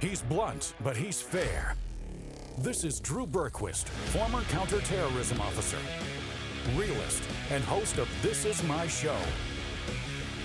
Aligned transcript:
He's 0.00 0.22
blunt, 0.22 0.74
but 0.82 0.96
he's 0.96 1.20
fair. 1.20 1.76
This 2.58 2.84
is 2.84 3.00
Drew 3.00 3.26
Berquist, 3.26 3.88
former 3.88 4.42
counterterrorism 4.44 5.40
officer, 5.40 5.78
realist, 6.76 7.22
and 7.50 7.64
host 7.64 7.98
of 7.98 8.08
This 8.22 8.44
Is 8.44 8.62
My 8.64 8.86
Show, 8.86 9.16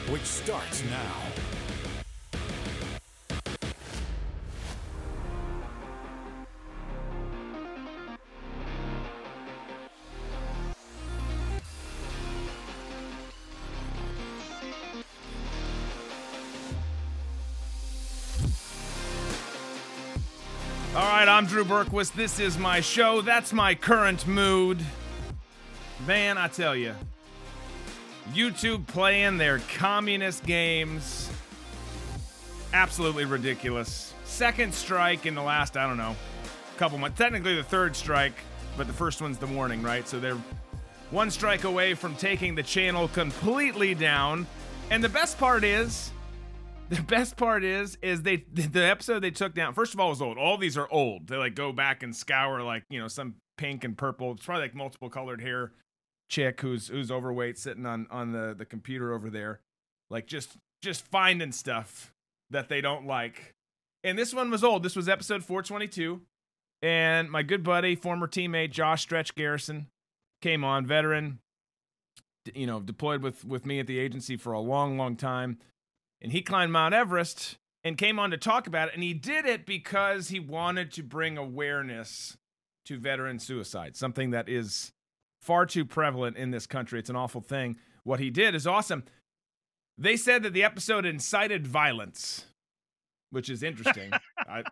which 0.09 0.23
starts 0.23 0.83
now. 0.85 1.48
Right, 21.63 21.87
Berquist. 21.87 22.13
This 22.13 22.39
is 22.39 22.57
my 22.57 22.81
show. 22.81 23.21
That's 23.21 23.51
my 23.53 23.75
current 23.75 24.27
mood. 24.27 24.79
Man, 26.07 26.37
I 26.37 26.47
tell 26.47 26.75
you, 26.75 26.95
YouTube 28.33 28.87
playing 28.87 29.37
their 29.37 29.59
communist 29.77 30.45
games. 30.45 31.29
Absolutely 32.73 33.25
ridiculous. 33.25 34.13
Second 34.23 34.73
strike 34.73 35.25
in 35.25 35.35
the 35.35 35.41
last, 35.41 35.75
I 35.75 35.87
don't 35.87 35.97
know, 35.97 36.15
couple 36.77 36.97
months. 36.97 37.17
Technically 37.17 37.55
the 37.55 37.63
third 37.63 37.95
strike, 37.95 38.33
but 38.77 38.87
the 38.87 38.93
first 38.93 39.21
one's 39.21 39.37
the 39.37 39.47
warning, 39.47 39.81
right? 39.81 40.07
So 40.07 40.19
they're 40.19 40.37
one 41.11 41.31
strike 41.31 41.63
away 41.63 41.93
from 41.93 42.15
taking 42.15 42.55
the 42.55 42.63
channel 42.63 43.07
completely 43.07 43.95
down. 43.95 44.47
And 44.91 45.03
the 45.03 45.09
best 45.09 45.37
part 45.37 45.63
is, 45.63 46.11
the 46.95 47.01
best 47.03 47.37
part 47.37 47.63
is, 47.63 47.97
is 48.01 48.23
they 48.23 48.37
the 48.51 48.83
episode 48.83 49.19
they 49.19 49.31
took 49.31 49.53
down. 49.53 49.73
First 49.73 49.93
of 49.93 49.99
all, 49.99 50.09
was 50.09 50.21
old. 50.21 50.37
All 50.37 50.57
these 50.57 50.77
are 50.77 50.87
old. 50.91 51.27
They 51.27 51.35
like 51.35 51.53
go 51.53 51.71
back 51.71 52.01
and 52.01 52.15
scour 52.15 52.61
like 52.63 52.83
you 52.89 52.99
know 52.99 53.07
some 53.07 53.35
pink 53.57 53.83
and 53.83 53.95
purple. 53.97 54.31
It's 54.31 54.45
probably 54.45 54.63
like 54.63 54.75
multiple 54.75 55.09
colored 55.09 55.41
hair 55.41 55.71
chick 56.29 56.61
who's 56.61 56.87
who's 56.87 57.11
overweight 57.11 57.59
sitting 57.59 57.85
on 57.85 58.07
on 58.09 58.31
the 58.31 58.55
the 58.57 58.65
computer 58.65 59.13
over 59.13 59.29
there, 59.29 59.59
like 60.09 60.25
just 60.25 60.57
just 60.81 61.05
finding 61.05 61.51
stuff 61.51 62.11
that 62.49 62.69
they 62.69 62.81
don't 62.81 63.05
like. 63.05 63.53
And 64.03 64.17
this 64.17 64.33
one 64.33 64.49
was 64.49 64.63
old. 64.63 64.81
This 64.81 64.95
was 64.95 65.07
episode 65.07 65.43
422. 65.43 66.21
And 66.81 67.29
my 67.29 67.43
good 67.43 67.63
buddy, 67.63 67.95
former 67.95 68.27
teammate 68.27 68.71
Josh 68.71 69.01
Stretch 69.01 69.35
Garrison, 69.35 69.87
came 70.41 70.63
on, 70.63 70.85
veteran, 70.85 71.39
you 72.55 72.65
know, 72.65 72.79
deployed 72.79 73.21
with 73.21 73.45
with 73.45 73.65
me 73.67 73.79
at 73.79 73.85
the 73.85 73.99
agency 73.99 74.37
for 74.37 74.53
a 74.53 74.59
long, 74.59 74.97
long 74.97 75.15
time 75.15 75.59
and 76.21 76.31
he 76.31 76.41
climbed 76.41 76.71
Mount 76.71 76.93
Everest 76.93 77.57
and 77.83 77.97
came 77.97 78.19
on 78.19 78.31
to 78.31 78.37
talk 78.37 78.67
about 78.67 78.89
it. 78.89 78.93
And 78.93 79.03
he 79.03 79.13
did 79.13 79.45
it 79.45 79.65
because 79.65 80.29
he 80.29 80.39
wanted 80.39 80.91
to 80.93 81.03
bring 81.03 81.37
awareness 81.37 82.37
to 82.85 82.97
veteran 82.97 83.39
suicide, 83.39 83.95
something 83.95 84.31
that 84.31 84.49
is 84.49 84.91
far 85.41 85.65
too 85.65 85.85
prevalent 85.85 86.37
in 86.37 86.51
this 86.51 86.67
country. 86.67 86.99
It's 86.99 87.09
an 87.09 87.15
awful 87.15 87.41
thing. 87.41 87.77
What 88.03 88.19
he 88.19 88.29
did 88.29 88.55
is 88.55 88.67
awesome. 88.67 89.03
They 89.97 90.17
said 90.17 90.43
that 90.43 90.53
the 90.53 90.63
episode 90.63 91.05
incited 91.05 91.67
violence, 91.67 92.45
which 93.31 93.49
is 93.49 93.63
interesting. 93.63 94.11
I, 94.37 94.63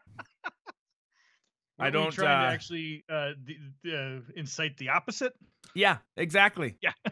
I 1.79 1.89
don't. 1.89 2.11
trying 2.11 2.45
uh, 2.45 2.49
to 2.49 2.53
actually 2.53 3.03
uh, 3.09 3.31
the, 3.43 3.57
the, 3.83 3.97
uh, 3.97 4.19
incite 4.35 4.77
the 4.77 4.89
opposite. 4.89 5.33
Yeah, 5.75 5.97
exactly. 6.15 6.77
Yeah. 6.81 6.93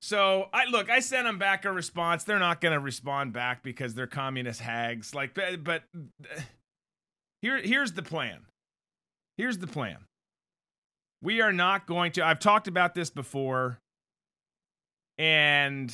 so 0.00 0.48
I 0.52 0.66
look, 0.66 0.90
I 0.90 1.00
sent 1.00 1.26
them 1.26 1.38
back 1.38 1.64
a 1.64 1.72
response. 1.72 2.24
They're 2.24 2.38
not 2.38 2.60
going 2.60 2.72
to 2.72 2.80
respond 2.80 3.32
back 3.32 3.62
because 3.62 3.94
they're 3.94 4.06
communist 4.06 4.60
hags. 4.60 5.14
Like, 5.14 5.34
but, 5.34 5.64
but 5.64 5.82
here, 7.42 7.58
here's 7.58 7.92
the 7.92 8.02
plan. 8.02 8.40
Here's 9.36 9.58
the 9.58 9.66
plan. 9.66 9.98
We 11.22 11.40
are 11.40 11.52
not 11.52 11.86
going 11.86 12.12
to. 12.12 12.24
I've 12.24 12.38
talked 12.38 12.68
about 12.68 12.94
this 12.94 13.10
before, 13.10 13.78
and 15.16 15.92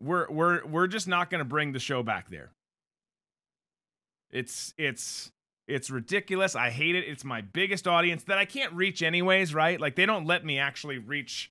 we're 0.00 0.30
we're 0.30 0.64
we're 0.64 0.86
just 0.86 1.08
not 1.08 1.28
going 1.28 1.40
to 1.40 1.44
bring 1.44 1.72
the 1.72 1.80
show 1.80 2.04
back 2.04 2.30
there. 2.30 2.52
It's 4.30 4.74
it's 4.78 5.32
it's 5.66 5.90
ridiculous. 5.90 6.54
I 6.54 6.70
hate 6.70 6.94
it. 6.94 7.04
It's 7.04 7.24
my 7.24 7.40
biggest 7.40 7.88
audience 7.88 8.24
that 8.24 8.38
I 8.38 8.44
can't 8.44 8.72
reach 8.72 9.02
anyways, 9.02 9.54
right? 9.54 9.80
Like 9.80 9.96
they 9.96 10.06
don't 10.06 10.24
let 10.24 10.44
me 10.44 10.58
actually 10.58 10.98
reach 10.98 11.50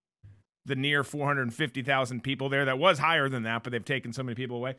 the 0.67 0.75
near 0.75 1.03
450,000 1.03 2.21
people 2.21 2.49
there. 2.49 2.65
That 2.65 2.77
was 2.77 2.99
higher 2.99 3.29
than 3.29 3.43
that, 3.43 3.63
but 3.63 3.71
they've 3.71 3.83
taken 3.83 4.13
so 4.13 4.23
many 4.23 4.35
people 4.35 4.57
away. 4.57 4.75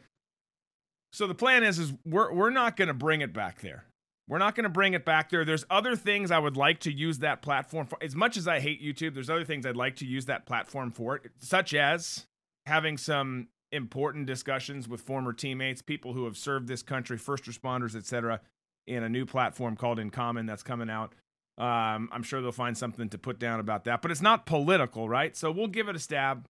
So 1.12 1.26
the 1.26 1.34
plan 1.34 1.64
is 1.64 1.78
is 1.78 1.92
we're 2.04 2.32
we're 2.32 2.50
not 2.50 2.76
going 2.76 2.88
to 2.88 2.94
bring 2.94 3.22
it 3.22 3.32
back 3.32 3.60
there. 3.60 3.86
We're 4.28 4.38
not 4.38 4.54
going 4.54 4.64
to 4.64 4.70
bring 4.70 4.92
it 4.92 5.06
back 5.06 5.30
there. 5.30 5.44
There's 5.44 5.64
other 5.70 5.96
things 5.96 6.30
I 6.30 6.38
would 6.38 6.56
like 6.56 6.80
to 6.80 6.92
use 6.92 7.20
that 7.20 7.40
platform 7.40 7.86
for. 7.86 7.98
As 8.02 8.14
much 8.14 8.36
as 8.36 8.46
I 8.46 8.60
hate 8.60 8.82
YouTube, 8.82 9.14
there's 9.14 9.30
other 9.30 9.44
things 9.44 9.64
I'd 9.64 9.74
like 9.74 9.96
to 9.96 10.06
use 10.06 10.26
that 10.26 10.44
platform 10.44 10.92
for, 10.92 11.22
such 11.38 11.72
as 11.72 12.26
having 12.66 12.98
some 12.98 13.48
important 13.72 14.26
discussions 14.26 14.86
with 14.86 15.00
former 15.00 15.32
teammates, 15.32 15.80
people 15.80 16.12
who 16.12 16.26
have 16.26 16.36
served 16.36 16.68
this 16.68 16.82
country, 16.82 17.16
first 17.16 17.44
responders, 17.44 17.96
etc 17.96 18.40
in 18.88 19.02
a 19.02 19.08
new 19.08 19.26
platform 19.26 19.76
called 19.76 19.98
In 19.98 20.10
Common 20.10 20.46
that's 20.46 20.62
coming 20.62 20.90
out. 20.90 21.14
Um, 21.58 22.08
I'm 22.12 22.22
sure 22.22 22.40
they'll 22.40 22.52
find 22.52 22.78
something 22.78 23.08
to 23.08 23.18
put 23.18 23.38
down 23.38 23.58
about 23.58 23.84
that, 23.84 24.00
but 24.00 24.10
it's 24.10 24.22
not 24.22 24.46
political, 24.46 25.08
right? 25.08 25.36
So 25.36 25.50
we'll 25.50 25.66
give 25.66 25.88
it 25.88 25.96
a 25.96 25.98
stab. 25.98 26.46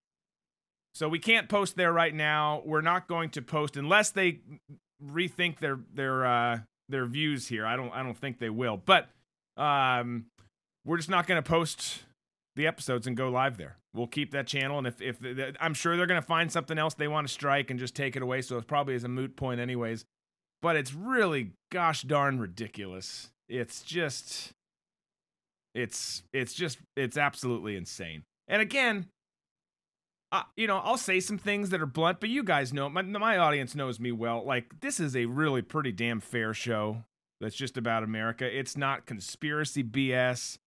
So 0.95 1.09
we 1.09 1.19
can't 1.19 1.49
post 1.49 1.77
there 1.77 1.93
right 1.93 2.15
now. 2.15 2.63
We're 2.65 2.83
not 2.83 3.09
going 3.09 3.31
to 3.31 3.43
post 3.43 3.77
unless 3.77 4.11
they 4.11 4.41
rethink 5.03 5.61
their 5.61 5.79
their 5.95 6.27
uh, 6.27 6.59
their 6.89 7.07
views 7.07 7.49
here. 7.49 7.65
I 7.65 7.77
don't 7.77 7.91
I 7.93 8.03
don't 8.03 8.17
think 8.17 8.39
they 8.39 8.51
will, 8.51 8.77
but 8.77 9.09
um, 9.57 10.27
we're 10.85 10.99
just 10.99 11.11
not 11.11 11.27
going 11.27 11.43
to 11.43 11.49
post 11.49 12.05
the 12.57 12.67
episodes 12.67 13.07
and 13.07 13.17
go 13.17 13.31
live 13.31 13.57
there. 13.57 13.77
We'll 13.95 14.09
keep 14.09 14.33
that 14.33 14.47
channel, 14.47 14.79
and 14.79 14.87
if 14.87 15.01
if 15.01 15.17
I'm 15.61 15.75
sure 15.75 15.97
they're 15.97 16.07
going 16.07 16.21
to 16.21 16.27
find 16.27 16.53
something 16.53 16.79
else 16.79 16.95
they 16.95 17.09
want 17.09 17.27
to 17.27 17.33
strike 17.33 17.71
and 17.71 17.81
just 17.81 17.95
take 17.95 18.17
it 18.17 18.23
away, 18.23 18.43
so 18.43 18.59
it 18.59 18.67
probably 18.67 18.95
is 18.95 19.05
a 19.05 19.09
moot 19.09 19.37
point 19.37 19.61
anyways 19.61 20.05
but 20.61 20.77
it's 20.77 20.95
really 20.95 21.53
gosh 21.71 22.03
darn 22.03 22.39
ridiculous. 22.39 23.31
It's 23.49 23.83
just 23.83 24.53
it's 25.79 26.23
it's 26.33 26.53
just 26.53 26.79
it's 26.97 27.17
absolutely 27.17 27.77
insane. 27.77 28.25
And 28.49 28.61
again, 28.61 29.07
uh, 30.33 30.43
you 30.57 30.67
know, 30.67 30.79
I'll 30.79 30.99
say 30.99 31.21
some 31.21 31.39
things 31.39 31.71
that 31.71 31.81
are 31.81 31.87
blunt, 31.87 32.21
but 32.21 32.29
you 32.29 32.43
guys 32.43 32.73
know 32.73 32.89
my 32.89 33.03
my 33.03 33.39
audience 33.39 33.75
knows 33.75 34.01
me 34.01 34.13
well. 34.13 34.45
Like 34.45 34.81
this 34.81 34.99
is 34.99 35.15
a 35.15 35.27
really 35.27 35.63
pretty 35.63 35.93
damn 35.93 36.21
fair 36.21 36.53
show 36.53 37.05
that's 37.41 37.55
just 37.55 37.77
about 37.77 38.03
America. 38.03 38.45
It's 38.45 38.77
not 38.77 39.07
conspiracy 39.07 39.85
BS. 39.85 40.59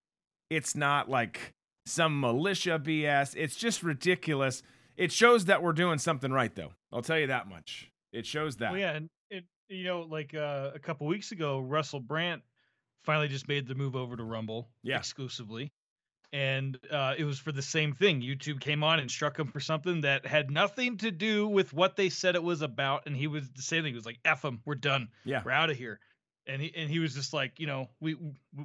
It's 0.49 0.75
not 0.75 1.09
like 1.09 1.53
some 1.85 2.19
militia 2.19 2.79
BS. 2.79 3.35
It's 3.37 3.55
just 3.55 3.83
ridiculous. 3.83 4.63
It 4.95 5.11
shows 5.11 5.45
that 5.45 5.61
we're 5.61 5.73
doing 5.73 5.99
something 5.99 6.31
right 6.31 6.53
though. 6.55 6.73
I'll 6.91 7.01
tell 7.01 7.19
you 7.19 7.27
that 7.27 7.47
much. 7.47 7.89
It 8.13 8.25
shows 8.25 8.57
that. 8.57 8.71
Well, 8.71 8.79
yeah, 8.79 8.91
and 8.91 9.09
it 9.29 9.43
you 9.67 9.83
know 9.83 10.01
like 10.01 10.33
uh, 10.33 10.71
a 10.73 10.79
couple 10.79 11.07
weeks 11.07 11.33
ago, 11.33 11.59
Russell 11.59 11.99
Brand 11.99 12.41
finally 13.03 13.27
just 13.27 13.47
made 13.47 13.67
the 13.67 13.75
move 13.75 13.95
over 13.95 14.15
to 14.15 14.23
Rumble 14.23 14.69
Yeah. 14.83 14.97
exclusively, 14.97 15.71
and 16.33 16.77
uh, 16.89 17.15
it 17.17 17.23
was 17.25 17.39
for 17.39 17.51
the 17.51 17.61
same 17.61 17.93
thing. 17.93 18.21
YouTube 18.21 18.59
came 18.61 18.83
on 18.83 18.99
and 18.99 19.09
struck 19.11 19.37
him 19.37 19.47
for 19.47 19.59
something 19.59 20.01
that 20.01 20.25
had 20.25 20.49
nothing 20.49 20.97
to 20.97 21.11
do 21.11 21.47
with 21.47 21.73
what 21.73 21.95
they 21.95 22.09
said 22.09 22.35
it 22.35 22.43
was 22.43 22.61
about, 22.61 23.05
and 23.05 23.15
he 23.15 23.27
was 23.27 23.49
the 23.51 23.61
same 23.61 23.83
thing. 23.83 23.93
He 23.93 23.97
was 23.97 24.05
like, 24.05 24.19
"F 24.25 24.41
them, 24.43 24.61
we're 24.65 24.75
done, 24.75 25.09
Yeah. 25.25 25.41
we're 25.43 25.51
out 25.51 25.69
of 25.69 25.77
here." 25.77 25.99
And 26.47 26.59
he 26.61 26.73
and 26.75 26.89
he 26.89 26.97
was 26.99 27.13
just 27.13 27.33
like, 27.33 27.59
you 27.59 27.67
know, 27.67 27.89
we 27.99 28.15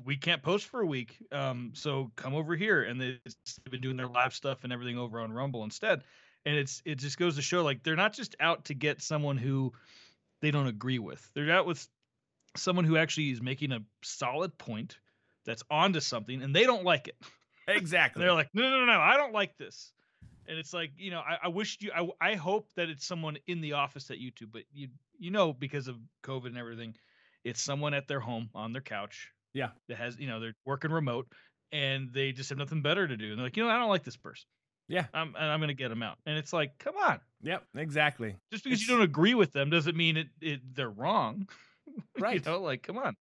we 0.04 0.16
can't 0.16 0.42
post 0.42 0.66
for 0.66 0.80
a 0.80 0.86
week, 0.86 1.18
um, 1.30 1.72
so 1.74 2.10
come 2.16 2.34
over 2.34 2.56
here. 2.56 2.82
And 2.82 2.98
they've 3.00 3.20
been 3.70 3.82
doing 3.82 3.96
their 3.98 4.06
live 4.08 4.32
stuff 4.34 4.64
and 4.64 4.72
everything 4.72 4.96
over 4.96 5.20
on 5.20 5.30
Rumble 5.32 5.62
instead. 5.62 6.02
And 6.46 6.56
it's 6.56 6.80
it 6.86 6.94
just 6.94 7.18
goes 7.18 7.36
to 7.36 7.42
show 7.42 7.62
like 7.62 7.82
they're 7.82 7.94
not 7.96 8.14
just 8.14 8.34
out 8.40 8.64
to 8.66 8.74
get 8.74 9.02
someone 9.02 9.36
who 9.36 9.72
they 10.40 10.50
don't 10.50 10.68
agree 10.68 10.98
with. 10.98 11.28
They're 11.34 11.50
out 11.50 11.66
with 11.66 11.86
someone 12.56 12.84
who 12.84 12.96
actually 12.96 13.30
is 13.30 13.40
making 13.42 13.72
a 13.72 13.80
solid 14.02 14.56
point 14.58 14.98
that's 15.44 15.62
onto 15.70 16.00
something, 16.00 16.42
and 16.42 16.54
they 16.54 16.64
don't 16.64 16.84
like 16.84 17.08
it. 17.08 17.16
Exactly. 17.68 18.22
They're 18.22 18.32
like, 18.32 18.50
no, 18.54 18.62
no, 18.62 18.78
no, 18.78 18.84
no, 18.84 19.00
I 19.00 19.16
don't 19.16 19.32
like 19.32 19.58
this. 19.58 19.90
And 20.46 20.56
it's 20.56 20.72
like, 20.72 20.92
you 20.96 21.10
know, 21.10 21.18
I, 21.18 21.38
I 21.46 21.48
wish 21.48 21.78
you, 21.80 21.90
I, 21.92 22.08
I 22.20 22.34
hope 22.36 22.68
that 22.76 22.88
it's 22.88 23.04
someone 23.04 23.38
in 23.48 23.60
the 23.60 23.72
office 23.72 24.08
at 24.12 24.18
YouTube, 24.18 24.52
but 24.52 24.62
you, 24.72 24.86
you 25.18 25.32
know, 25.32 25.52
because 25.52 25.88
of 25.88 25.96
COVID 26.22 26.46
and 26.46 26.58
everything, 26.58 26.94
it's 27.42 27.60
someone 27.60 27.92
at 27.92 28.06
their 28.06 28.20
home 28.20 28.50
on 28.54 28.72
their 28.72 28.82
couch. 28.82 29.32
Yeah. 29.52 29.70
That 29.88 29.96
has, 29.96 30.16
you 30.16 30.28
know, 30.28 30.38
they're 30.38 30.54
working 30.64 30.92
remote 30.92 31.26
and 31.72 32.12
they 32.12 32.30
just 32.30 32.50
have 32.50 32.58
nothing 32.58 32.82
better 32.82 33.08
to 33.08 33.16
do. 33.16 33.30
And 33.30 33.38
they're 33.38 33.46
like, 33.46 33.56
you 33.56 33.64
know, 33.64 33.70
I 33.70 33.80
don't 33.80 33.88
like 33.88 34.04
this 34.04 34.16
person. 34.16 34.46
Yeah. 34.86 35.06
I'm, 35.12 35.34
and 35.34 35.50
I'm 35.50 35.58
going 35.58 35.66
to 35.66 35.74
get 35.74 35.88
them 35.88 36.04
out. 36.04 36.18
And 36.24 36.38
it's 36.38 36.52
like, 36.52 36.78
come 36.78 36.94
on. 37.04 37.18
Yep, 37.42 37.64
exactly. 37.74 38.36
Just 38.52 38.62
because 38.62 38.78
It's- 38.80 38.88
you 38.88 38.94
don't 38.94 39.02
agree 39.02 39.34
with 39.34 39.52
them 39.52 39.70
doesn't 39.70 39.96
mean 39.96 40.16
it, 40.18 40.28
it 40.40 40.60
they're 40.72 40.88
wrong. 40.88 41.48
Right. 42.18 42.44
you 42.44 42.50
know, 42.50 42.60
like, 42.60 42.82
come 42.82 42.98
on. 42.98 43.14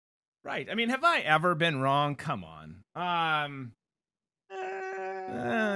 Right. 0.44 0.68
I 0.70 0.76
mean, 0.76 0.90
have 0.90 1.04
I 1.04 1.20
ever 1.20 1.56
been 1.56 1.82
wrong? 1.82 2.16
Come 2.16 2.44
on. 2.44 2.84
Um 2.96 3.72
uh, 4.52 4.56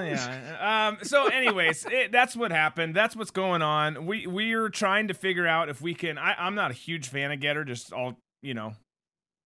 yeah. 0.06 0.88
Um 0.88 1.00
so 1.04 1.28
anyways, 1.28 1.86
it, 1.90 2.12
that's 2.12 2.36
what 2.36 2.52
happened. 2.52 2.96
That's 2.96 3.16
what's 3.16 3.32
going 3.32 3.62
on. 3.62 4.06
We 4.06 4.28
we're 4.28 4.70
trying 4.70 5.08
to 5.08 5.14
figure 5.14 5.48
out 5.48 5.70
if 5.70 5.82
we 5.82 5.94
can 5.96 6.18
I 6.18 6.36
I'm 6.38 6.54
not 6.56 6.70
a 6.72 6.76
huge 6.76 7.08
fan 7.10 7.32
of 7.32 7.40
Gettr 7.40 7.66
just 7.66 7.92
all 7.92 8.20
you 8.42 8.54
know, 8.54 8.74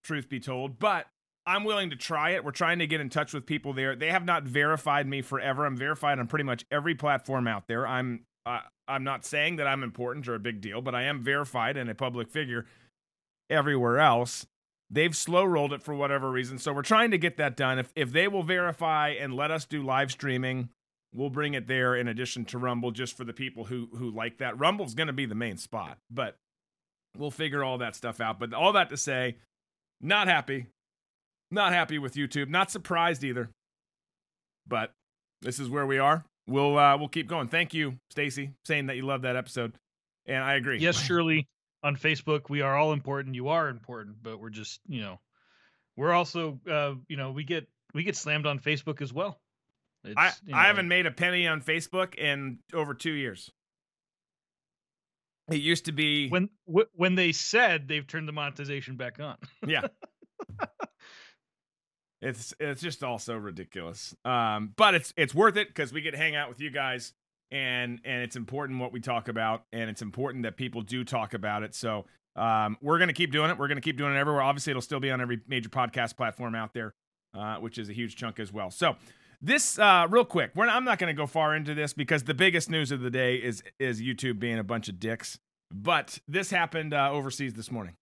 truth 0.04 0.28
be 0.28 0.40
told, 0.40 0.80
but 0.80 1.06
I'm 1.46 1.64
willing 1.64 1.90
to 1.90 1.96
try 1.96 2.32
it. 2.32 2.44
We're 2.44 2.52
trying 2.52 2.80
to 2.80 2.88
get 2.88 3.02
in 3.02 3.10
touch 3.10 3.34
with 3.34 3.46
people 3.46 3.74
there. 3.74 3.96
They 3.96 4.12
have 4.12 4.26
not 4.26 4.44
verified 4.44 5.08
me 5.08 5.22
forever. 5.22 5.66
I'm 5.66 5.78
verified 5.78 6.20
on 6.20 6.28
pretty 6.28 6.44
much 6.44 6.66
every 6.72 6.94
platform 6.94 7.48
out 7.48 7.68
there. 7.68 7.88
I'm 7.88 8.26
uh, 8.46 8.60
I'm 8.88 9.04
not 9.04 9.26
saying 9.26 9.58
that 9.58 9.68
I'm 9.68 9.84
important 9.84 10.28
or 10.28 10.36
a 10.36 10.40
big 10.40 10.62
deal, 10.62 10.82
but 10.82 10.94
I 10.96 11.04
am 11.04 11.22
verified 11.22 11.78
and 11.78 11.90
a 11.90 11.96
public 11.96 12.30
figure 12.30 12.66
everywhere 13.52 14.00
else. 14.00 14.46
They've 14.90 15.16
slow 15.16 15.46
rolled 15.46 15.74
it 15.74 15.84
for 15.84 15.96
whatever 15.96 16.30
reason, 16.30 16.58
so 16.58 16.74
we're 16.74 16.82
trying 16.82 17.12
to 17.12 17.18
get 17.18 17.38
that 17.38 17.56
done. 17.56 17.80
If 17.80 17.92
if 17.96 18.12
they 18.12 18.28
will 18.28 18.44
verify 18.44 19.10
and 19.10 19.34
let 19.34 19.52
us 19.52 19.66
do 19.66 19.84
live 19.84 20.12
streaming, 20.12 20.70
we'll 21.14 21.30
bring 21.30 21.54
it 21.54 21.68
there 21.68 21.96
in 21.96 22.08
addition 22.08 22.46
to 22.46 22.58
Rumble, 22.58 22.92
just 22.92 23.16
for 23.16 23.24
the 23.24 23.34
people 23.34 23.66
who 23.66 23.88
who 23.96 24.12
like 24.12 24.40
that. 24.40 24.60
Rumble's 24.60 24.94
going 24.94 25.08
to 25.08 25.14
be 25.14 25.26
the 25.26 25.36
main 25.36 25.58
spot, 25.58 25.98
but 26.10 26.36
we'll 27.18 27.32
figure 27.32 27.64
all 27.64 27.78
that 27.78 27.96
stuff 27.96 28.20
out. 28.20 28.40
But 28.40 28.54
all 28.54 28.74
that 28.74 28.90
to 28.90 28.98
say, 28.98 29.38
not 30.02 30.28
happy 30.28 30.66
not 31.52 31.74
happy 31.74 32.00
with 32.00 32.16
YouTube. 32.16 32.50
Not 32.50 32.72
surprised 32.72 33.24
either. 33.24 33.50
But 34.68 34.94
this 35.42 35.60
is 35.60 35.70
where 35.70 35.86
we 35.86 36.00
are. 36.00 36.24
We'll 36.48 36.78
uh, 36.78 36.98
we'll 36.98 37.10
keep 37.10 37.28
going. 37.28 37.50
Thank 37.50 37.74
you, 37.74 37.98
Stacy, 38.10 38.52
saying 38.66 38.88
that 38.88 38.96
you 38.96 39.04
love 39.04 39.24
that 39.24 39.36
episode, 39.36 39.74
and 40.26 40.44
I 40.44 40.56
agree. 40.56 40.80
Yes, 40.80 41.00
Shirley. 41.00 41.48
On 41.84 41.96
Facebook, 41.96 42.50
we 42.50 42.62
are 42.62 42.78
all 42.78 42.94
important. 42.94 43.36
You 43.36 43.50
are 43.50 43.68
important, 43.68 44.18
but 44.22 44.40
we're 44.40 44.50
just 44.50 44.80
you 44.88 45.02
know, 45.02 45.20
we're 45.98 46.12
also 46.12 46.60
uh, 46.70 46.94
you 47.08 47.18
know 47.18 47.32
we 47.32 47.44
get 47.44 47.68
we 47.94 48.04
get 48.04 48.16
slammed 48.16 48.46
on 48.46 48.60
Facebook 48.60 49.02
as 49.02 49.12
well. 49.12 49.40
It's, 50.04 50.16
I 50.18 50.32
you 50.46 50.54
know, 50.54 50.58
I 50.58 50.68
haven't 50.68 50.88
made 50.88 51.06
a 51.06 51.12
penny 51.12 51.48
on 51.48 51.62
Facebook 51.62 52.16
in 52.16 52.60
over 52.74 52.94
two 52.94 53.12
years. 53.12 53.52
It 55.50 55.62
used 55.62 55.86
to 55.86 55.92
be 55.92 56.30
when 56.30 56.50
w- 56.68 56.88
when 56.94 57.16
they 57.16 57.32
said 57.32 57.88
they've 57.88 58.06
turned 58.06 58.28
the 58.28 58.32
monetization 58.32 58.96
back 58.96 59.20
on. 59.20 59.38
yeah, 59.68 59.82
It's 62.22 62.54
it's 62.60 62.82
just 62.82 63.04
all 63.04 63.18
so 63.18 63.36
ridiculous. 63.36 64.16
Um, 64.24 64.74
but 64.78 64.94
it's 64.94 65.14
it's 65.18 65.34
worth 65.34 65.58
it 65.58 65.68
because 65.68 65.92
we 65.92 66.02
get 66.02 66.12
to 66.12 66.18
hang 66.18 66.36
out 66.36 66.50
with 66.50 66.62
you 66.62 66.70
guys, 66.70 67.14
and 67.52 68.00
and 68.04 68.22
it's 68.22 68.36
important 68.36 68.80
what 68.80 68.92
we 68.92 69.00
talk 69.00 69.28
about, 69.28 69.64
and 69.72 69.90
it's 69.90 70.02
important 70.02 70.44
that 70.44 70.58
people 70.58 70.82
do 70.82 71.04
talk 71.04 71.34
about 71.34 71.64
it. 71.64 71.76
So 71.76 72.06
um, 72.36 72.78
we're 72.82 73.00
gonna 73.00 73.14
keep 73.14 73.32
doing 73.32 73.50
it. 73.52 73.58
We're 73.58 73.68
gonna 73.68 73.82
keep 73.82 73.98
doing 73.98 74.14
it 74.14 74.18
everywhere. 74.18 74.42
Obviously, 74.42 74.72
it'll 74.72 74.82
still 74.82 75.00
be 75.00 75.12
on 75.12 75.22
every 75.22 75.42
major 75.48 75.70
podcast 75.70 76.16
platform 76.16 76.56
out 76.56 76.74
there, 76.74 76.94
uh, 77.34 77.58
which 77.58 77.78
is 77.78 77.90
a 77.90 77.94
huge 77.94 78.16
chunk 78.16 78.40
as 78.40 78.52
well. 78.54 78.72
So 78.72 78.96
this 79.42 79.80
uh, 79.80 80.08
real 80.10 80.26
quick, 80.26 80.56
not, 80.56 80.70
I'm 80.70 80.86
not 80.86 81.00
going 81.00 81.14
to 81.14 81.20
go 81.20 81.26
far 81.26 81.56
into 81.56 81.74
this 81.74 81.94
because 81.94 82.24
the 82.24 82.34
biggest 82.34 82.70
news 82.70 82.92
of 82.92 83.02
the 83.02 83.10
day 83.10 83.36
is 83.36 83.64
is 83.80 84.02
YouTube 84.02 84.40
being 84.40 84.60
a 84.60 84.64
bunch 84.64 84.88
of 84.88 85.00
dicks. 85.00 85.40
But 85.74 86.20
this 86.28 86.52
happened 86.52 86.94
uh, 86.94 87.12
overseas 87.12 87.54
this 87.54 87.72
morning. 87.72 87.96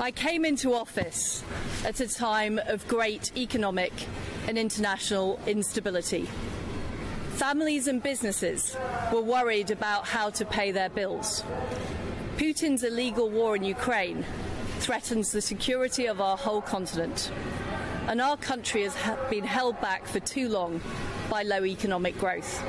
I 0.00 0.12
came 0.12 0.44
into 0.44 0.74
office 0.74 1.42
at 1.84 1.98
a 1.98 2.06
time 2.06 2.60
of 2.66 2.86
great 2.86 3.36
economic 3.36 3.92
and 4.46 4.56
international 4.56 5.40
instability. 5.44 6.28
Families 7.30 7.88
and 7.88 8.00
businesses 8.00 8.76
were 9.12 9.22
worried 9.22 9.72
about 9.72 10.06
how 10.06 10.30
to 10.30 10.44
pay 10.44 10.70
their 10.70 10.88
bills. 10.88 11.42
Putin's 12.36 12.84
illegal 12.84 13.28
war 13.28 13.56
in 13.56 13.64
Ukraine 13.64 14.24
threatens 14.78 15.32
the 15.32 15.40
security 15.40 16.06
of 16.06 16.20
our 16.20 16.36
whole 16.36 16.62
continent. 16.62 17.32
And 18.06 18.20
our 18.20 18.36
country 18.36 18.82
has 18.84 18.96
been 19.28 19.44
held 19.44 19.80
back 19.80 20.06
for 20.06 20.20
too 20.20 20.48
long 20.48 20.80
by 21.28 21.42
low 21.42 21.64
economic 21.64 22.16
growth. 22.18 22.64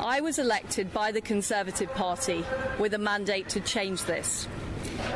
I 0.00 0.20
was 0.22 0.38
elected 0.38 0.92
by 0.92 1.10
the 1.10 1.20
Conservative 1.20 1.92
Party 1.94 2.44
with 2.78 2.94
a 2.94 2.98
mandate 2.98 3.48
to 3.48 3.60
change 3.60 4.04
this. 4.04 4.46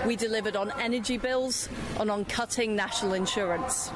We 0.06 0.16
delivered 0.16 0.56
on 0.56 0.72
energy 0.80 1.18
bills 1.18 1.68
and 1.98 2.10
on 2.10 2.24
cutting 2.24 2.74
national 2.74 3.14
insurance. 3.14 3.90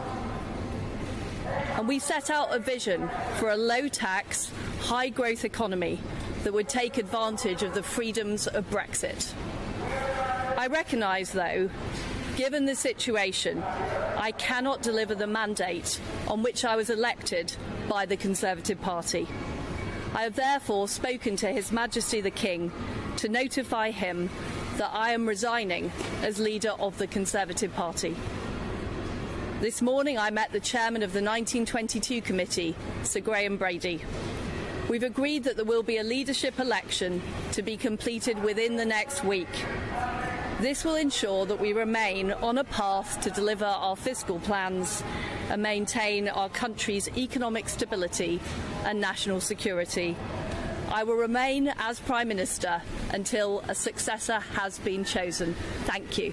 And 1.76 1.88
we 1.88 1.98
set 1.98 2.30
out 2.30 2.54
a 2.54 2.58
vision 2.58 3.10
for 3.36 3.50
a 3.50 3.56
low 3.56 3.88
tax, 3.88 4.50
high 4.80 5.08
growth 5.08 5.44
economy 5.44 6.00
that 6.44 6.52
would 6.52 6.68
take 6.68 6.98
advantage 6.98 7.62
of 7.62 7.74
the 7.74 7.82
freedoms 7.82 8.46
of 8.46 8.68
Brexit. 8.70 9.32
I 10.56 10.68
recognise, 10.68 11.32
though, 11.32 11.68
given 12.36 12.64
the 12.64 12.74
situation, 12.74 13.62
I 13.62 14.32
cannot 14.32 14.82
deliver 14.82 15.14
the 15.14 15.26
mandate 15.26 16.00
on 16.28 16.42
which 16.42 16.64
I 16.64 16.76
was 16.76 16.90
elected 16.90 17.54
by 17.88 18.06
the 18.06 18.16
Conservative 18.16 18.80
Party. 18.80 19.26
I 20.14 20.22
have 20.22 20.36
therefore 20.36 20.86
spoken 20.88 21.36
to 21.36 21.48
His 21.48 21.72
Majesty 21.72 22.20
the 22.20 22.30
King 22.30 22.70
to 23.16 23.28
notify 23.28 23.90
him 23.90 24.30
that 24.76 24.90
I 24.92 25.10
am 25.10 25.26
resigning 25.26 25.92
as 26.22 26.40
leader 26.40 26.72
of 26.80 26.98
the 26.98 27.06
Conservative 27.06 27.72
Party. 27.74 28.16
This 29.60 29.80
morning 29.80 30.18
I 30.18 30.30
met 30.30 30.50
the 30.50 30.58
chairman 30.58 31.02
of 31.02 31.12
the 31.12 31.22
1922 31.22 32.20
committee, 32.20 32.74
Sir 33.04 33.20
Graham 33.20 33.56
Brady. 33.56 34.00
We've 34.88 35.04
agreed 35.04 35.44
that 35.44 35.56
there 35.56 35.64
will 35.64 35.84
be 35.84 35.98
a 35.98 36.02
leadership 36.02 36.58
election 36.58 37.22
to 37.52 37.62
be 37.62 37.76
completed 37.76 38.42
within 38.42 38.76
the 38.76 38.84
next 38.84 39.22
week. 39.24 39.48
This 40.60 40.84
will 40.84 40.96
ensure 40.96 41.46
that 41.46 41.60
we 41.60 41.72
remain 41.72 42.32
on 42.32 42.58
a 42.58 42.64
path 42.64 43.20
to 43.22 43.30
deliver 43.30 43.64
our 43.64 43.96
fiscal 43.96 44.40
plans 44.40 45.04
and 45.50 45.62
maintain 45.62 46.28
our 46.28 46.48
country's 46.48 47.08
economic 47.16 47.68
stability 47.68 48.40
and 48.84 49.00
national 49.00 49.40
security 49.40 50.16
I 50.94 51.02
will 51.02 51.16
remain 51.16 51.74
as 51.76 51.98
Prime 51.98 52.28
Minister 52.28 52.80
until 53.12 53.64
a 53.66 53.74
successor 53.74 54.38
has 54.38 54.78
been 54.78 55.04
chosen. 55.04 55.54
Thank 55.86 56.18
you. 56.18 56.32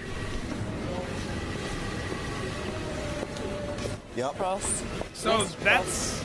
Yep. 4.15 4.35
Truss. 4.35 4.83
So 5.15 5.43
that's 5.63 6.23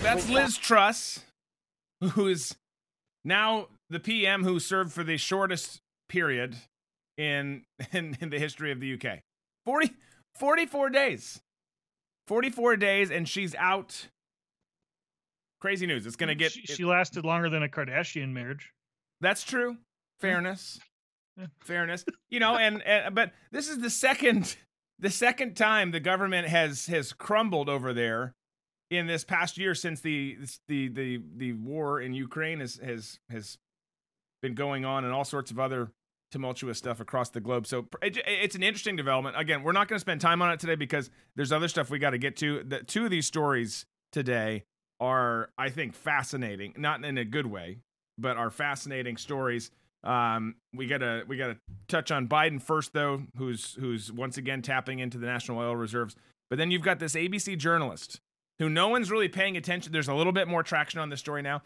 that's 0.00 0.28
Liz 0.28 0.56
Truss, 0.56 1.24
who 2.12 2.28
is 2.28 2.54
now 3.24 3.66
the 3.90 3.98
PM 3.98 4.44
who 4.44 4.60
served 4.60 4.92
for 4.92 5.02
the 5.02 5.16
shortest 5.16 5.80
period 6.08 6.54
in 7.18 7.64
in, 7.92 8.16
in 8.20 8.30
the 8.30 8.38
history 8.38 8.70
of 8.70 8.78
the 8.78 8.94
UK. 8.94 9.18
40, 9.64 9.90
44 10.36 10.90
days. 10.90 11.40
44 12.28 12.76
days 12.76 13.10
and 13.10 13.28
she's 13.28 13.56
out 13.56 14.06
Crazy 15.66 15.88
news. 15.88 16.06
It's 16.06 16.14
going 16.14 16.28
to 16.28 16.36
get. 16.36 16.52
She, 16.52 16.62
she, 16.62 16.84
lasted 16.84 17.24
longer 17.24 17.50
than 17.50 17.64
a 17.64 17.68
Kardashian 17.68 18.28
marriage. 18.28 18.70
That's 19.20 19.42
true. 19.42 19.76
Fairness. 20.20 20.78
Fairness. 21.60 22.04
You 22.30 22.38
know, 22.38 22.56
and, 22.56 22.86
and 22.86 23.12
but 23.16 23.32
this 23.50 23.68
is 23.68 23.80
the 23.80 23.90
second 23.90 24.54
the 25.00 25.10
second 25.10 25.56
time 25.56 25.90
the 25.90 25.98
government 25.98 26.46
has 26.46 26.86
has 26.86 27.12
crumbled 27.12 27.68
over 27.68 27.92
there 27.92 28.36
in 28.92 29.08
this 29.08 29.24
past 29.24 29.58
year 29.58 29.74
since 29.74 30.00
the 30.00 30.38
the 30.68 30.86
the 30.86 31.20
the 31.36 31.52
war 31.54 32.00
in 32.00 32.14
Ukraine 32.14 32.60
has 32.60 32.76
has 32.76 33.18
has 33.28 33.58
been 34.42 34.54
going 34.54 34.84
on 34.84 35.04
and 35.04 35.12
all 35.12 35.24
sorts 35.24 35.50
of 35.50 35.58
other 35.58 35.90
tumultuous 36.30 36.78
stuff 36.78 37.00
across 37.00 37.30
the 37.30 37.40
globe. 37.40 37.66
So 37.66 37.88
it's 38.02 38.54
an 38.54 38.62
interesting 38.62 38.94
development. 38.94 39.34
Again, 39.36 39.64
we're 39.64 39.72
not 39.72 39.88
going 39.88 39.96
to 39.96 40.00
spend 40.00 40.20
time 40.20 40.42
on 40.42 40.52
it 40.52 40.60
today 40.60 40.76
because 40.76 41.10
there's 41.34 41.50
other 41.50 41.66
stuff 41.66 41.90
we 41.90 41.98
got 41.98 42.10
to 42.10 42.18
get 42.18 42.36
to. 42.36 42.62
The 42.62 42.84
two 42.84 43.04
of 43.04 43.10
these 43.10 43.26
stories 43.26 43.84
today 44.12 44.62
are 45.00 45.50
I 45.58 45.70
think 45.70 45.94
fascinating, 45.94 46.74
not 46.76 47.04
in 47.04 47.18
a 47.18 47.24
good 47.24 47.46
way, 47.46 47.78
but 48.18 48.36
are 48.36 48.50
fascinating 48.50 49.16
stories. 49.16 49.70
Um, 50.04 50.56
we 50.74 50.86
gotta 50.86 51.24
we 51.26 51.36
gotta 51.36 51.58
touch 51.88 52.10
on 52.10 52.28
Biden 52.28 52.60
first 52.62 52.92
though, 52.92 53.22
who's 53.36 53.74
who's 53.74 54.12
once 54.12 54.38
again 54.38 54.62
tapping 54.62 54.98
into 54.98 55.18
the 55.18 55.26
national 55.26 55.58
oil 55.58 55.76
reserves. 55.76 56.16
But 56.48 56.58
then 56.58 56.70
you've 56.70 56.82
got 56.82 57.00
this 57.00 57.14
ABC 57.14 57.58
journalist 57.58 58.20
who 58.58 58.68
no 58.68 58.88
one's 58.88 59.10
really 59.10 59.28
paying 59.28 59.56
attention. 59.56 59.92
There's 59.92 60.08
a 60.08 60.14
little 60.14 60.32
bit 60.32 60.48
more 60.48 60.62
traction 60.62 61.00
on 61.00 61.10
this 61.10 61.20
story 61.20 61.42
now. 61.42 61.62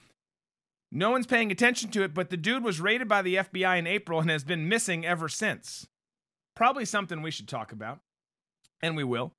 No 0.92 1.10
one's 1.10 1.26
paying 1.26 1.52
attention 1.52 1.90
to 1.90 2.02
it, 2.02 2.14
but 2.14 2.30
the 2.30 2.36
dude 2.36 2.64
was 2.64 2.80
raided 2.80 3.08
by 3.08 3.22
the 3.22 3.36
FBI 3.36 3.78
in 3.78 3.86
April 3.86 4.20
and 4.20 4.30
has 4.30 4.42
been 4.42 4.68
missing 4.68 5.06
ever 5.06 5.28
since. 5.28 5.86
Probably 6.56 6.84
something 6.84 7.22
we 7.22 7.30
should 7.30 7.46
talk 7.46 7.70
about, 7.70 8.00
and 8.82 8.96
we 8.96 9.04
will. 9.04 9.32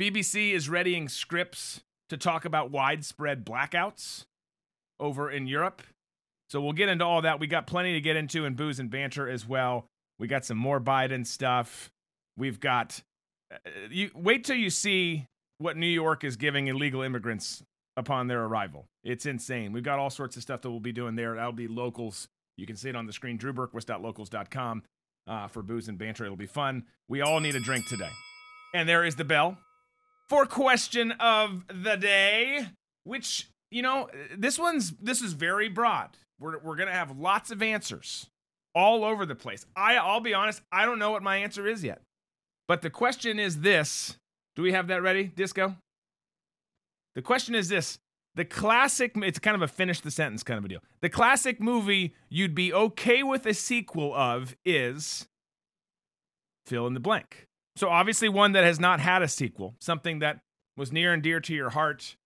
BBC 0.00 0.52
is 0.52 0.68
readying 0.68 1.08
scripts 1.08 1.82
to 2.10 2.16
talk 2.16 2.44
about 2.44 2.70
widespread 2.70 3.44
blackouts 3.44 4.24
over 4.98 5.30
in 5.30 5.46
Europe. 5.46 5.82
So 6.50 6.60
we'll 6.60 6.72
get 6.72 6.88
into 6.88 7.04
all 7.04 7.22
that. 7.22 7.40
We 7.40 7.46
got 7.46 7.66
plenty 7.66 7.94
to 7.94 8.00
get 8.00 8.16
into 8.16 8.44
in 8.44 8.54
booze 8.54 8.78
and 8.78 8.90
banter 8.90 9.28
as 9.28 9.46
well. 9.46 9.86
We 10.18 10.26
got 10.26 10.44
some 10.44 10.58
more 10.58 10.80
Biden 10.80 11.26
stuff. 11.26 11.90
We've 12.36 12.60
got 12.60 13.00
uh, 13.52 13.58
you 13.90 14.10
wait 14.14 14.44
till 14.44 14.56
you 14.56 14.70
see 14.70 15.26
what 15.58 15.76
New 15.76 15.86
York 15.86 16.24
is 16.24 16.36
giving 16.36 16.66
illegal 16.66 17.02
immigrants 17.02 17.62
upon 17.96 18.26
their 18.26 18.44
arrival. 18.44 18.86
It's 19.04 19.26
insane. 19.26 19.72
We've 19.72 19.82
got 19.82 19.98
all 19.98 20.10
sorts 20.10 20.36
of 20.36 20.42
stuff 20.42 20.62
that 20.62 20.70
we'll 20.70 20.80
be 20.80 20.92
doing 20.92 21.16
there. 21.16 21.36
That'll 21.36 21.52
be 21.52 21.68
locals. 21.68 22.28
You 22.56 22.66
can 22.66 22.76
see 22.76 22.88
it 22.88 22.96
on 22.96 23.06
the 23.06 23.12
screen, 23.12 23.38
drewberquist.locals.com 23.38 24.82
uh, 25.26 25.48
for 25.48 25.62
booze 25.62 25.88
and 25.88 25.98
banter. 25.98 26.24
It'll 26.24 26.36
be 26.36 26.46
fun. 26.46 26.84
We 27.08 27.20
all 27.20 27.40
need 27.40 27.54
a 27.54 27.60
drink 27.60 27.86
today. 27.86 28.10
And 28.74 28.88
there 28.88 29.04
is 29.04 29.16
the 29.16 29.24
bell 29.24 29.58
for 30.30 30.46
question 30.46 31.12
of 31.12 31.64
the 31.68 31.96
day, 31.96 32.68
which, 33.04 33.48
you 33.70 33.82
know, 33.82 34.08
this 34.38 34.58
one's 34.58 34.92
this 34.92 35.20
is 35.20 35.34
very 35.34 35.68
broad. 35.68 36.10
We're 36.38 36.58
we're 36.60 36.76
going 36.76 36.88
to 36.88 36.94
have 36.94 37.18
lots 37.18 37.50
of 37.50 37.62
answers. 37.62 38.28
all 38.74 39.04
over 39.04 39.26
the 39.26 39.34
place. 39.34 39.66
I 39.76 39.96
I'll 39.96 40.20
be 40.20 40.34
honest, 40.34 40.62
I 40.72 40.84
don't 40.86 40.98
know 40.98 41.10
what 41.10 41.22
my 41.22 41.36
answer 41.38 41.66
is 41.66 41.82
yet. 41.84 42.00
But 42.68 42.82
the 42.82 42.90
question 42.90 43.38
is 43.38 43.60
this. 43.60 44.16
Do 44.56 44.62
we 44.62 44.72
have 44.72 44.88
that 44.88 45.02
ready, 45.02 45.24
Disco? 45.24 45.76
The 47.14 47.22
question 47.22 47.54
is 47.54 47.68
this. 47.68 47.98
The 48.36 48.44
classic 48.44 49.12
it's 49.16 49.40
kind 49.40 49.56
of 49.56 49.62
a 49.62 49.68
finish 49.68 50.00
the 50.00 50.10
sentence 50.10 50.42
kind 50.44 50.58
of 50.58 50.64
a 50.64 50.68
deal. 50.68 50.80
The 51.00 51.08
classic 51.08 51.60
movie 51.60 52.14
you'd 52.28 52.54
be 52.54 52.72
okay 52.72 53.22
with 53.22 53.44
a 53.46 53.54
sequel 53.54 54.14
of 54.14 54.54
is 54.64 55.26
fill 56.66 56.86
in 56.86 56.94
the 56.94 57.00
blank. 57.00 57.46
So 57.76 57.88
obviously 57.88 58.28
one 58.28 58.52
that 58.52 58.64
has 58.64 58.80
not 58.80 59.00
had 59.00 59.22
a 59.22 59.28
sequel, 59.28 59.74
something 59.80 60.18
that 60.18 60.40
was 60.76 60.92
near 60.92 61.12
and 61.12 61.22
dear 61.22 61.40
to 61.40 61.54
your 61.54 61.70
heart 61.70 62.16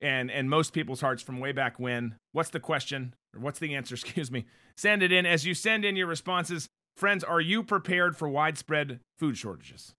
and 0.00 0.30
and 0.30 0.50
most 0.50 0.72
people's 0.72 1.00
hearts 1.00 1.22
from 1.22 1.40
way 1.40 1.52
back 1.52 1.78
when. 1.78 2.16
What's 2.32 2.50
the 2.50 2.60
question? 2.60 3.14
Or 3.34 3.40
what's 3.40 3.58
the 3.58 3.74
answer, 3.74 3.94
excuse 3.96 4.30
me? 4.30 4.46
Send 4.76 5.02
it 5.02 5.12
in 5.12 5.26
as 5.26 5.46
you 5.46 5.54
send 5.54 5.84
in 5.84 5.96
your 5.96 6.06
responses. 6.06 6.68
Friends, 6.96 7.22
are 7.24 7.40
you 7.40 7.62
prepared 7.62 8.16
for 8.16 8.28
widespread 8.28 9.00
food 9.18 9.36
shortages? 9.36 9.94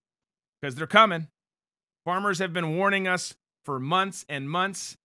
Because 0.59 0.75
they're 0.75 0.87
coming. 0.87 1.27
Farmers 2.05 2.39
have 2.39 2.53
been 2.53 2.75
warning 2.75 3.07
us 3.07 3.35
for 3.65 3.79
months 3.79 4.25
and 4.27 4.49
months, 4.49 4.95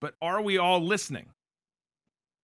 but 0.00 0.14
are 0.22 0.40
we 0.42 0.58
all 0.58 0.80
listening? 0.80 1.30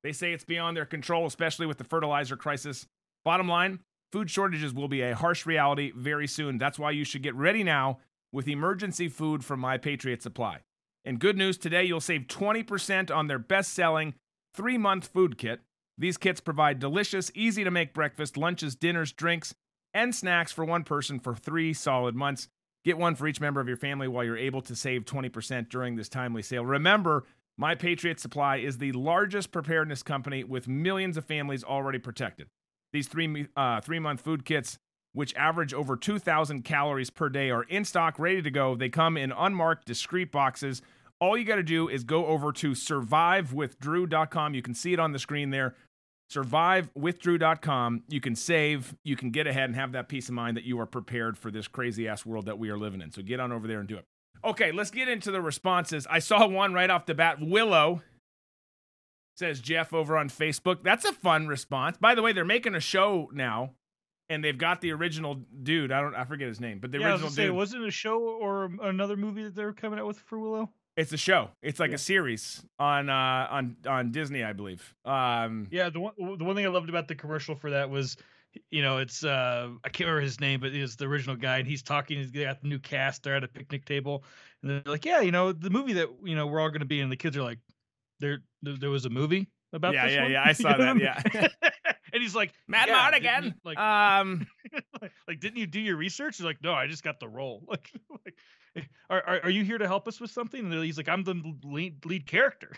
They 0.03 0.13
say 0.13 0.33
it's 0.33 0.45
beyond 0.45 0.77
their 0.77 0.87
control, 0.87 1.27
especially 1.27 1.67
with 1.67 1.79
the 1.79 1.85
fertilizer 1.85 2.37
crisis. 2.37 2.87
Bottom 3.25 3.49
line, 3.49 3.81
food 4.13 4.31
shortages 4.31 4.73
will 4.73 4.89
be 4.89 5.03
a 5.03 5.15
harsh 5.15 5.47
reality 5.47 5.93
very 5.95 6.27
soon. 6.27 6.59
That's 6.59 6.79
why 6.79 6.93
you 6.93 7.05
should 7.05 7.23
get 7.23 7.35
ready 7.35 7.63
now 7.63 7.99
with 8.33 8.49
emergency 8.49 9.09
food 9.09 9.45
from 9.45 9.61
My 9.61 9.79
Patriot 9.79 10.23
Supply. 10.23 10.61
And 11.05 11.21
good 11.21 11.37
news 11.39 11.57
today, 11.57 11.85
you'll 11.85 12.01
save 12.01 12.23
20% 12.23 13.15
on 13.15 13.29
their 13.29 13.39
best 13.39 13.73
selling 13.73 14.15
three 14.55 14.77
month 14.79 15.09
food 15.09 15.39
kit. 15.39 15.61
These 15.99 16.19
kits 16.19 16.41
provide 16.41 16.79
delicious, 16.79 17.31
easy 17.35 17.65
to 17.65 17.71
make 17.71 17.95
breakfast, 17.95 18.37
lunches, 18.37 18.75
dinners, 18.75 19.13
drinks, 19.13 19.55
and 19.95 20.15
snacks 20.15 20.53
for 20.53 20.65
one 20.65 20.85
person 20.85 21.21
for 21.21 21.35
three 21.35 21.73
solid 21.73 22.15
months. 22.15 22.49
Get 22.85 22.99
one 22.99 23.15
for 23.15 23.27
each 23.27 23.41
member 23.41 23.61
of 23.61 23.69
your 23.69 23.77
family 23.77 24.07
while 24.07 24.25
you're 24.25 24.37
able 24.37 24.63
to 24.63 24.77
save 24.77 25.05
20% 25.05 25.69
during 25.69 25.97
this 25.97 26.09
timely 26.09 26.43
sale. 26.43 26.65
Remember, 26.65 27.25
My 27.57 27.75
Patriot 27.75 28.21
Supply 28.21 28.57
is 28.57 28.79
the 28.79 28.93
largest 28.93 29.53
preparedness 29.53 30.03
company 30.03 30.45
with 30.45 30.69
millions 30.69 31.17
of 31.17 31.25
families 31.25 31.65
already 31.65 31.99
protected. 31.99 32.49
These 32.93 33.09
three, 33.09 33.49
uh, 33.57 33.81
three 33.81 33.99
month 33.99 34.21
food 34.21 34.45
kits, 34.45 34.79
which 35.13 35.35
average 35.35 35.75
over 35.75 35.97
2,000 35.97 36.63
calories 36.63 37.11
per 37.11 37.29
day, 37.29 37.51
are 37.51 37.65
in 37.65 37.85
stock, 37.85 38.19
ready 38.19 38.43
to 38.43 38.51
go. 38.51 38.75
They 38.75 38.89
come 38.89 39.17
in 39.17 39.33
unmarked, 39.33 39.87
discreet 39.87 40.31
boxes 40.33 40.83
all 41.21 41.37
you 41.37 41.45
got 41.45 41.57
to 41.57 41.63
do 41.63 41.89
is 41.89 42.05
go 42.05 42.27
over 42.27 42.53
to 42.53 42.73
survivewithdrew.com. 42.73 44.55
You 44.55 44.63
can 44.63 44.75
see 44.75 44.93
it 44.93 45.01
on 45.01 45.13
the 45.13 45.19
screen 45.19 45.51
there. 45.51 45.75
Survivewithdrew.com. 46.33 48.03
You 48.09 48.21
can 48.21 48.35
save, 48.35 48.95
you 49.05 49.17
can 49.17 49.31
get 49.31 49.47
ahead 49.47 49.65
and 49.65 49.77
have 49.77 49.93
that 49.93 50.09
peace 50.09 50.29
of 50.29 50.35
mind 50.35 50.57
that 50.57 50.65
you 50.65 50.79
are 50.81 50.87
prepared 50.87 51.39
for 51.39 51.51
this 51.51 51.69
crazy 51.69 52.09
ass 52.09 52.27
world 52.27 52.47
that 52.47 52.59
we 52.59 52.69
are 52.71 52.77
living 52.77 53.01
in. 53.01 53.13
So 53.13 53.23
get 53.23 53.41
on 53.41 53.53
over 53.53 53.67
there 53.67 53.81
and 53.81 53.89
do 53.89 53.97
it. 53.97 54.05
Okay, 54.45 54.73
let's 54.73 54.91
get 54.91 55.09
into 55.09 55.31
the 55.31 55.41
responses. 55.41 56.07
I 56.09 56.19
saw 56.19 56.47
one 56.47 56.75
right 56.75 56.91
off 56.91 57.07
the 57.07 57.15
bat. 57.15 57.39
Willow 57.41 58.03
says 59.37 59.61
Jeff 59.61 59.93
over 59.95 60.17
on 60.17 60.29
Facebook. 60.29 60.83
That's 60.83 61.05
a 61.05 61.13
fun 61.13 61.47
response. 61.47 61.97
By 61.99 62.15
the 62.15 62.23
way, 62.23 62.33
they're 62.33 62.45
making 62.45 62.75
a 62.75 62.81
show 62.81 63.31
now 63.33 63.73
and 64.29 64.43
they've 64.43 64.59
got 64.59 64.81
the 64.81 64.91
original 64.93 65.41
dude. 65.63 65.93
I 65.93 66.01
don't 66.01 66.15
I 66.15 66.25
forget 66.25 66.49
his 66.49 66.61
name, 66.61 66.79
but 66.81 66.91
the 66.91 66.99
yeah, 66.99 67.07
original 67.11 67.27
I 67.27 67.29
was 67.29 67.35
say, 67.35 67.47
dude. 67.47 67.55
wasn't 67.57 67.85
it 67.85 67.89
a 67.89 67.93
show 67.93 68.19
or 68.21 68.71
another 68.83 69.17
movie 69.17 69.45
that 69.45 69.55
they're 69.55 69.73
coming 69.73 69.99
out 69.99 70.07
with 70.07 70.19
for 70.19 70.39
Willow? 70.39 70.71
It's 70.97 71.13
a 71.13 71.19
show. 71.19 71.51
It's 71.63 71.79
like 71.79 71.91
Yeah. 71.91 71.97
a 71.97 71.99
series 71.99 72.65
on 72.79 73.11
uh 73.11 73.47
on 73.51 73.77
on 73.87 74.13
Disney, 74.13 74.43
I 74.43 74.53
believe. 74.55 74.95
Um 75.05 75.69
Yeah, 75.71 75.91
the 75.91 76.01
one 76.01 76.15
the 76.19 76.45
one 76.45 76.57
thing 76.57 76.65
I 76.65 76.71
loved 76.71 76.89
about 76.89 77.07
the 77.07 77.15
commercial 77.15 77.55
for 77.55 77.71
that 77.71 77.91
was, 77.91 78.17
you 78.71 78.81
know, 78.81 78.97
it's 78.99 79.23
uh 79.23 79.69
I 79.85 79.89
can't 79.91 80.07
remember 80.09 80.23
his 80.23 80.41
name, 80.41 80.61
but 80.61 80.75
it's 80.75 80.97
the 80.97 81.05
original 81.05 81.37
guy, 81.37 81.59
and 81.59 81.69
he's 81.69 81.83
talking. 81.83 82.17
He's 82.17 82.31
got 82.31 82.63
the 82.63 82.69
new 82.69 82.79
cast. 82.79 83.23
They're 83.23 83.37
at 83.37 83.45
a 83.45 83.49
picnic 83.49 83.85
table, 83.85 84.25
and 84.63 84.71
they're 84.71 84.83
like, 84.87 85.05
"Yeah, 85.05 85.21
you 85.21 85.31
know, 85.33 85.53
the 85.53 85.69
movie 85.71 85.93
that 85.93 86.09
you 86.25 86.35
know 86.35 86.47
we're 86.47 86.61
all 86.61 86.71
going 86.71 86.81
to 86.81 86.87
be 86.87 87.01
in." 87.01 87.11
The 87.11 87.17
kids 87.17 87.37
are 87.37 87.43
like, 87.43 87.59
"There, 88.21 88.39
there, 88.63 88.77
there 88.79 88.91
was 88.91 89.05
a 89.05 89.11
movie 89.11 89.49
about 89.73 89.95
Yeah, 89.95 90.07
this 90.07 90.15
yeah, 90.15 90.23
one?" 90.23 90.31
yeah, 90.33 90.43
I 90.45 90.53
saw 90.53 90.77
that, 90.77 90.97
mean? 90.97 91.09
and 92.13 92.23
he's 92.23 92.35
like, 92.35 92.53
Matt 92.69 92.89
yeah, 92.89 93.41
you- 93.41 93.53
like, 93.65 93.79
um 93.79 94.47
like, 95.29 95.41
didn't 95.41 95.59
you 95.59 95.67
do 95.67 95.81
your 95.81 95.97
research? 95.97 96.37
He's 96.39 96.45
like, 96.47 96.63
no, 96.63 96.73
I 96.73 96.87
just 96.87 97.03
got 97.03 97.21
the 97.21 97.29
role. 97.29 97.65
Like, 97.69 97.91
like 98.25 98.89
are, 99.09 99.23
are 99.27 99.41
are 99.45 99.51
you 99.51 99.65
here 99.65 99.79
to 99.79 99.87
help 99.87 100.07
us 100.09 100.21
with 100.21 100.31
something? 100.31 100.61
And 100.73 100.85
he's 100.85 100.97
like, 100.99 101.09
I'm 101.09 101.25
the 101.25 101.35
lead 101.65 102.05
lead 102.05 102.27
character. 102.27 102.73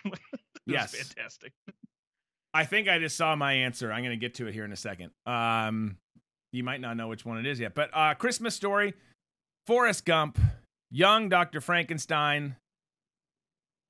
Yes. 0.67 0.95
fantastic. 0.95 1.53
I 2.55 2.65
think 2.65 2.89
I 2.89 2.99
just 2.99 3.17
saw 3.17 3.35
my 3.37 3.53
answer. 3.53 3.91
I'm 3.93 4.03
going 4.05 4.19
to 4.19 4.21
get 4.21 4.35
to 4.37 4.47
it 4.47 4.55
here 4.55 4.65
in 4.65 4.73
a 4.73 4.77
second. 4.77 5.11
Um 5.27 5.97
you 6.53 6.63
might 6.65 6.81
not 6.81 6.97
know 6.97 7.09
which 7.09 7.25
one 7.27 7.39
it 7.39 7.47
is 7.47 7.59
yet, 7.61 7.75
but 7.75 7.91
uh 7.93 8.15
Christmas 8.15 8.55
story, 8.55 8.95
Forrest 9.67 10.05
Gump, 10.05 10.39
young 10.91 11.29
Dr. 11.29 11.61
Frankenstein, 11.61 12.57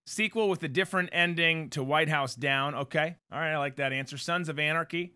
sequel 0.09 0.49
with 0.49 0.63
a 0.63 0.69
different 0.69 1.11
ending 1.13 1.71
to 1.71 1.83
White 1.83 2.09
House 2.09 2.35
Down. 2.35 2.75
Okay. 2.75 3.17
All 3.33 3.39
right, 3.39 3.53
I 3.53 3.59
like 3.59 3.77
that 3.77 3.93
answer. 3.93 4.17
Sons 4.19 4.49
of 4.49 4.59
Anarchy. 4.59 5.15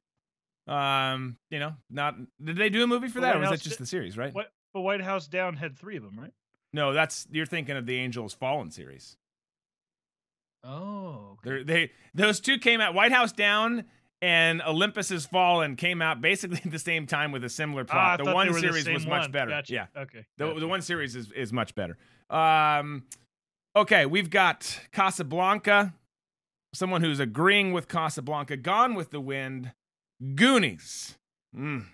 Um, 0.68 1.36
you 1.50 1.58
know, 1.58 1.74
not 1.90 2.14
did 2.42 2.56
they 2.56 2.68
do 2.70 2.84
a 2.84 2.86
movie 2.86 3.08
for 3.08 3.14
The 3.20 3.26
that 3.26 3.36
or 3.36 3.38
White 3.38 3.40
was 3.40 3.48
that 3.50 3.54
House 3.56 3.62
just 3.64 3.78
di- 3.78 3.82
the 3.82 3.86
series, 3.86 4.16
right? 4.16 4.32
What? 4.32 4.52
But 4.72 4.82
White 4.82 5.02
House 5.02 5.26
Down 5.26 5.56
had 5.56 5.76
three 5.76 5.96
of 5.96 6.02
them, 6.04 6.18
right? 6.18 6.32
No, 6.72 6.92
that's 6.92 7.26
you're 7.32 7.46
thinking 7.46 7.76
of 7.76 7.84
the 7.86 7.96
Angels 7.96 8.32
Fallen 8.32 8.70
series. 8.70 9.16
Oh, 10.64 11.38
They're, 11.42 11.64
they 11.64 11.90
those 12.14 12.40
two 12.40 12.58
came 12.58 12.80
out. 12.80 12.94
White 12.94 13.10
House 13.12 13.32
Down 13.32 13.84
and 14.20 14.62
Olympus 14.62 15.08
Has 15.08 15.26
Fallen 15.26 15.74
came 15.74 16.00
out 16.00 16.20
basically 16.20 16.58
at 16.64 16.70
the 16.70 16.78
same 16.78 17.06
time 17.06 17.32
with 17.32 17.42
a 17.42 17.48
similar 17.48 17.84
Ah, 17.90 18.12
I 18.12 18.16
plot. 18.16 18.24
the 18.24 18.32
one 18.32 18.46
they 18.46 18.52
were 18.52 18.60
the 18.60 18.68
series 18.68 18.84
same 18.84 18.94
was 18.94 19.06
much 19.06 19.32
better. 19.32 19.50
Gotcha. 19.50 19.72
Yeah, 19.72 19.86
Okay. 19.96 20.24
the 20.38 20.46
gotcha. 20.46 20.60
the 20.60 20.68
one 20.68 20.80
series 20.82 21.16
is 21.16 21.32
is 21.32 21.52
much 21.52 21.74
better. 21.74 21.98
Um, 22.30 23.02
okay, 23.74 24.06
we've 24.06 24.30
got 24.30 24.80
Casablanca. 24.92 25.94
Someone 26.74 27.02
who's 27.02 27.20
agreeing 27.20 27.72
with 27.72 27.88
Casablanca. 27.88 28.56
Gone 28.56 28.94
with 28.94 29.10
the 29.10 29.20
Wind. 29.20 29.72
Goonies. 30.34 31.18
Mm. 31.56 31.86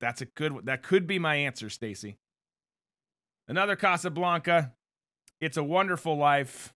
That's 0.00 0.20
a 0.20 0.26
good. 0.26 0.64
That 0.64 0.82
could 0.82 1.06
be 1.06 1.18
my 1.18 1.36
answer, 1.36 1.68
Stacy. 1.68 2.16
Another 3.48 3.76
Casablanca. 3.76 4.72
It's 5.40 5.56
a 5.56 5.64
Wonderful 5.64 6.16
Life. 6.16 6.72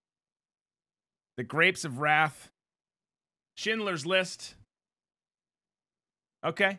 The 1.37 1.45
Grapes 1.45 1.85
of 1.85 1.99
Wrath. 1.99 2.50
Schindler's 3.55 4.07
List. 4.07 4.55
Okay. 6.45 6.79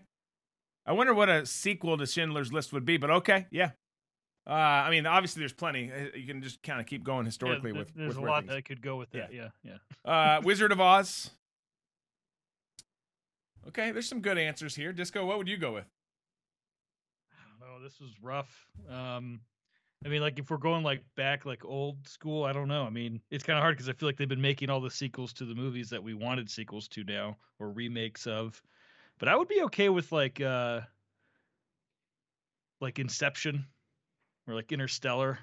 I 0.85 0.93
wonder 0.93 1.13
what 1.13 1.29
a 1.29 1.45
sequel 1.45 1.97
to 1.97 2.05
Schindler's 2.05 2.51
List 2.51 2.73
would 2.73 2.85
be, 2.85 2.97
but 2.97 3.11
okay, 3.11 3.45
yeah. 3.51 3.71
Uh, 4.47 4.53
I 4.53 4.89
mean, 4.89 5.05
obviously, 5.05 5.41
there's 5.41 5.53
plenty. 5.53 5.91
Uh, 5.91 6.15
You 6.15 6.25
can 6.25 6.41
just 6.41 6.63
kind 6.63 6.79
of 6.79 6.85
keep 6.87 7.03
going 7.03 7.25
Yeah, 7.25 7.29
historically 7.29 7.71
th- 7.73 7.85
with. 7.85 7.93
there's 7.95 8.15
with 8.15 8.17
a 8.17 8.21
lot 8.29 8.43
things- 8.43 8.53
that 8.53 8.65
could 8.65 8.81
go 8.81 8.95
with 8.97 9.11
that. 9.11 9.31
Yeah, 9.33 9.49
yeah. 9.63 9.77
uh, 10.03 10.41
Wizard 10.43 10.71
of 10.71 10.81
Oz. 10.81 11.29
Okay, 13.67 13.91
there's 13.91 14.07
some 14.09 14.21
good 14.21 14.37
answers 14.39 14.75
here. 14.75 14.91
Disco, 14.91 15.25
what 15.25 15.37
would 15.37 15.47
you 15.47 15.57
go 15.57 15.71
with? 15.73 15.85
I 17.31 17.43
don't 17.47 17.59
know. 17.59 17.83
This 17.83 17.99
was 17.99 18.09
rough. 18.21 18.65
Um, 18.89 19.41
I 20.03 20.09
mean, 20.09 20.21
like 20.21 20.39
if 20.39 20.49
we're 20.49 20.57
going 20.57 20.83
like 20.83 21.03
back, 21.15 21.45
like 21.45 21.63
old 21.63 22.07
school, 22.07 22.43
I 22.43 22.53
don't 22.53 22.67
know. 22.67 22.83
I 22.83 22.89
mean, 22.89 23.21
it's 23.29 23.43
kind 23.43 23.57
of 23.59 23.61
hard 23.61 23.75
because 23.77 23.87
I 23.87 23.93
feel 23.93 24.09
like 24.09 24.17
they've 24.17 24.27
been 24.27 24.41
making 24.41 24.71
all 24.71 24.81
the 24.81 24.89
sequels 24.89 25.31
to 25.33 25.45
the 25.45 25.53
movies 25.53 25.91
that 25.91 26.01
we 26.01 26.15
wanted 26.15 26.49
sequels 26.49 26.87
to 26.89 27.03
now 27.03 27.37
or 27.59 27.69
remakes 27.69 28.25
of. 28.25 28.59
But 29.19 29.27
I 29.29 29.35
would 29.35 29.47
be 29.47 29.61
okay 29.65 29.89
with 29.89 30.11
like 30.11 30.41
uh 30.41 30.81
like 32.81 32.97
Inception 32.97 33.63
or 34.47 34.53
like 34.55 34.71
Interstellar, 34.71 35.39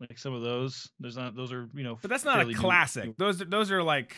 like 0.00 0.18
some 0.18 0.34
of 0.34 0.42
those. 0.42 0.90
There's 1.00 1.16
not 1.16 1.34
those 1.36 1.52
are 1.52 1.68
you 1.74 1.82
know. 1.84 1.98
But 2.00 2.10
that's 2.10 2.24
not 2.24 2.40
a 2.40 2.44
new- 2.44 2.54
classic. 2.56 3.16
Those 3.16 3.38
those 3.38 3.70
are 3.70 3.82
like 3.82 4.14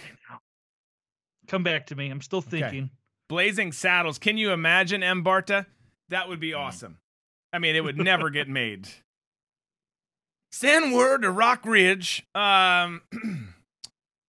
Come 1.46 1.62
back 1.62 1.86
to 1.86 1.96
me. 1.96 2.10
I'm 2.10 2.20
still 2.20 2.42
thinking. 2.42 2.90
Blazing 3.28 3.72
Saddles. 3.72 4.18
Can 4.18 4.36
you 4.36 4.52
imagine 4.52 5.02
M. 5.02 5.24
Barta? 5.24 5.64
That 6.10 6.28
would 6.28 6.40
be 6.40 6.50
Mm. 6.50 6.58
awesome. 6.58 6.98
I 7.52 7.58
mean, 7.58 7.74
it 7.74 7.82
would 7.82 7.96
never 7.98 8.28
get 8.30 8.48
made. 8.48 8.88
Send 10.52 10.92
word 10.94 11.22
to 11.22 11.30
Rock 11.30 11.64
Ridge. 11.64 12.26
Um, 12.34 13.02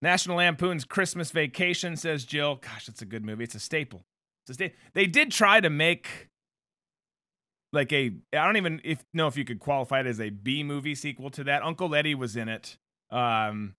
National 0.02 0.36
Lampoon's 0.38 0.84
Christmas 0.84 1.30
Vacation 1.30 1.96
says 1.96 2.24
Jill. 2.24 2.56
Gosh, 2.56 2.88
it's 2.88 3.02
a 3.02 3.06
good 3.06 3.24
movie. 3.24 3.44
It's 3.44 3.54
a 3.54 3.60
staple. 3.60 4.06
It's 4.46 4.50
a 4.50 4.54
sta- 4.54 4.74
They 4.94 5.06
did 5.06 5.30
try 5.30 5.60
to 5.60 5.68
make 5.70 6.28
like 7.72 7.92
a. 7.92 8.12
I 8.32 8.44
don't 8.44 8.56
even 8.56 8.80
if 8.84 9.04
know 9.14 9.26
if 9.26 9.36
you 9.36 9.44
could 9.44 9.60
qualify 9.60 10.00
it 10.00 10.06
as 10.06 10.20
a 10.20 10.30
B 10.30 10.62
movie 10.62 10.94
sequel 10.94 11.30
to 11.30 11.44
that. 11.44 11.62
Uncle 11.62 11.94
Eddie 11.94 12.14
was 12.14 12.36
in 12.36 12.48
it. 12.48 12.76
Um, 13.10 13.74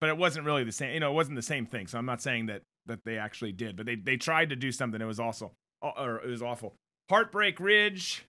but 0.00 0.10
it 0.10 0.16
wasn't 0.16 0.44
really 0.44 0.64
the 0.64 0.72
same. 0.72 0.92
You 0.94 1.00
know, 1.00 1.10
it 1.10 1.14
wasn't 1.14 1.36
the 1.36 1.42
same 1.42 1.66
thing. 1.66 1.86
So 1.86 1.98
I'm 1.98 2.06
not 2.06 2.20
saying 2.22 2.46
that 2.46 2.62
that 2.86 3.04
they 3.04 3.16
actually 3.18 3.52
did, 3.52 3.76
but 3.76 3.86
they 3.86 3.94
they 3.94 4.16
tried 4.16 4.50
to 4.50 4.56
do 4.56 4.70
something. 4.72 5.00
It 5.00 5.06
was 5.06 5.20
also 5.20 5.52
or 5.80 6.16
it 6.22 6.28
was 6.28 6.42
awful. 6.42 6.74
Heartbreak 7.10 7.60
Ridge, 7.60 8.24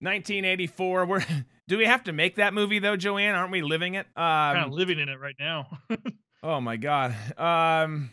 1984. 0.00 1.06
We're 1.06 1.24
do 1.68 1.78
we 1.78 1.84
have 1.86 2.04
to 2.04 2.12
make 2.12 2.36
that 2.36 2.54
movie 2.54 2.78
though, 2.78 2.96
Joanne? 2.96 3.34
Aren't 3.34 3.52
we 3.52 3.62
living 3.62 3.94
it? 3.94 4.06
kind 4.16 4.58
of 4.58 4.64
Um, 4.66 4.72
living 4.72 4.98
in 4.98 5.08
it 5.08 5.18
right 5.20 5.36
now. 5.38 5.78
oh 6.42 6.60
my 6.60 6.76
god. 6.76 7.14
Um, 7.38 8.10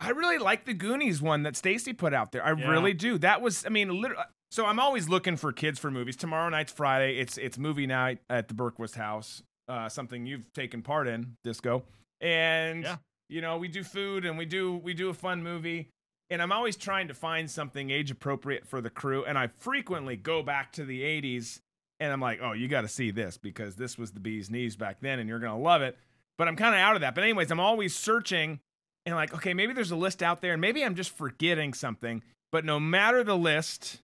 I 0.00 0.10
really 0.10 0.38
like 0.38 0.64
the 0.66 0.74
Goonies 0.74 1.22
one 1.22 1.42
that 1.44 1.56
Stacy 1.56 1.92
put 1.92 2.12
out 2.12 2.32
there. 2.32 2.44
I 2.44 2.52
Yeah. 2.52 2.68
really 2.68 2.92
do. 2.94 3.18
That 3.18 3.40
was, 3.40 3.64
I 3.64 3.70
mean, 3.70 3.88
literally. 4.00 4.24
So 4.50 4.66
I'm 4.66 4.78
always 4.78 5.08
looking 5.08 5.36
for 5.36 5.52
kids 5.52 5.78
for 5.78 5.90
movies. 5.90 6.16
Tomorrow 6.16 6.48
night's 6.50 6.72
Friday. 6.72 7.18
It's 7.18 7.36
it's 7.38 7.58
movie 7.58 7.86
night 7.86 8.18
at 8.30 8.48
the 8.48 8.54
Berquist 8.54 8.94
House. 8.96 9.42
Uh, 9.68 9.88
something 9.88 10.26
you've 10.26 10.52
taken 10.52 10.82
part 10.82 11.08
in, 11.08 11.36
Disco. 11.42 11.82
And 12.20 12.84
Yeah. 12.84 12.96
you 13.28 13.40
know, 13.40 13.56
we 13.58 13.68
do 13.68 13.82
food 13.82 14.24
and 14.24 14.38
we 14.38 14.46
do 14.46 14.76
we 14.76 14.94
do 14.94 15.08
a 15.08 15.14
fun 15.14 15.42
movie. 15.42 15.88
And 16.30 16.42
I'm 16.42 16.52
always 16.52 16.76
trying 16.76 17.08
to 17.08 17.14
find 17.14 17.50
something 17.50 17.90
age 17.90 18.10
appropriate 18.10 18.66
for 18.66 18.80
the 18.80 18.90
crew. 18.90 19.24
And 19.24 19.38
I 19.38 19.46
frequently 19.46 20.16
go 20.16 20.42
back 20.42 20.72
to 20.72 20.84
the 20.84 21.02
80s 21.02 21.60
and 22.00 22.12
I'm 22.12 22.20
like, 22.20 22.40
oh, 22.42 22.52
you 22.52 22.66
got 22.68 22.80
to 22.82 22.88
see 22.88 23.10
this 23.12 23.38
because 23.38 23.76
this 23.76 23.96
was 23.96 24.10
the 24.12 24.20
bee's 24.20 24.50
knees 24.50 24.76
back 24.76 24.98
then 25.00 25.18
and 25.20 25.28
you're 25.28 25.38
going 25.38 25.56
to 25.56 25.62
love 25.62 25.82
it. 25.82 25.96
But 26.36 26.48
I'm 26.48 26.56
kind 26.56 26.74
of 26.74 26.80
out 26.80 26.96
of 26.96 27.00
that. 27.00 27.14
But, 27.14 27.24
anyways, 27.24 27.50
I'm 27.50 27.60
always 27.60 27.94
searching 27.96 28.58
and 29.06 29.14
like, 29.14 29.32
okay, 29.32 29.54
maybe 29.54 29.72
there's 29.72 29.92
a 29.92 29.96
list 29.96 30.22
out 30.22 30.42
there 30.42 30.52
and 30.52 30.60
maybe 30.60 30.84
I'm 30.84 30.94
just 30.96 31.16
forgetting 31.16 31.72
something. 31.72 32.22
But 32.52 32.64
no 32.64 32.78
matter 32.78 33.22
the 33.24 33.36
list, 33.36 33.98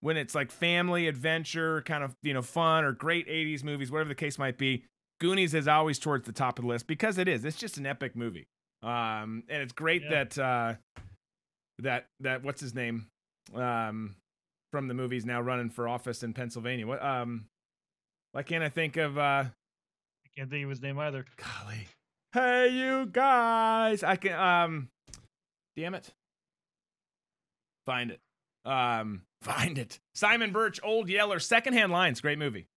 when 0.00 0.16
it's 0.16 0.34
like 0.34 0.50
family, 0.50 1.08
adventure, 1.08 1.82
kind 1.82 2.04
of, 2.04 2.14
you 2.22 2.34
know, 2.34 2.42
fun 2.42 2.84
or 2.84 2.92
great 2.92 3.26
80s 3.28 3.64
movies, 3.64 3.90
whatever 3.90 4.08
the 4.08 4.14
case 4.14 4.38
might 4.38 4.58
be, 4.58 4.84
Goonies 5.20 5.54
is 5.54 5.66
always 5.68 5.98
towards 5.98 6.26
the 6.26 6.32
top 6.32 6.58
of 6.58 6.64
the 6.64 6.68
list 6.68 6.86
because 6.86 7.18
it 7.18 7.28
is. 7.28 7.44
It's 7.44 7.56
just 7.56 7.78
an 7.78 7.86
epic 7.86 8.14
movie. 8.14 8.46
Um, 8.82 9.44
and 9.48 9.62
it's 9.62 9.72
great 9.72 10.02
Yeah. 10.02 10.10
that, 10.24 10.38
uh, 10.38 10.74
that, 11.78 12.06
that, 12.20 12.42
what's 12.42 12.60
his 12.60 12.74
name? 12.74 13.06
Um, 13.54 14.16
from 14.72 14.88
the 14.88 14.94
movies 14.94 15.24
now 15.24 15.40
running 15.40 15.70
for 15.70 15.86
office 15.88 16.22
in 16.22 16.32
Pennsylvania. 16.32 16.86
What, 16.86 17.02
um, 17.04 17.46
why 18.32 18.42
can't 18.42 18.64
I 18.64 18.68
think 18.70 18.96
of, 18.96 19.16
uh, 19.18 19.44
I 19.44 20.28
can't 20.36 20.50
think 20.50 20.64
of 20.64 20.70
his 20.70 20.82
name 20.82 20.98
either. 20.98 21.24
golly. 21.36 21.86
Hey, 22.32 22.70
you 22.70 23.06
guys. 23.06 24.02
I 24.02 24.16
can, 24.16 24.32
um, 24.32 24.88
damn 25.76 25.94
it. 25.94 26.10
Find 27.84 28.10
it. 28.10 28.20
Um, 28.64 29.22
find 29.42 29.78
it. 29.78 29.98
Simon 30.14 30.52
Birch, 30.52 30.80
Old 30.82 31.08
Yeller, 31.08 31.38
Secondhand 31.40 31.92
Lions. 31.92 32.20
Great 32.20 32.38
movie. 32.38 32.68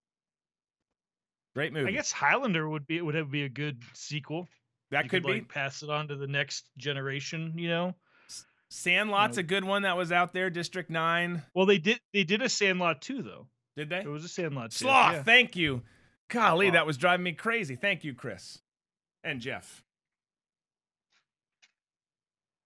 Great 1.55 1.71
movie. 1.71 1.87
I 1.87 1.91
guess 1.91 2.11
Highlander 2.11 2.67
would 2.67 2.85
be 2.85 3.01
would 3.01 3.15
have 3.15 3.31
be 3.31 3.43
a 3.43 3.49
good 3.49 3.81
sequel. 3.93 4.47
that 4.91 5.05
You 5.05 5.09
could 5.09 5.23
be. 5.23 5.33
like, 5.35 5.47
pass 5.47 5.83
it 5.83 5.89
on 5.89 6.09
to 6.09 6.15
the 6.15 6.27
next 6.27 6.65
generation. 6.77 7.53
You 7.55 7.69
know. 7.69 7.95
Sandlot's 8.69 9.37
know. 9.37 9.41
a 9.41 9.43
good 9.43 9.63
one 9.63 9.83
that 9.83 9.95
was 9.95 10.11
out 10.11 10.33
there. 10.33 10.49
District 10.49 10.89
9. 10.89 11.41
Well, 11.53 11.65
they 11.65 11.77
did 11.77 12.01
they 12.13 12.25
did 12.25 12.41
a 12.41 12.49
Sandlot 12.49 13.01
too 13.01 13.21
though. 13.21 13.47
Did 13.77 13.89
they? 13.89 13.99
It 13.99 14.07
was 14.07 14.25
a 14.25 14.27
Sandlot 14.29 14.71
too. 14.71 14.85
Sloth. 14.85 15.13
yeah. 15.13 15.23
Thank 15.23 15.55
you. 15.55 15.83
Golly, 16.29 16.71
that 16.71 16.85
was 16.85 16.97
driving 16.97 17.23
me 17.23 17.33
crazy. 17.33 17.75
Thank 17.75 18.03
you, 18.03 18.13
Chris. 18.15 18.59
And 19.25 19.41
Jeff. 19.41 19.83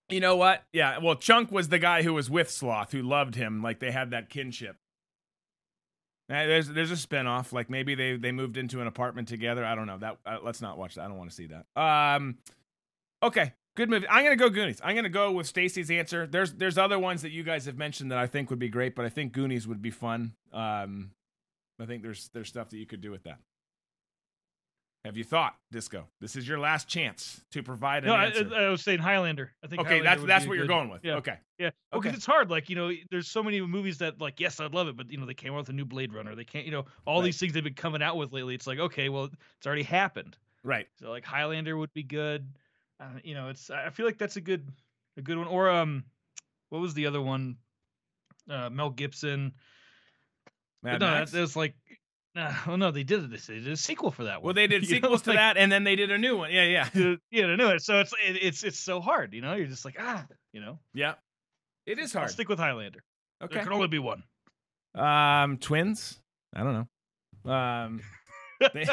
You 0.10 0.20
know 0.20 0.36
what? 0.36 0.64
Yeah, 0.74 0.98
well, 0.98 1.16
Chunk 1.16 1.52
was 1.52 1.70
the 1.70 1.80
guy 1.80 2.02
who 2.04 2.14
was 2.14 2.30
with 2.30 2.50
Sloth, 2.50 2.92
who 2.92 3.02
loved 3.02 3.36
him. 3.36 3.62
Like 3.64 3.80
they 3.80 3.92
had 3.92 4.12
that 4.12 4.30
kinship. 4.30 4.76
Uh, 6.30 6.46
There's 6.46 6.68
there's 6.68 6.92
a 6.92 6.96
spinoff. 6.96 7.54
Like 7.54 7.70
maybe 7.70 7.96
they 7.96 8.18
they 8.18 8.32
moved 8.32 8.58
into 8.58 8.82
an 8.82 8.88
apartment 8.88 9.28
together. 9.28 9.64
I 9.66 9.74
don't 9.76 9.88
know. 9.88 9.98
That 9.98 10.18
uh, 10.26 10.38
let's 10.44 10.62
not 10.62 10.78
watch 10.78 10.96
that. 10.96 11.02
I 11.06 11.08
don't 11.08 11.18
want 11.18 11.30
to 11.30 11.36
see 11.36 11.48
that. 11.48 11.66
Um, 11.82 12.38
okay, 13.24 13.54
good 13.76 13.90
movie. 13.90 14.08
I'm 14.10 14.24
gonna 14.24 14.36
go 14.36 14.50
Goonies. 14.50 14.80
I'm 14.84 14.96
gonna 14.96 15.10
go 15.10 15.32
with 15.32 15.48
Stacy's 15.48 15.90
answer. 15.90 16.28
There's 16.28 16.54
there's 16.54 16.78
other 16.78 17.00
ones 17.00 17.22
that 17.24 17.32
you 17.32 17.44
guys 17.44 17.66
have 17.66 17.78
mentioned 17.78 18.12
that 18.12 18.20
I 18.20 18.28
think 18.28 18.50
would 18.50 18.60
be 18.60 18.70
great, 18.70 18.96
but 18.96 19.06
I 19.06 19.10
think 19.10 19.32
Goonies 19.32 19.68
would 19.68 19.82
be 19.82 19.92
fun. 19.92 20.34
Um, 20.54 21.12
I 21.80 21.86
think 21.86 22.04
there's 22.04 22.30
there's 22.34 22.48
stuff 22.50 22.70
that 22.70 22.78
you 22.78 22.86
could 22.86 23.02
do 23.02 23.10
with 23.12 23.24
that. 23.24 23.40
Have 25.06 25.16
you 25.16 25.24
thought, 25.24 25.56
Disco? 25.72 26.08
This 26.20 26.36
is 26.36 26.46
your 26.46 26.60
last 26.60 26.90
chance 26.90 27.42
to 27.52 27.64
provide 27.64 28.04
an 28.04 28.10
No, 28.10 28.16
I, 28.16 28.26
answer. 28.26 28.54
I 28.54 28.70
was 28.70 28.82
saying 28.84 29.00
Highlander. 29.00 29.54
I 29.64 29.68
think. 29.68 29.80
okay, 29.82 30.00
Highlander 30.00 30.10
that's 30.10 30.28
that's 30.28 30.48
what 30.48 30.58
you're 30.58 30.68
going 30.68 30.90
with. 30.90 31.06
Yeah. 31.06 31.16
Okay. 31.16 31.38
Yeah, 31.58 31.70
well, 31.92 32.02
'cause 32.02 32.10
Okay. 32.10 32.18
it's 32.18 32.26
hard. 32.26 32.50
Like 32.50 32.70
you 32.70 32.76
know, 32.76 32.92
there's 33.10 33.30
so 33.30 33.42
many 33.42 33.62
movies 33.62 33.98
that 34.00 34.20
like, 34.20 34.42
yes, 34.42 34.60
I'd 34.60 34.74
love 34.74 34.90
it, 34.90 34.98
but 34.98 35.10
you 35.10 35.18
know, 35.18 35.26
they 35.26 35.34
came 35.34 35.54
out 35.54 35.60
with 35.60 35.70
a 35.70 35.74
new 35.74 35.86
Blade 35.86 36.14
Runner. 36.14 36.36
They 36.36 36.44
can't, 36.44 36.66
you 36.66 36.72
know, 36.72 36.86
all 37.06 37.20
Right. 37.22 37.26
these 37.26 37.40
things 37.40 37.54
they've 37.54 37.64
been 37.64 37.74
coming 37.76 38.02
out 38.04 38.18
with 38.18 38.34
lately. 38.34 38.56
It's 38.56 38.68
like, 38.68 38.80
okay, 38.80 39.08
well, 39.08 39.30
it's 39.58 39.66
already 39.66 39.84
happened. 39.84 40.38
Right. 40.64 40.88
So 41.00 41.10
like 41.10 41.24
Highlander 41.24 41.78
would 41.78 41.94
be 41.94 42.04
good. 42.04 42.46
Uh, 43.00 43.06
you 43.24 43.36
know, 43.36 43.48
it's 43.48 43.70
I 43.70 43.90
feel 43.92 44.06
like 44.06 44.18
that's 44.18 44.36
a 44.36 44.42
good 44.42 44.70
a 45.16 45.22
good 45.22 45.38
one. 45.38 45.48
Or 45.48 45.70
um, 45.70 46.04
what 46.70 46.80
was 46.82 46.94
the 46.94 47.06
other 47.08 47.22
one? 47.22 47.56
Uh, 48.50 48.70
Mel 48.70 48.90
Gibson. 48.90 49.54
Mad 50.84 51.00
no, 51.02 51.08
Max? 51.12 51.32
was 51.34 51.56
like, 51.56 51.76
uh, 52.48 52.54
oh 52.68 52.76
no, 52.76 52.92
they 52.92 53.04
did 53.04 53.30
this. 53.30 53.48
They 53.48 53.56
did 53.56 53.68
a 53.68 53.78
sequel 53.78 54.12
for 54.12 54.24
that 54.26 54.36
one. 54.42 54.46
well, 54.46 54.54
they 54.54 54.68
did 54.68 54.86
sequels 54.88 55.22
to 55.24 55.32
like, 55.32 55.38
that, 55.40 55.58
and 55.58 55.72
then 55.72 55.84
they 55.84 55.96
did 55.96 56.12
a 56.12 56.18
new 56.18 56.38
one. 56.38 56.52
Yeah, 56.52 56.66
yeah, 56.94 57.16
Yeah, 57.32 57.48
to 57.48 57.58
know 57.58 57.70
it. 57.70 57.82
So 57.82 58.00
it's 58.00 58.14
it, 58.26 58.38
it's 58.42 58.64
it's 58.64 58.80
so 58.80 59.02
hard. 59.02 59.34
You 59.34 59.42
know, 59.42 59.54
you're 59.56 59.68
just 59.68 59.86
like 59.86 59.96
ah, 60.00 60.26
you 60.54 60.62
know. 60.62 60.80
yeah. 60.94 61.14
It 61.86 61.98
is 62.00 62.16
I'll 62.16 62.22
hard. 62.22 62.32
stick 62.32 62.50
with 62.50 62.60
Highlander. 62.60 63.04
Okay. 63.44 63.56
There 63.56 63.64
can 63.64 63.74
only 63.74 63.88
be 63.88 64.00
one. 64.00 64.24
Um, 64.96 65.58
twins. 65.58 66.20
I 66.56 66.64
don't 66.64 66.88
know. 67.46 67.52
Um, 67.52 68.02
they- 68.74 68.86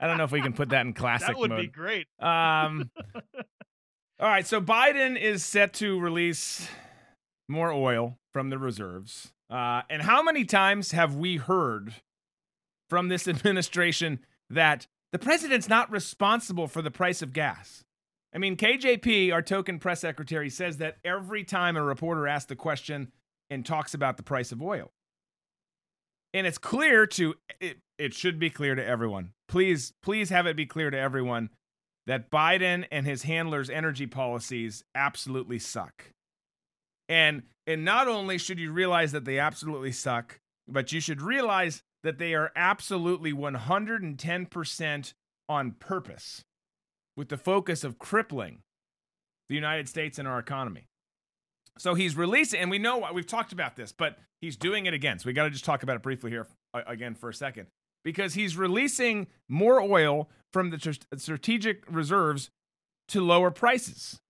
I 0.00 0.06
don't 0.06 0.18
know 0.18 0.24
if 0.24 0.32
we 0.32 0.40
can 0.42 0.52
put 0.52 0.70
that 0.70 0.84
in 0.86 0.94
classic 0.94 1.28
that 1.28 1.36
would 1.38 1.50
mode. 1.50 1.60
be 1.60 1.66
great. 1.68 2.06
Um, 2.18 2.90
all 4.18 4.28
right, 4.28 4.46
so 4.46 4.60
Biden 4.60 5.20
is 5.20 5.44
set 5.44 5.74
to 5.74 5.98
release 6.00 6.68
more 7.48 7.72
oil 7.72 8.18
from 8.32 8.50
the 8.50 8.58
reserves. 8.58 9.32
Uh, 9.50 9.82
and 9.90 10.02
how 10.02 10.22
many 10.22 10.44
times 10.44 10.92
have 10.92 11.14
we 11.14 11.36
heard 11.36 11.94
from 12.92 13.08
this 13.08 13.26
administration 13.36 14.20
that 14.50 14.86
the 15.12 15.18
president's 15.18 15.66
not 15.66 15.90
responsible 15.90 16.68
for 16.68 16.82
the 16.82 16.90
price 16.90 17.22
of 17.22 17.32
gas? 17.32 17.84
I 18.34 18.38
mean, 18.38 18.54
KJP, 18.54 19.32
our 19.32 19.40
token 19.40 19.78
press 19.78 20.02
secretary, 20.02 20.50
says 20.50 20.76
that 20.76 20.98
every 21.02 21.42
time 21.42 21.78
a 21.78 21.82
reporter 21.82 22.28
asks 22.28 22.50
the 22.50 22.54
question 22.54 23.10
and 23.48 23.64
talks 23.64 23.94
about 23.94 24.18
the 24.18 24.22
price 24.22 24.52
of 24.52 24.60
oil. 24.60 24.92
And 26.34 26.46
it's 26.46 26.58
clear 26.58 27.06
to 27.06 27.34
it, 27.60 27.78
it 27.96 28.12
should 28.12 28.38
be 28.38 28.50
clear 28.50 28.74
to 28.74 28.84
everyone. 28.84 29.32
Please, 29.48 29.94
please 30.02 30.28
have 30.28 30.46
it 30.46 30.54
be 30.54 30.66
clear 30.66 30.90
to 30.90 30.98
everyone 30.98 31.48
that 32.06 32.30
Biden 32.30 32.84
and 32.92 33.06
his 33.06 33.22
handlers' 33.22 33.70
energy 33.70 34.06
policies 34.06 34.84
absolutely 34.94 35.58
suck. 35.58 36.12
And 37.08 37.44
and 37.66 37.86
not 37.86 38.06
only 38.06 38.36
should 38.36 38.58
you 38.58 38.70
realize 38.70 39.12
that 39.12 39.24
they 39.24 39.38
absolutely 39.38 39.92
suck, 39.92 40.40
but 40.68 40.92
you 40.92 41.00
should 41.00 41.22
realize 41.22 41.82
that 42.02 42.18
they 42.18 42.34
are 42.34 42.52
absolutely 42.56 43.32
110% 43.32 45.12
on 45.48 45.70
purpose 45.72 46.44
with 47.16 47.28
the 47.28 47.36
focus 47.36 47.84
of 47.84 47.98
crippling 47.98 48.62
the 49.48 49.54
United 49.54 49.88
States 49.88 50.18
and 50.18 50.26
our 50.26 50.38
economy. 50.38 50.86
So 51.78 51.94
he's 51.94 52.16
releasing, 52.16 52.60
and 52.60 52.70
we 52.70 52.78
know 52.78 53.06
we've 53.12 53.26
talked 53.26 53.52
about 53.52 53.76
this, 53.76 53.92
but 53.92 54.18
he's 54.40 54.56
doing 54.56 54.86
it 54.86 54.94
again. 54.94 55.18
So 55.18 55.26
we 55.26 55.32
got 55.32 55.44
to 55.44 55.50
just 55.50 55.64
talk 55.64 55.82
about 55.82 55.96
it 55.96 56.02
briefly 56.02 56.30
here 56.30 56.46
uh, 56.74 56.82
again 56.86 57.14
for 57.14 57.28
a 57.28 57.34
second 57.34 57.66
because 58.04 58.34
he's 58.34 58.56
releasing 58.56 59.26
more 59.48 59.80
oil 59.80 60.28
from 60.52 60.70
the 60.70 60.98
strategic 61.16 61.84
reserves 61.90 62.50
to 63.08 63.20
lower 63.20 63.50
prices. 63.50 64.20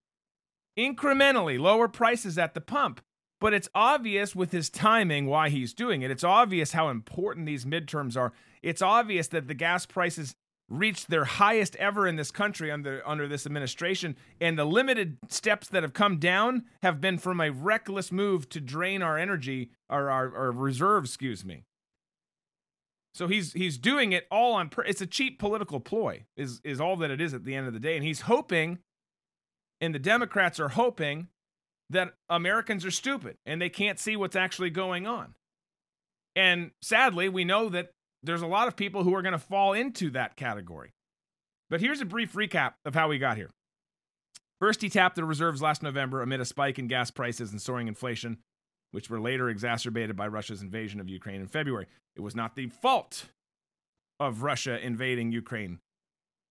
Incrementally 0.78 1.58
lower 1.58 1.88
prices 1.88 2.38
at 2.38 2.54
the 2.54 2.60
pump. 2.60 3.00
But 3.42 3.54
it's 3.54 3.68
obvious 3.74 4.36
with 4.36 4.52
his 4.52 4.70
timing 4.70 5.26
why 5.26 5.48
he's 5.48 5.74
doing 5.74 6.02
it. 6.02 6.12
It's 6.12 6.22
obvious 6.22 6.74
how 6.74 6.90
important 6.90 7.44
these 7.44 7.64
midterms 7.64 8.16
are. 8.16 8.32
It's 8.62 8.80
obvious 8.80 9.26
that 9.28 9.48
the 9.48 9.54
gas 9.54 9.84
prices 9.84 10.36
reached 10.68 11.10
their 11.10 11.24
highest 11.24 11.74
ever 11.76 12.06
in 12.06 12.14
this 12.14 12.30
country 12.30 12.70
under 12.70 13.02
under 13.04 13.26
this 13.26 13.44
administration 13.44 14.16
and 14.40 14.56
the 14.56 14.64
limited 14.64 15.18
steps 15.28 15.68
that 15.68 15.82
have 15.82 15.92
come 15.92 16.18
down 16.18 16.62
have 16.82 17.00
been 17.00 17.18
from 17.18 17.40
a 17.40 17.50
reckless 17.50 18.12
move 18.12 18.48
to 18.48 18.60
drain 18.60 19.02
our 19.02 19.18
energy 19.18 19.70
our 19.90 20.08
our, 20.08 20.34
our 20.34 20.52
reserves 20.52 21.10
excuse 21.10 21.44
me 21.44 21.64
so 23.12 23.28
he's 23.28 23.52
he's 23.52 23.76
doing 23.76 24.12
it 24.12 24.26
all 24.30 24.54
on 24.54 24.70
it's 24.86 25.02
a 25.02 25.06
cheap 25.06 25.38
political 25.38 25.78
ploy 25.78 26.24
is 26.38 26.60
is 26.64 26.80
all 26.80 26.96
that 26.96 27.10
it 27.10 27.20
is 27.20 27.34
at 27.34 27.44
the 27.44 27.54
end 27.54 27.66
of 27.66 27.74
the 27.74 27.80
day 27.80 27.96
and 27.96 28.04
he's 28.04 28.22
hoping 28.22 28.78
and 29.80 29.94
the 29.94 29.98
democrats 29.98 30.58
are 30.58 30.70
hoping 30.70 31.28
that 31.92 32.14
americans 32.28 32.84
are 32.84 32.90
stupid 32.90 33.36
and 33.46 33.60
they 33.60 33.68
can't 33.68 33.98
see 33.98 34.16
what's 34.16 34.36
actually 34.36 34.70
going 34.70 35.06
on 35.06 35.34
and 36.34 36.70
sadly 36.82 37.28
we 37.28 37.44
know 37.44 37.68
that 37.68 37.90
there's 38.22 38.42
a 38.42 38.46
lot 38.46 38.68
of 38.68 38.76
people 38.76 39.02
who 39.02 39.14
are 39.14 39.22
going 39.22 39.32
to 39.32 39.38
fall 39.38 39.72
into 39.72 40.10
that 40.10 40.36
category. 40.36 40.92
But 41.68 41.80
here's 41.80 42.00
a 42.00 42.06
brief 42.06 42.34
recap 42.34 42.74
of 42.84 42.94
how 42.94 43.08
we 43.08 43.18
got 43.18 43.36
here. 43.36 43.50
First, 44.60 44.82
he 44.82 44.88
tapped 44.88 45.16
the 45.16 45.24
reserves 45.24 45.60
last 45.60 45.82
November 45.82 46.22
amid 46.22 46.40
a 46.40 46.44
spike 46.44 46.78
in 46.78 46.86
gas 46.86 47.10
prices 47.10 47.50
and 47.50 47.60
soaring 47.60 47.88
inflation, 47.88 48.38
which 48.92 49.10
were 49.10 49.20
later 49.20 49.48
exacerbated 49.48 50.14
by 50.14 50.28
Russia's 50.28 50.62
invasion 50.62 51.00
of 51.00 51.08
Ukraine 51.08 51.40
in 51.40 51.48
February. 51.48 51.86
It 52.14 52.20
was 52.20 52.36
not 52.36 52.54
the 52.54 52.68
fault 52.68 53.30
of 54.20 54.42
Russia 54.42 54.78
invading 54.84 55.32
Ukraine. 55.32 55.80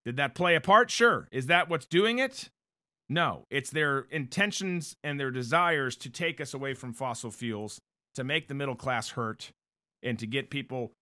Did 0.03 0.17
that 0.17 0.35
play 0.35 0.55
a 0.55 0.61
part? 0.61 0.91
Sure. 0.91 1.29
Is 1.31 1.45
that 1.45 1.69
what's 1.69 1.85
doing 1.85 2.19
it? 2.19 2.49
No. 3.11 3.45
It's 3.49 3.69
their 3.69 4.07
intentions 4.09 4.95
and 5.03 5.19
their 5.19 5.31
desires 5.31 5.97
to 5.97 6.09
take 6.09 6.39
us 6.39 6.53
away 6.53 6.73
from 6.73 6.93
fossil 6.93 7.29
fuels, 7.29 7.81
to 8.15 8.23
make 8.23 8.47
the 8.47 8.53
middle 8.53 8.73
class 8.73 9.09
hurt, 9.09 9.51
and 10.01 10.17
to 10.17 10.25
get 10.25 10.49
people 10.49 10.93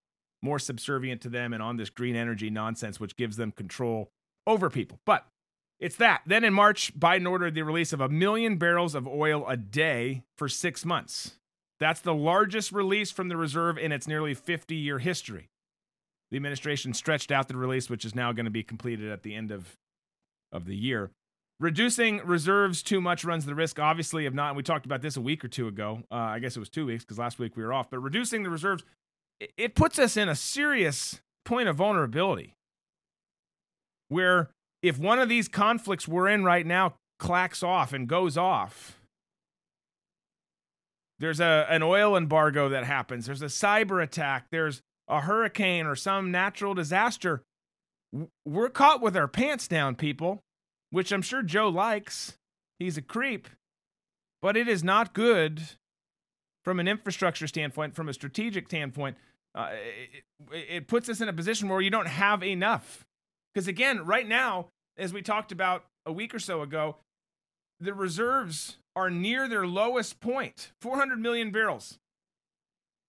more 0.41 0.57
subservient 0.57 1.21
to 1.21 1.29
them 1.29 1.53
and 1.53 1.61
on 1.61 1.77
this 1.77 1.91
green 1.91 2.15
energy 2.15 2.49
nonsense, 2.49 2.99
which 2.99 3.15
gives 3.15 3.37
them 3.37 3.51
control 3.51 4.09
over 4.47 4.71
people. 4.71 4.99
But 5.05 5.27
it's 5.79 5.97
that. 5.97 6.21
Then 6.25 6.43
in 6.43 6.51
March, 6.51 6.97
Biden 6.99 7.29
ordered 7.29 7.53
the 7.53 7.61
release 7.61 7.93
of 7.93 8.01
a 8.01 8.09
million 8.09 8.57
barrels 8.57 8.95
of 8.95 9.07
oil 9.07 9.45
a 9.47 9.55
day 9.55 10.23
for 10.35 10.49
six 10.49 10.83
months. 10.83 11.33
That's 11.79 12.01
the 12.01 12.15
largest 12.15 12.71
release 12.71 13.11
from 13.11 13.29
the 13.29 13.37
reserve 13.37 13.77
in 13.77 13.91
its 13.91 14.07
nearly 14.07 14.33
50 14.33 14.75
year 14.75 14.97
history. 14.97 15.49
The 16.31 16.37
administration 16.37 16.95
stretched 16.95 17.31
out 17.31 17.49
the 17.49 17.55
release, 17.55 17.87
which 17.87 18.03
is 18.03 18.15
now 18.15 18.31
going 18.31 18.45
to 18.45 18.51
be 18.51 18.63
completed 18.63 19.11
at 19.11 19.21
the 19.21 19.35
end 19.35 19.51
of, 19.51 19.77
of 20.51 20.65
the 20.65 20.75
year. 20.75 21.11
Reducing 21.59 22.21
reserves 22.25 22.81
too 22.81 23.01
much 23.01 23.25
runs 23.25 23.45
the 23.45 23.53
risk, 23.53 23.79
obviously, 23.79 24.25
of 24.25 24.33
not. 24.33 24.55
we 24.55 24.63
talked 24.63 24.85
about 24.85 25.01
this 25.01 25.17
a 25.17 25.21
week 25.21 25.43
or 25.43 25.49
two 25.49 25.67
ago. 25.67 26.03
Uh, 26.09 26.15
I 26.15 26.39
guess 26.39 26.55
it 26.55 26.59
was 26.59 26.69
two 26.69 26.85
weeks 26.85 27.03
because 27.03 27.19
last 27.19 27.37
week 27.37 27.57
we 27.57 27.63
were 27.63 27.73
off. 27.73 27.89
But 27.89 27.99
reducing 27.99 28.43
the 28.43 28.49
reserves, 28.49 28.83
it, 29.41 29.51
it 29.57 29.75
puts 29.75 29.99
us 29.99 30.15
in 30.15 30.29
a 30.29 30.35
serious 30.35 31.19
point 31.43 31.67
of 31.67 31.75
vulnerability 31.75 32.55
where 34.07 34.49
if 34.81 34.97
one 34.97 35.19
of 35.19 35.27
these 35.27 35.49
conflicts 35.49 36.07
we're 36.07 36.29
in 36.29 36.45
right 36.45 36.65
now 36.65 36.93
clacks 37.19 37.61
off 37.61 37.91
and 37.91 38.07
goes 38.07 38.37
off, 38.37 38.99
there's 41.19 41.41
a 41.41 41.67
an 41.69 41.83
oil 41.83 42.15
embargo 42.15 42.69
that 42.69 42.85
happens, 42.85 43.25
there's 43.25 43.41
a 43.41 43.47
cyber 43.47 44.01
attack, 44.01 44.45
there's 44.51 44.81
a 45.09 45.19
hurricane 45.21 45.85
or 45.85 45.95
some 45.95 46.31
natural 46.31 46.73
disaster, 46.73 47.43
we're 48.45 48.69
caught 48.69 49.01
with 49.01 49.17
our 49.17 49.27
pants 49.27 49.67
down, 49.67 49.95
people, 49.95 50.41
which 50.91 51.11
I'm 51.11 51.21
sure 51.21 51.43
Joe 51.43 51.69
likes. 51.69 52.37
He's 52.77 52.97
a 52.97 53.01
creep. 53.01 53.47
But 54.41 54.55
it 54.55 54.67
is 54.67 54.83
not 54.83 55.13
good 55.13 55.61
from 56.63 56.79
an 56.79 56.87
infrastructure 56.87 57.47
standpoint, 57.47 57.95
from 57.95 58.07
a 58.09 58.13
strategic 58.13 58.67
standpoint. 58.67 59.17
Uh, 59.55 59.69
it, 59.71 60.23
it 60.51 60.87
puts 60.87 61.09
us 61.09 61.21
in 61.21 61.27
a 61.27 61.33
position 61.33 61.67
where 61.67 61.81
you 61.81 61.89
don't 61.89 62.07
have 62.07 62.43
enough. 62.43 63.05
Because 63.53 63.67
again, 63.67 64.05
right 64.05 64.27
now, 64.27 64.67
as 64.97 65.11
we 65.11 65.21
talked 65.21 65.51
about 65.51 65.85
a 66.05 66.11
week 66.11 66.33
or 66.33 66.39
so 66.39 66.61
ago, 66.61 66.97
the 67.79 67.93
reserves 67.93 68.77
are 68.95 69.09
near 69.09 69.47
their 69.47 69.65
lowest 69.65 70.19
point 70.19 70.71
400 70.81 71.19
million 71.19 71.51
barrels. 71.51 71.97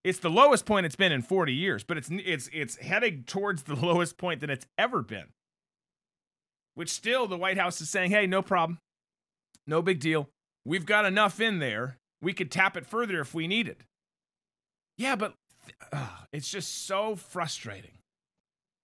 It's 0.03 0.19
the 0.19 0.31
lowest 0.31 0.65
point 0.65 0.87
it's 0.87 0.97
been 0.97 1.13
in 1.13 1.23
40 1.23 1.53
years, 1.53 1.85
but 1.85 1.99
it's 1.99 2.09
it's 2.11 2.49
it's 2.53 2.77
heading 2.77 3.25
towards 3.25 3.65
the 3.65 3.75
lowest 3.87 4.17
point 4.17 4.41
than 4.41 4.51
it's 4.51 4.67
ever 4.79 5.03
been. 5.03 5.27
Which 6.75 6.91
still 6.91 7.27
the 7.27 7.37
White 7.37 7.59
House 7.59 7.81
is 7.81 7.91
saying, 7.91 8.11
"Hey, 8.11 8.27
no 8.27 8.43
problem. 8.43 8.79
No 9.67 9.83
big 9.83 10.01
deal. 10.01 10.29
We've 10.65 10.87
got 10.87 11.05
enough 11.05 11.41
in 11.41 11.59
there. 11.59 11.97
We 12.23 12.33
could 12.33 12.51
tap 12.51 12.77
it 12.77 12.87
further 12.87 13.21
if 13.21 13.35
we 13.35 13.47
needed." 13.47 13.85
Yeah, 14.97 15.17
but 15.17 15.35
uh, 15.93 16.09
it's 16.33 16.51
just 16.51 16.87
so 16.87 17.17
frustrating 17.17 17.99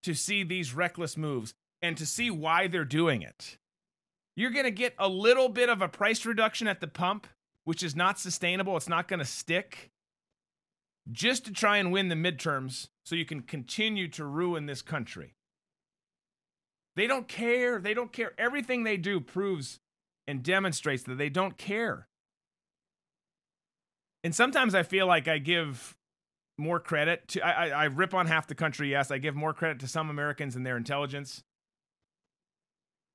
to 0.03 0.15
see 0.15 0.43
these 0.43 0.75
reckless 0.75 1.17
moves 1.17 1.53
and 1.83 1.97
to 1.97 2.07
see 2.07 2.31
why 2.31 2.69
they're 2.69 2.85
doing 2.85 3.23
it. 3.23 3.59
You're 4.37 4.51
going 4.51 4.65
to 4.65 4.71
get 4.71 4.95
a 4.99 5.09
little 5.09 5.49
bit 5.49 5.69
of 5.69 5.83
a 5.83 5.89
price 5.89 6.25
reduction 6.27 6.69
at 6.69 6.81
the 6.81 6.87
pump, 6.87 7.27
which 7.65 7.83
is 7.83 7.97
not 7.97 8.19
sustainable. 8.19 8.77
It's 8.77 8.89
not 8.89 9.09
going 9.09 9.19
to 9.19 9.25
stick 9.25 9.91
just 11.11 11.45
to 11.47 11.53
try 11.53 11.79
and 11.79 11.93
win 11.93 12.09
the 12.09 12.15
midterms 12.15 12.89
so 13.05 13.15
you 13.15 13.25
can 13.25 13.41
continue 13.41 14.09
to 14.09 14.25
ruin 14.25 14.67
this 14.67 14.83
country. 14.83 15.35
They 16.97 17.07
don't 17.07 17.29
care. 17.29 17.79
They 17.79 17.95
don't 17.95 18.13
care. 18.13 18.33
Everything 18.39 18.83
they 18.83 18.97
do 18.97 19.21
proves 19.21 19.79
and 20.27 20.43
demonstrates 20.43 21.05
that 21.05 21.19
they 21.19 21.29
don't 21.29 21.57
care. 21.57 22.09
And 24.25 24.35
sometimes 24.35 24.75
I 24.75 24.83
feel 24.83 25.07
like 25.07 25.29
I 25.29 25.39
give 25.39 25.97
more 26.59 26.81
credit 26.81 27.29
to, 27.29 27.47
I, 27.47 27.69
I, 27.69 27.69
I 27.69 27.85
rip 27.85 28.15
on 28.15 28.27
half 28.27 28.47
the 28.47 28.55
country, 28.55 28.91
yes. 28.91 29.11
I 29.11 29.19
give 29.19 29.37
more 29.37 29.53
credit 29.53 29.79
to 29.81 29.89
some 29.89 30.11
Americans 30.11 30.57
and 30.57 30.67
their 30.67 30.77
intelligence. 30.77 31.45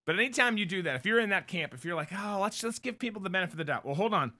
But 0.05 0.15
anytime 0.15 0.57
you 0.57 0.65
do 0.65 0.83
that, 0.83 0.95
if 0.95 1.05
you're 1.05 1.19
in 1.19 1.29
that 1.29 1.47
camp, 1.47 1.73
if 1.73 1.83
you're 1.83 1.95
like, 1.95 2.09
oh, 2.17 2.39
let's 2.41 2.63
let's 2.63 2.79
give 2.79 2.97
people 2.97 3.21
the 3.21 3.29
benefit 3.29 3.53
of 3.53 3.57
the 3.57 3.65
doubt. 3.65 3.85
Well, 3.85 3.95
hold 3.95 4.13
on. 4.13 4.33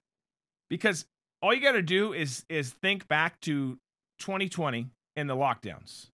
Because 0.68 1.04
all 1.40 1.54
you 1.54 1.60
got 1.60 1.72
to 1.72 1.82
do 1.82 2.12
is 2.12 2.44
is 2.48 2.70
think 2.70 3.06
back 3.08 3.40
to 3.42 3.78
2020 4.18 4.88
and 5.16 5.28
the 5.28 5.36
lockdowns. 5.36 6.08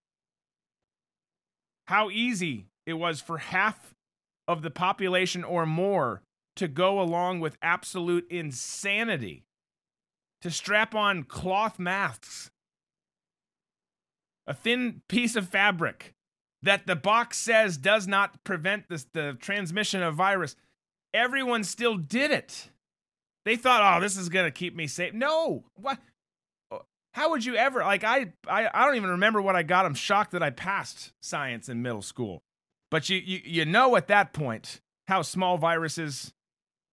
How 1.86 2.10
easy 2.10 2.66
it 2.88 2.94
was 2.94 3.20
for 3.20 3.37
half 3.37 3.94
of 4.48 4.62
the 4.62 4.70
population 4.70 5.44
or 5.44 5.66
more 5.66 6.22
to 6.57 6.66
go 6.66 7.01
along 7.01 7.38
with 7.38 7.59
absolute 7.61 8.27
insanity 8.31 9.44
to 10.40 10.51
strap 10.51 10.94
on 10.94 11.22
cloth 11.24 11.79
masks, 11.79 12.51
a 14.46 14.55
thin 14.55 15.03
piece 15.07 15.37
of 15.37 15.51
fabric 15.51 16.14
that 16.62 16.87
the 16.87 16.96
box 16.96 17.37
says 17.37 17.77
does 17.77 18.09
not 18.09 18.42
prevent 18.42 18.88
this, 18.88 19.07
the 19.12 19.37
transmission 19.38 20.03
of 20.03 20.14
virus. 20.14 20.57
Everyone 21.12 21.64
still 21.64 21.98
did 21.98 22.31
it. 22.31 22.70
They 23.44 23.57
thought, 23.57 23.98
oh, 23.98 24.01
this 24.01 24.16
is 24.16 24.31
gonna 24.31 24.51
keep 24.51 24.74
me 24.74 24.87
safe. 24.87 25.12
No, 25.12 25.64
what? 25.74 25.98
Uh, 26.72 26.79
how 27.12 27.31
would 27.31 27.44
you 27.44 27.55
ever 27.55 27.81
like? 27.81 28.03
I 28.03 28.33
I, 28.46 28.70
I 28.72 28.87
don't 28.87 28.96
even 28.96 29.11
remember 29.11 29.42
what 29.42 29.57
I 29.57 29.62
got. 29.62 29.85
I'm 29.85 29.94
shocked 29.94 30.31
that 30.31 30.42
I 30.42 30.51
passed 30.51 31.12
science 31.20 31.68
in 31.68 31.83
middle 31.83 32.03
school. 32.03 32.42
But 32.90 33.09
you 33.09 33.18
you 33.18 33.40
you 33.44 33.64
know 33.64 33.96
at 33.96 34.09
that 34.09 34.33
point 34.33 34.81
how 35.09 35.22
small 35.22 35.59
viruses 35.59 36.33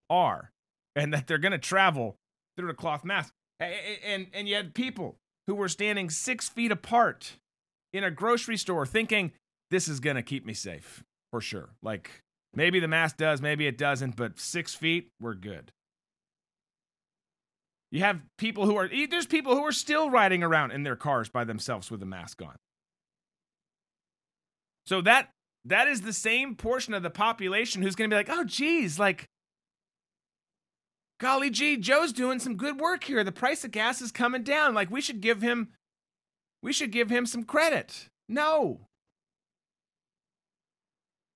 are, 0.09 0.51
and 0.95 1.13
that 1.13 1.27
they're 1.27 1.37
gonna 1.37 1.57
travel 1.57 2.17
through 2.57 2.69
a 2.69 2.73
cloth 2.73 3.05
mask. 3.05 3.33
And 3.59 4.27
and, 4.33 4.47
you 4.47 4.55
had 4.55 4.73
people 4.73 5.17
who 5.47 5.55
were 5.55 5.69
standing 5.69 6.09
six 6.09 6.49
feet 6.49 6.71
apart 6.71 7.37
in 7.93 8.03
a 8.03 8.11
grocery 8.11 8.57
store, 8.57 8.85
thinking 8.85 9.31
this 9.71 9.87
is 9.87 9.99
gonna 9.99 10.23
keep 10.23 10.45
me 10.45 10.53
safe 10.53 11.03
for 11.31 11.39
sure. 11.39 11.69
Like 11.81 12.21
maybe 12.53 12.79
the 12.79 12.87
mask 12.87 13.17
does, 13.17 13.41
maybe 13.41 13.67
it 13.67 13.77
doesn't, 13.77 14.15
but 14.15 14.39
six 14.39 14.75
feet, 14.75 15.09
we're 15.21 15.35
good. 15.35 15.71
You 17.91 18.01
have 18.01 18.19
people 18.37 18.65
who 18.65 18.75
are 18.75 18.89
there's 18.89 19.25
people 19.25 19.55
who 19.55 19.63
are 19.63 19.71
still 19.71 20.09
riding 20.09 20.43
around 20.43 20.71
in 20.71 20.83
their 20.83 20.97
cars 20.97 21.29
by 21.29 21.45
themselves 21.45 21.89
with 21.89 22.03
a 22.03 22.05
mask 22.05 22.41
on. 22.41 22.55
So 24.85 25.01
that 25.01 25.29
that 25.65 25.87
is 25.87 26.01
the 26.01 26.13
same 26.13 26.55
portion 26.55 26.93
of 26.93 27.03
the 27.03 27.09
population 27.09 27.81
who's 27.81 27.95
going 27.95 28.09
to 28.09 28.13
be 28.13 28.17
like, 28.17 28.29
"Oh 28.29 28.43
geez, 28.43 28.99
like 28.99 29.25
golly 31.19 31.49
gee, 31.49 31.77
Joe's 31.77 32.13
doing 32.13 32.39
some 32.39 32.55
good 32.55 32.79
work 32.79 33.03
here. 33.03 33.23
The 33.23 33.31
price 33.31 33.63
of 33.63 33.71
gas 33.71 34.01
is 34.01 34.11
coming 34.11 34.43
down. 34.43 34.73
Like 34.73 34.91
we 34.91 35.01
should 35.01 35.21
give 35.21 35.41
him 35.41 35.69
we 36.61 36.71
should 36.71 36.91
give 36.91 37.09
him 37.09 37.25
some 37.25 37.43
credit." 37.43 38.09
No. 38.27 38.87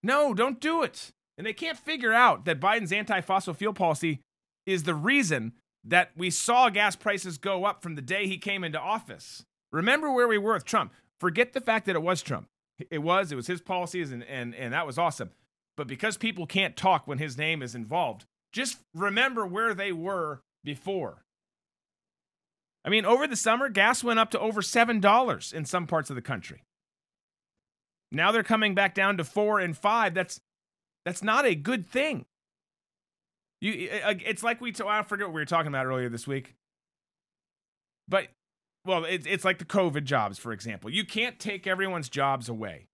No, 0.02 0.34
don't 0.34 0.62
do 0.62 0.82
it. 0.82 1.12
And 1.38 1.46
they 1.46 1.54
can't 1.54 1.78
figure 1.78 2.14
out 2.14 2.46
that 2.46 2.60
Biden's 2.60 2.92
anti-fossil 2.92 3.54
fuel 3.54 3.74
policy 3.74 4.22
is 4.66 4.84
the 4.84 4.96
reason 4.96 5.54
that 5.84 6.12
we 6.16 6.30
saw 6.30 6.70
gas 6.70 6.96
prices 6.96 7.38
go 7.38 7.66
up 7.66 7.82
from 7.82 7.96
the 7.96 8.02
day 8.02 8.28
he 8.28 8.38
came 8.38 8.64
into 8.64 8.80
office. 8.80 9.46
Remember 9.72 10.12
where 10.12 10.28
we 10.28 10.38
were 10.38 10.54
with 10.54 10.66
Trump. 10.66 10.94
Forget 11.20 11.54
the 11.54 11.62
fact 11.62 11.86
that 11.86 11.96
it 11.96 12.02
was 12.02 12.22
Trump. 12.22 12.48
It 12.90 13.00
was, 13.00 13.32
it 13.32 13.36
was 13.36 13.48
his 13.48 13.62
policies, 13.62 14.12
and, 14.12 14.24
and, 14.24 14.56
and 14.56 14.74
that 14.74 14.86
was 14.86 14.98
awesome. 14.98 15.32
But 15.76 15.88
because 15.88 16.18
people 16.18 16.46
can't 16.46 16.76
talk 16.76 17.08
when 17.08 17.18
his 17.18 17.38
name 17.38 17.62
is 17.62 17.76
involved, 17.76 18.26
just 18.52 18.80
remember 18.94 19.46
where 19.46 19.74
they 19.74 19.92
were 19.92 20.42
before. 20.64 21.24
I 22.84 22.90
mean, 22.90 23.06
over 23.06 23.28
the 23.28 23.36
summer, 23.36 23.70
gas 23.70 24.04
went 24.04 24.20
up 24.20 24.32
to 24.32 24.40
over 24.40 24.62
$7 24.62 25.54
in 25.54 25.66
some 25.66 25.88
parts 25.88 26.10
of 26.10 26.16
the 26.16 26.22
country. 26.22 26.64
Now 28.12 28.32
they're 28.32 28.44
coming 28.44 28.74
back 28.74 28.96
down 28.96 29.18
to 29.18 29.24
four 29.24 29.60
and 29.60 29.78
five. 29.78 30.14
That's 30.14 30.42
that's 31.06 31.24
not 31.24 31.46
a 31.46 31.56
good 31.56 31.88
thing. 31.88 32.26
You, 33.62 33.90
eh, 33.92 34.00
eh, 34.04 34.14
it's 34.26 34.44
like 34.44 34.62
we. 34.62 34.74
Oh, 34.82 34.88
I 34.88 35.04
forget 35.04 35.28
what 35.28 35.34
we 35.34 35.42
were 35.42 35.46
talking 35.46 35.68
about 35.68 35.86
earlier 35.86 36.10
this 36.10 36.28
week. 36.28 36.56
But, 38.08 38.28
well, 38.86 39.06
it's 39.06 39.26
it's 39.28 39.46
like 39.46 39.60
the 39.60 39.66
COVID 39.66 40.04
jobs, 40.04 40.38
for 40.38 40.52
example. 40.52 40.90
You 40.90 41.06
can't 41.06 41.40
take 41.40 41.68
everyone's 41.68 42.10
jobs 42.10 42.50
away, 42.50 42.88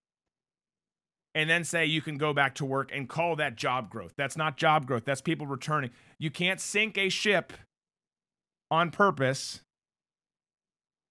and 1.34 1.50
then 1.50 1.63
say 1.63 1.86
you 1.86 2.02
can 2.02 2.17
go 2.17 2.34
back 2.34 2.56
to 2.56 2.65
work 2.65 2.91
and 2.93 3.08
call 3.08 3.36
that 3.38 3.56
job 3.56 3.89
growth. 3.89 4.13
That's 4.17 4.38
not 4.38 4.58
job 4.58 4.86
growth. 4.86 5.06
That's 5.06 5.21
people 5.21 5.48
returning. 5.48 5.91
You 6.17 6.32
can't 6.32 6.60
sink 6.60 6.98
a 6.98 7.10
ship 7.10 7.54
on 8.71 8.91
purpose 8.91 9.62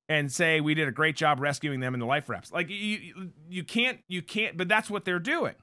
and 0.09 0.31
say 0.31 0.61
we 0.61 0.75
did 0.75 0.89
a 0.89 0.93
great 0.93 1.17
job 1.17 1.41
rescuing 1.41 1.81
them 1.81 1.95
in 1.95 2.01
the 2.01 2.07
life 2.07 2.29
rafts. 2.29 2.53
Like 2.53 2.69
you, 2.69 3.31
you 3.49 3.65
can't, 3.65 4.01
you 4.09 4.23
can't. 4.23 4.57
But 4.57 4.69
that's 4.69 4.91
what 4.91 5.05
they're 5.05 5.19
doing. 5.19 5.55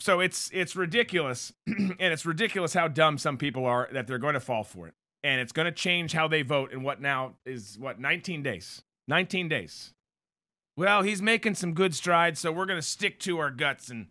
So 0.00 0.20
it's 0.20 0.50
it's 0.52 0.74
ridiculous, 0.76 1.52
and 1.66 2.00
it's 2.00 2.24
ridiculous 2.24 2.72
how 2.72 2.88
dumb 2.88 3.18
some 3.18 3.36
people 3.36 3.66
are 3.66 3.88
that 3.92 4.06
they're 4.06 4.18
going 4.18 4.34
to 4.34 4.40
fall 4.40 4.64
for 4.64 4.88
it, 4.88 4.94
and 5.22 5.40
it's 5.40 5.52
going 5.52 5.66
to 5.66 5.72
change 5.72 6.12
how 6.12 6.28
they 6.28 6.42
vote 6.42 6.72
in 6.72 6.82
what 6.82 7.00
now 7.00 7.34
is 7.44 7.78
what 7.78 8.00
19 8.00 8.42
days. 8.42 8.82
19 9.08 9.48
days. 9.48 9.92
Well, 10.76 11.02
he's 11.02 11.20
making 11.20 11.56
some 11.56 11.74
good 11.74 11.94
strides, 11.94 12.40
so 12.40 12.52
we're 12.52 12.66
going 12.66 12.78
to 12.78 12.86
stick 12.86 13.18
to 13.20 13.38
our 13.38 13.50
guts 13.50 13.90
and 13.90 14.06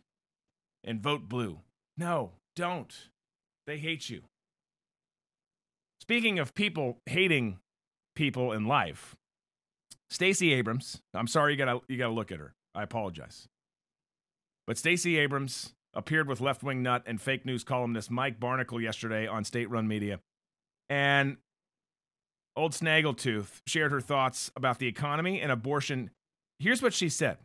and 0.84 1.02
vote 1.02 1.28
blue. 1.28 1.60
No, 1.98 2.32
don't. 2.56 2.94
They 3.68 3.78
hate 3.78 4.10
you. 4.10 4.22
Speaking 6.02 6.40
of 6.40 6.56
people 6.56 7.00
hating 7.06 7.60
people 8.16 8.52
in 8.52 8.66
life, 8.66 9.16
Stacey 10.10 10.54
Abrams. 10.54 11.02
I'm 11.14 11.28
sorry 11.28 11.54
you 11.54 11.58
got 11.58 11.66
to 11.66 11.82
you 11.88 11.98
got 11.98 12.08
to 12.08 12.14
look 12.14 12.32
at 12.32 12.40
her. 12.40 12.54
I 12.74 12.84
apologize. 12.84 13.48
But 14.66 14.78
Stacey 14.78 15.18
Abrams 15.18 15.74
appeared 15.94 16.28
with 16.28 16.42
left 16.42 16.62
wing 16.64 16.84
nut 16.84 17.04
and 17.06 17.20
fake 17.20 17.46
news 17.46 17.64
columnist 17.64 18.12
Mike 18.12 18.40
Barnicle 18.40 18.82
yesterday 18.82 19.28
on 19.28 19.44
state 19.44 19.70
run 19.70 19.88
media. 19.88 20.20
And 20.90 21.38
old 22.56 22.74
Snaggletooth 22.74 23.62
shared 23.68 23.92
her 23.92 24.02
thoughts 24.02 24.52
about 24.56 24.80
the 24.80 24.88
economy 24.88 25.42
and 25.42 25.52
abortion. 25.52 26.10
Here's 26.60 26.82
what 26.82 26.94
she 26.94 27.10
said 27.10 27.38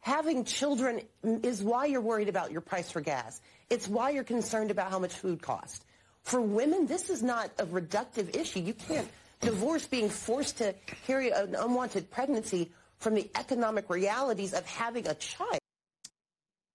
Having 0.00 0.44
children 0.44 1.00
is 1.24 1.62
why 1.62 1.86
you're 1.86 2.00
worried 2.00 2.28
about 2.28 2.52
your 2.52 2.60
price 2.60 2.90
for 2.90 3.00
gas. 3.00 3.40
It's 3.70 3.88
why 3.88 4.10
you're 4.10 4.24
concerned 4.24 4.70
about 4.70 4.90
how 4.90 4.98
much 4.98 5.12
food 5.12 5.42
costs. 5.42 5.84
For 6.22 6.40
women, 6.40 6.86
this 6.86 7.10
is 7.10 7.22
not 7.22 7.50
a 7.58 7.66
reductive 7.66 8.36
issue. 8.36 8.60
You 8.60 8.74
can't 8.74 9.08
divorce 9.40 9.86
being 9.86 10.08
forced 10.08 10.58
to 10.58 10.74
carry 11.06 11.30
an 11.30 11.54
unwanted 11.54 12.10
pregnancy 12.10 12.70
from 12.98 13.14
the 13.14 13.28
economic 13.36 13.90
realities 13.90 14.52
of 14.52 14.66
having 14.66 15.06
a 15.06 15.14
child. 15.14 15.58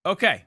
Okay. 0.06 0.44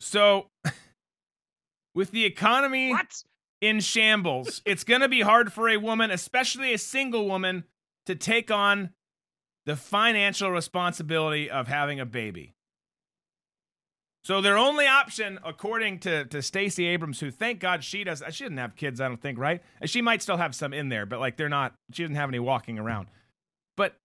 So, 0.00 0.46
with 1.94 2.10
the 2.10 2.24
economy 2.24 2.90
What? 2.90 3.22
In 3.60 3.80
shambles, 3.80 4.62
it's 4.66 4.84
going 4.84 5.00
to 5.00 5.08
be 5.08 5.20
hard 5.20 5.52
for 5.52 5.68
a 5.68 5.76
woman, 5.76 6.10
especially 6.10 6.72
a 6.72 6.78
single 6.78 7.26
woman, 7.26 7.64
to 8.06 8.14
take 8.14 8.50
on 8.50 8.90
the 9.66 9.76
financial 9.76 10.50
responsibility 10.50 11.50
of 11.50 11.68
having 11.68 12.00
a 12.00 12.06
baby. 12.06 12.54
So 14.22 14.40
their 14.40 14.58
only 14.58 14.86
option, 14.86 15.38
according 15.44 16.00
to, 16.00 16.26
to 16.26 16.42
Stacey 16.42 16.86
Abrams, 16.86 17.20
who 17.20 17.30
thank 17.30 17.58
God 17.58 17.82
she 17.82 18.04
does 18.04 18.22
she 18.30 18.44
doesn't 18.44 18.58
have 18.58 18.76
kids, 18.76 19.00
I 19.00 19.08
don't 19.08 19.20
think, 19.20 19.38
right? 19.38 19.62
She 19.84 20.02
might 20.02 20.22
still 20.22 20.36
have 20.36 20.54
some 20.54 20.74
in 20.74 20.90
there, 20.90 21.06
but 21.06 21.20
like 21.20 21.36
they're 21.36 21.48
not 21.48 21.74
she 21.92 22.02
doesn't 22.02 22.16
have 22.16 22.28
any 22.28 22.38
walking 22.38 22.78
around. 22.78 23.08
But 23.76 23.96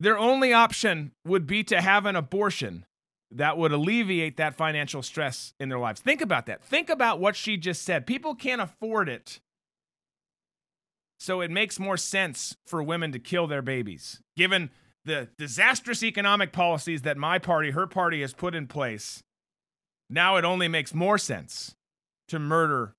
their 0.00 0.18
only 0.18 0.52
option 0.52 1.12
would 1.24 1.46
be 1.46 1.62
to 1.64 1.80
have 1.80 2.04
an 2.04 2.16
abortion 2.16 2.84
that 3.30 3.58
would 3.58 3.72
alleviate 3.72 4.36
that 4.38 4.54
financial 4.54 5.02
stress 5.02 5.52
in 5.60 5.68
their 5.68 5.78
lives. 5.78 6.00
Think 6.00 6.20
about 6.20 6.46
that. 6.46 6.64
Think 6.64 6.88
about 6.88 7.20
what 7.20 7.36
she 7.36 7.56
just 7.56 7.82
said. 7.82 8.06
People 8.06 8.34
can't 8.34 8.60
afford 8.60 9.08
it. 9.08 9.40
So 11.20 11.40
it 11.40 11.50
makes 11.50 11.78
more 11.78 11.96
sense 11.96 12.56
for 12.66 12.82
women 12.82 13.12
to 13.12 13.18
kill 13.18 13.46
their 13.46 13.62
babies, 13.62 14.20
given 14.36 14.70
the 15.04 15.28
disastrous 15.36 16.02
economic 16.02 16.52
policies 16.52 17.02
that 17.02 17.16
my 17.16 17.38
party, 17.38 17.72
her 17.72 17.86
party, 17.86 18.20
has 18.20 18.32
put 18.32 18.54
in 18.54 18.66
place. 18.66 19.22
Now 20.08 20.36
it 20.36 20.44
only 20.44 20.68
makes 20.68 20.94
more 20.94 21.18
sense 21.18 21.74
to 22.28 22.38
murder 22.38 22.94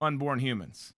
unborn 0.00 0.38
humans. 0.38 0.92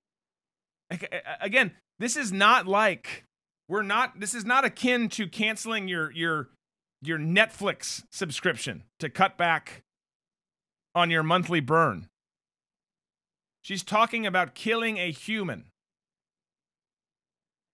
Again, 1.40 1.72
this 1.98 2.16
is 2.16 2.32
not 2.32 2.66
like 2.66 3.24
we're 3.68 3.82
not 3.82 4.20
this 4.20 4.34
is 4.34 4.44
not 4.44 4.64
akin 4.64 5.08
to 5.10 5.26
canceling 5.26 5.88
your 5.88 6.12
your 6.12 6.48
your 7.02 7.18
Netflix 7.18 8.04
subscription 8.10 8.84
to 8.98 9.08
cut 9.08 9.36
back 9.36 9.82
on 10.94 11.10
your 11.10 11.22
monthly 11.22 11.60
burn. 11.60 12.08
She's 13.62 13.82
talking 13.82 14.26
about 14.26 14.54
killing 14.54 14.98
a 14.98 15.10
human, 15.10 15.66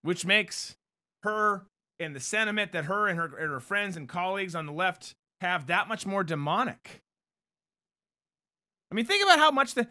which 0.03 0.25
makes 0.25 0.77
her 1.23 1.67
and 2.01 2.17
the 2.17 2.21
sentiment 2.21 2.73
that 2.73 2.87
her 2.87 3.07
and 3.07 3.19
her, 3.19 3.27
and 3.27 3.51
her 3.51 3.61
friends 3.61 3.97
and 3.97 4.09
colleagues 4.09 4.55
on 4.55 4.67
the 4.67 4.73
left 4.73 5.15
have 5.41 5.67
that 5.67 5.89
much 5.89 6.07
more 6.07 6.25
demonic. 6.25 7.03
I 8.91 8.95
mean, 8.95 9.07
think 9.07 9.23
about 9.23 9.39
how 9.39 9.51
much 9.51 9.75
the, 9.75 9.87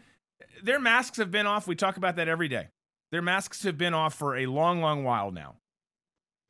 their 0.62 0.78
masks 0.78 1.16
have 1.16 1.30
been 1.30 1.46
off. 1.46 1.66
We 1.66 1.74
talk 1.74 1.96
about 1.96 2.16
that 2.16 2.28
every 2.28 2.48
day. 2.48 2.68
Their 3.10 3.22
masks 3.22 3.62
have 3.64 3.78
been 3.78 3.94
off 3.94 4.14
for 4.14 4.36
a 4.36 4.46
long, 4.46 4.80
long 4.80 5.04
while 5.04 5.30
now. 5.30 5.56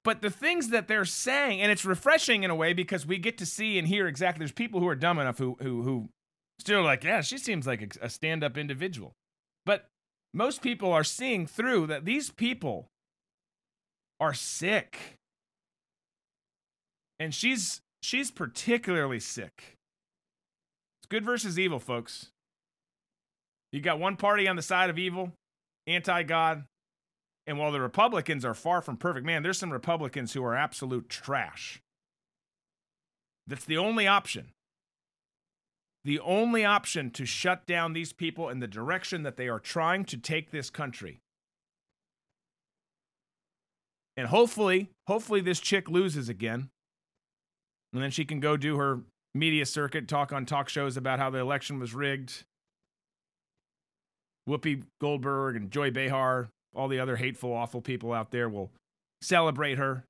But 0.05 0.21
the 0.21 0.31
things 0.31 0.71
that 0.71 0.89
they're 0.89 1.05
saying, 1.05 1.61
and 1.61 1.71
it's 1.71 1.85
refreshing 1.85 2.43
in 2.43 2.51
a 2.51 2.57
way 2.57 2.73
because 2.73 3.07
we 3.07 3.19
get 3.19 3.39
to 3.39 3.47
see 3.47 3.79
and 3.79 3.87
hear 3.87 4.09
exactly. 4.09 4.41
There's 4.41 4.53
people 4.53 4.81
who 4.81 4.89
are 4.89 4.97
dumb 4.97 5.19
enough 5.19 5.39
who 5.39 5.57
who 5.61 5.83
who 5.83 6.09
still 6.59 6.83
like, 6.83 7.05
yeah, 7.05 7.21
she 7.21 7.39
seems 7.39 7.67
like 7.67 7.97
a, 8.01 8.09
stand-up 8.09 8.57
individual. 8.57 9.13
But 9.65 9.87
most 10.35 10.61
people 10.61 10.93
are 10.93 11.05
seeing 11.05 11.47
through 11.47 11.87
that 11.87 12.05
these 12.05 12.31
people 12.31 12.89
are 14.19 14.35
sick. 14.35 15.19
And 17.21 17.33
she's 17.33 17.81
she's 18.03 18.33
particularly 18.33 19.21
sick. 19.21 19.77
It's 21.01 21.09
good 21.09 21.25
versus 21.25 21.59
evil, 21.59 21.79
folks. 21.79 22.31
You 23.71 23.81
got 23.81 24.01
one 24.01 24.17
party 24.17 24.49
on 24.49 24.57
the 24.57 24.63
side 24.63 24.91
of 24.91 24.99
evil, 24.99 25.33
anti-God, 25.87 26.65
and 27.47 27.59
while 27.59 27.73
the 27.73 27.81
Republicans 27.81 28.45
are 28.45 28.55
far 28.55 28.81
from 28.81 28.97
perfect, 28.97 29.27
man, 29.27 29.43
there's 29.43 29.59
some 29.59 29.73
Republicans 29.73 30.33
who 30.33 30.45
are 30.45 30.55
absolute 30.55 31.09
trash. 31.09 31.81
That's 33.47 33.65
the 33.65 33.79
only 33.79 34.07
option. 34.07 34.53
The 36.05 36.21
only 36.21 36.65
option 36.65 37.11
to 37.13 37.25
shut 37.25 37.67
down 37.67 37.93
these 37.93 38.13
people 38.13 38.49
in 38.49 38.61
the 38.61 38.67
direction 38.67 39.23
that 39.25 39.37
they 39.37 39.49
are 39.49 39.61
trying 39.61 40.05
to 40.07 40.17
take 40.17 40.51
this 40.51 40.71
country. 40.71 41.21
And 44.17 44.29
hopefully, 44.29 44.91
hopefully 45.07 45.41
this 45.41 45.61
chick 45.61 45.89
loses 45.89 46.29
again. 46.29 46.69
And 47.93 48.03
then 48.03 48.11
she 48.11 48.25
can 48.25 48.41
go 48.41 48.57
do 48.57 48.77
her 48.77 49.01
media 49.35 49.67
circuit, 49.67 50.09
talk 50.09 50.33
on 50.33 50.45
talk 50.45 50.69
shows 50.69 50.97
about 50.97 51.19
how 51.19 51.31
the 51.31 51.39
election 51.39 51.79
was 51.79 51.95
rigged. 51.95 52.45
Whoopi 54.49 54.83
Goldberg 55.01 55.57
and 55.57 55.71
Joy 55.71 55.91
Behar 55.91 56.51
all 56.75 56.89
the 56.89 57.01
other 57.01 57.17
hateful, 57.17 57.53
awful 57.53 57.81
people 57.81 58.13
out 58.13 58.31
there 58.31 58.49
will 58.49 58.71
celebrate 59.21 59.79
her. 59.79 60.05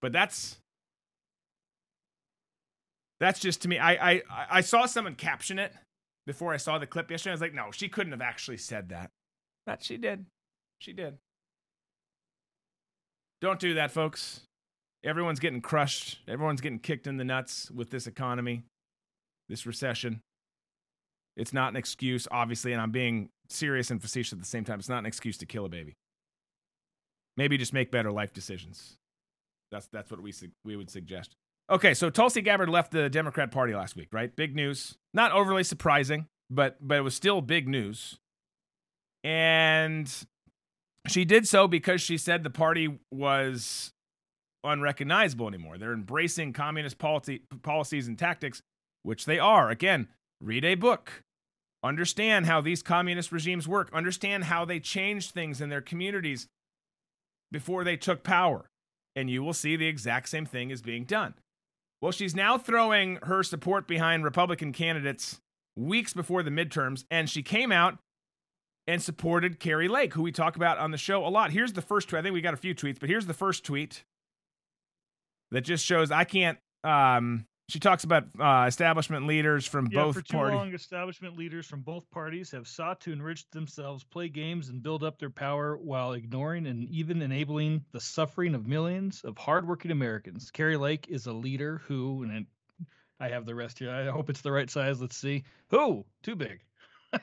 But 0.00 0.12
that's 0.12 0.58
that's 3.18 3.40
just 3.40 3.62
to 3.62 3.68
me. 3.68 3.78
I 3.78 4.12
I 4.12 4.22
I 4.50 4.60
saw 4.60 4.86
someone 4.86 5.14
caption 5.14 5.58
it 5.58 5.72
before 6.26 6.52
I 6.52 6.58
saw 6.58 6.78
the 6.78 6.86
clip 6.86 7.10
yesterday. 7.10 7.32
I 7.32 7.34
was 7.34 7.40
like, 7.40 7.54
no, 7.54 7.70
she 7.72 7.88
couldn't 7.88 8.12
have 8.12 8.20
actually 8.20 8.58
said 8.58 8.90
that. 8.90 9.10
But 9.64 9.82
she 9.82 9.96
did. 9.96 10.26
She 10.78 10.92
did. 10.92 11.16
Don't 13.40 13.60
do 13.60 13.74
that, 13.74 13.90
folks. 13.90 14.42
Everyone's 15.04 15.40
getting 15.40 15.60
crushed. 15.60 16.18
Everyone's 16.26 16.60
getting 16.60 16.78
kicked 16.78 17.06
in 17.06 17.16
the 17.16 17.24
nuts 17.24 17.70
with 17.70 17.90
this 17.90 18.06
economy, 18.06 18.64
this 19.48 19.66
recession. 19.66 20.20
It's 21.36 21.52
not 21.52 21.70
an 21.70 21.76
excuse, 21.76 22.26
obviously, 22.30 22.72
and 22.72 22.80
I'm 22.80 22.90
being 22.90 23.28
serious 23.52 23.90
and 23.90 24.00
facetious 24.00 24.32
at 24.32 24.38
the 24.38 24.46
same 24.46 24.64
time. 24.64 24.78
It's 24.78 24.88
not 24.88 24.98
an 24.98 25.06
excuse 25.06 25.36
to 25.38 25.46
kill 25.46 25.64
a 25.64 25.68
baby. 25.68 25.96
Maybe 27.36 27.58
just 27.58 27.72
make 27.72 27.90
better 27.90 28.10
life 28.10 28.32
decisions. 28.32 28.96
That's 29.70 29.86
that's 29.88 30.10
what 30.10 30.20
we 30.20 30.32
we 30.64 30.76
would 30.76 30.90
suggest. 30.90 31.36
Okay, 31.68 31.94
so 31.94 32.10
Tulsi 32.10 32.42
Gabbard 32.42 32.68
left 32.68 32.92
the 32.92 33.10
Democrat 33.10 33.50
Party 33.50 33.74
last 33.74 33.96
week, 33.96 34.08
right? 34.12 34.34
Big 34.34 34.54
news. 34.54 34.96
Not 35.12 35.32
overly 35.32 35.64
surprising, 35.64 36.28
but 36.48 36.76
but 36.80 36.98
it 36.98 37.02
was 37.02 37.14
still 37.14 37.40
big 37.40 37.68
news. 37.68 38.18
And 39.24 40.12
she 41.08 41.24
did 41.24 41.48
so 41.48 41.66
because 41.66 42.00
she 42.00 42.16
said 42.16 42.44
the 42.44 42.50
party 42.50 42.98
was 43.10 43.92
unrecognizable 44.62 45.48
anymore. 45.48 45.78
They're 45.78 45.92
embracing 45.92 46.52
communist 46.52 46.98
policy, 46.98 47.42
policies 47.62 48.06
and 48.08 48.18
tactics, 48.18 48.62
which 49.02 49.24
they 49.24 49.38
are. 49.38 49.70
Again, 49.70 50.08
read 50.40 50.64
a 50.64 50.74
book. 50.76 51.24
Understand 51.86 52.46
how 52.46 52.60
these 52.60 52.82
communist 52.82 53.32
regimes 53.32 53.66
work. 53.66 53.88
Understand 53.92 54.44
how 54.44 54.64
they 54.64 54.80
changed 54.80 55.30
things 55.30 55.60
in 55.60 55.68
their 55.68 55.80
communities 55.80 56.48
before 57.50 57.84
they 57.84 57.96
took 57.96 58.22
power. 58.22 58.68
And 59.14 59.30
you 59.30 59.42
will 59.42 59.54
see 59.54 59.76
the 59.76 59.86
exact 59.86 60.28
same 60.28 60.44
thing 60.44 60.70
is 60.70 60.82
being 60.82 61.04
done. 61.04 61.34
Well, 62.02 62.12
she's 62.12 62.34
now 62.34 62.58
throwing 62.58 63.18
her 63.22 63.42
support 63.42 63.88
behind 63.88 64.24
Republican 64.24 64.72
candidates 64.72 65.40
weeks 65.76 66.12
before 66.12 66.42
the 66.42 66.50
midterms, 66.50 67.04
and 67.10 67.28
she 67.28 67.42
came 67.42 67.72
out 67.72 67.98
and 68.86 69.02
supported 69.02 69.58
Kari 69.58 69.88
Lake, 69.88 70.14
who 70.14 70.22
we 70.22 70.32
talk 70.32 70.56
about 70.56 70.78
on 70.78 70.90
the 70.90 70.98
show 70.98 71.26
a 71.26 71.28
lot. 71.28 71.50
Here's 71.50 71.72
the 71.72 71.82
first 71.82 72.08
tweet. 72.08 72.20
I 72.20 72.22
think 72.22 72.34
we 72.34 72.40
got 72.40 72.54
a 72.54 72.58
few 72.58 72.74
tweets, 72.74 73.00
but 73.00 73.08
here's 73.08 73.26
the 73.26 73.34
first 73.34 73.64
tweet 73.64 74.04
that 75.50 75.62
just 75.62 75.84
shows 75.84 76.10
I 76.10 76.24
can't 76.24 76.58
um, 76.84 77.46
she 77.68 77.80
talks 77.80 78.04
about 78.04 78.24
uh, 78.38 78.66
establishment 78.68 79.26
leaders 79.26 79.66
from 79.66 79.88
yeah, 79.90 80.04
both 80.04 80.16
for 80.16 80.22
too 80.22 80.36
parties. 80.36 80.56
long, 80.56 80.74
establishment 80.74 81.36
leaders 81.36 81.66
from 81.66 81.80
both 81.80 82.08
parties 82.10 82.50
have 82.52 82.68
sought 82.68 83.00
to 83.00 83.12
enrich 83.12 83.48
themselves, 83.50 84.04
play 84.04 84.28
games, 84.28 84.68
and 84.68 84.82
build 84.82 85.02
up 85.02 85.18
their 85.18 85.30
power 85.30 85.76
while 85.76 86.12
ignoring 86.12 86.66
and 86.66 86.88
even 86.88 87.22
enabling 87.22 87.84
the 87.92 88.00
suffering 88.00 88.54
of 88.54 88.66
millions 88.66 89.22
of 89.24 89.36
hardworking 89.36 89.90
Americans. 89.90 90.50
Kari 90.52 90.76
Lake 90.76 91.06
is 91.08 91.26
a 91.26 91.32
leader 91.32 91.82
who, 91.86 92.22
and 92.22 92.46
I 93.18 93.28
have 93.28 93.46
the 93.46 93.54
rest 93.54 93.78
here. 93.80 93.90
I 93.90 94.10
hope 94.10 94.30
it's 94.30 94.42
the 94.42 94.52
right 94.52 94.70
size. 94.70 95.00
Let's 95.00 95.16
see. 95.16 95.44
Who? 95.70 96.04
Too 96.22 96.36
big. 96.36 96.60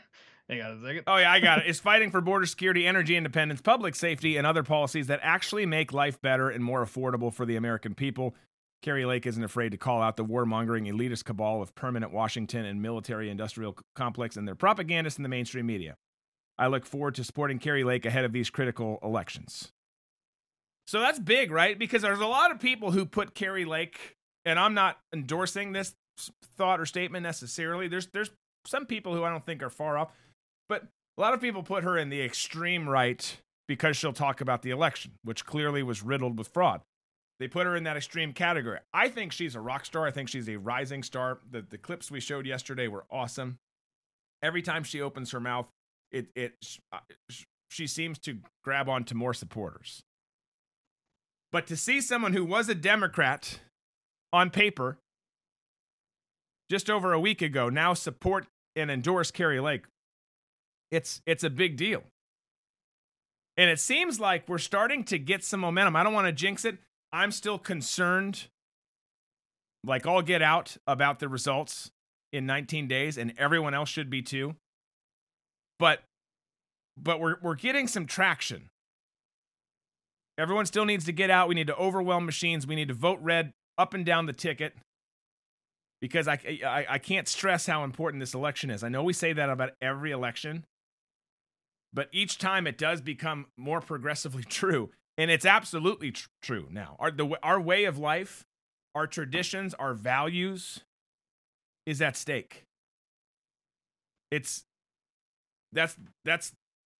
Hang 0.49 0.61
on 0.61 0.71
a 0.71 0.81
second. 0.81 1.03
Oh 1.07 1.17
yeah, 1.17 1.31
I 1.31 1.39
got 1.39 1.59
it. 1.59 1.67
Is 1.67 1.79
fighting 1.79 2.11
for 2.11 2.19
border 2.19 2.45
security, 2.45 2.85
energy 2.85 3.15
independence, 3.15 3.61
public 3.61 3.95
safety, 3.95 4.35
and 4.35 4.45
other 4.45 4.63
policies 4.63 5.07
that 5.07 5.21
actually 5.23 5.65
make 5.65 5.93
life 5.93 6.21
better 6.21 6.49
and 6.49 6.63
more 6.63 6.83
affordable 6.83 7.33
for 7.33 7.45
the 7.45 7.55
American 7.55 7.95
people. 7.95 8.35
Kari 8.83 9.05
Lake 9.05 9.25
isn't 9.25 9.43
afraid 9.43 9.71
to 9.71 9.77
call 9.77 10.01
out 10.01 10.17
the 10.17 10.25
warmongering 10.25 10.91
elitist 10.91 11.23
cabal 11.23 11.61
of 11.61 11.73
permanent 11.73 12.11
Washington 12.11 12.65
and 12.65 12.81
military 12.81 13.29
industrial 13.29 13.77
complex 13.95 14.35
and 14.35 14.47
their 14.47 14.55
propagandists 14.55 15.17
in 15.17 15.23
the 15.23 15.29
mainstream 15.29 15.65
media. 15.65 15.95
I 16.59 16.67
look 16.67 16.85
forward 16.85 17.15
to 17.15 17.23
supporting 17.23 17.57
Kari 17.57 17.83
Lake 17.83 18.05
ahead 18.05 18.25
of 18.25 18.33
these 18.33 18.49
critical 18.49 18.99
elections. 19.01 19.71
So 20.85 20.99
that's 20.99 21.17
big, 21.17 21.49
right? 21.49 21.79
Because 21.79 22.01
there's 22.01 22.19
a 22.19 22.27
lot 22.27 22.51
of 22.51 22.59
people 22.59 22.91
who 22.91 23.05
put 23.05 23.33
Kari 23.33 23.65
Lake 23.65 24.17
and 24.45 24.59
I'm 24.59 24.73
not 24.73 24.99
endorsing 25.13 25.71
this 25.71 25.95
thought 26.57 26.81
or 26.81 26.85
statement 26.85 27.23
necessarily. 27.23 27.87
There's 27.87 28.07
there's 28.07 28.31
some 28.67 28.85
people 28.85 29.15
who 29.15 29.23
I 29.23 29.29
don't 29.29 29.45
think 29.45 29.63
are 29.63 29.69
far 29.69 29.97
off, 29.97 30.11
but 30.67 30.83
a 31.17 31.21
lot 31.21 31.33
of 31.33 31.39
people 31.39 31.63
put 31.63 31.85
her 31.85 31.97
in 31.97 32.09
the 32.09 32.21
extreme 32.21 32.89
right 32.89 33.37
because 33.67 33.95
she'll 33.95 34.13
talk 34.13 34.41
about 34.41 34.61
the 34.61 34.71
election, 34.71 35.13
which 35.23 35.45
clearly 35.45 35.83
was 35.83 36.03
riddled 36.03 36.37
with 36.37 36.49
fraud. 36.49 36.81
They 37.39 37.47
put 37.47 37.65
her 37.65 37.75
in 37.75 37.83
that 37.83 37.97
extreme 37.97 38.31
category. 38.33 38.79
I 38.93 39.09
think 39.09 39.31
she's 39.31 39.55
a 39.55 39.59
rock 39.59 39.85
star. 39.85 40.05
I 40.05 40.11
think 40.11 40.29
she's 40.29 40.47
a 40.47 40.57
rising 40.57 41.03
star. 41.03 41.39
The 41.49 41.61
the 41.61 41.77
clips 41.77 42.11
we 42.11 42.19
showed 42.19 42.45
yesterday 42.45 42.87
were 42.87 43.05
awesome. 43.11 43.57
Every 44.41 44.61
time 44.61 44.83
she 44.83 45.01
opens 45.01 45.31
her 45.31 45.39
mouth, 45.39 45.69
it 46.11 46.27
it 46.35 46.53
uh, 46.91 46.99
she 47.69 47.87
seems 47.87 48.19
to 48.19 48.37
grab 48.63 48.87
onto 48.87 49.15
more 49.15 49.33
supporters. 49.33 50.03
But 51.51 51.67
to 51.67 51.75
see 51.75 52.01
someone 52.01 52.33
who 52.33 52.45
was 52.45 52.69
a 52.69 52.75
Democrat 52.75 53.59
on 54.31 54.49
paper 54.49 54.97
just 56.69 56.89
over 56.89 57.13
a 57.13 57.19
week 57.19 57.41
ago 57.41 57.69
now 57.69 57.93
support 57.93 58.47
and 58.75 58.89
endorse 58.89 59.31
Kari 59.31 59.59
Lake, 59.59 59.85
it's 60.91 61.21
it's 61.25 61.43
a 61.43 61.49
big 61.49 61.77
deal. 61.77 62.03
And 63.57 63.69
it 63.69 63.79
seems 63.79 64.19
like 64.19 64.47
we're 64.47 64.57
starting 64.57 65.03
to 65.05 65.19
get 65.19 65.43
some 65.43 65.59
momentum. 65.59 65.95
I 65.95 66.03
don't 66.03 66.13
want 66.13 66.27
to 66.27 66.33
jinx 66.33 66.65
it. 66.65 66.77
I'm 67.13 67.31
still 67.31 67.59
concerned, 67.59 68.47
like 69.85 70.07
all 70.07 70.23
get 70.23 70.41
out, 70.41 70.75
about 70.87 71.19
the 71.19 71.29
results 71.29 71.91
in 72.33 72.47
19 72.47 72.87
days, 72.87 73.17
and 73.19 73.33
everyone 73.37 73.75
else 73.75 73.87
should 73.87 74.09
be 74.09 74.23
too. 74.23 74.55
But 75.77 75.99
but 76.97 77.19
we're 77.19 77.37
we're 77.41 77.55
getting 77.55 77.87
some 77.87 78.07
traction. 78.07 78.69
Everyone 80.37 80.65
still 80.65 80.85
needs 80.85 81.05
to 81.05 81.11
get 81.11 81.29
out. 81.29 81.47
We 81.47 81.55
need 81.55 81.67
to 81.67 81.75
overwhelm 81.75 82.25
machines. 82.25 82.65
We 82.65 82.75
need 82.75 82.87
to 82.87 82.95
vote 82.95 83.19
red 83.21 83.53
up 83.77 83.93
and 83.93 84.03
down 84.03 84.25
the 84.25 84.33
ticket 84.33 84.73
because 86.01 86.27
I, 86.27 86.39
I, 86.65 86.85
I 86.89 86.97
can't 86.97 87.27
stress 87.27 87.67
how 87.67 87.83
important 87.83 88.19
this 88.19 88.33
election 88.33 88.71
is. 88.71 88.83
I 88.83 88.89
know 88.89 89.03
we 89.03 89.13
say 89.13 89.33
that 89.33 89.49
about 89.49 89.71
every 89.81 90.11
election, 90.11 90.65
but 91.93 92.09
each 92.11 92.39
time 92.39 92.65
it 92.65 92.77
does 92.77 92.99
become 92.99 93.45
more 93.57 93.79
progressively 93.79 94.43
true, 94.49 94.89
and 95.17 95.29
it's 95.29 95.45
absolutely 95.45 96.11
tr- 96.11 96.27
true 96.41 96.67
now. 96.71 96.95
Our 96.99 97.11
the 97.11 97.37
our 97.43 97.59
way 97.59 97.85
of 97.85 97.97
life, 97.97 98.45
our 98.95 99.07
traditions, 99.07 99.73
our 99.75 99.93
values 99.93 100.81
is 101.85 102.01
at 102.01 102.15
stake. 102.15 102.63
It's 104.31 104.63
that's 105.71 105.95
that's 106.25 106.53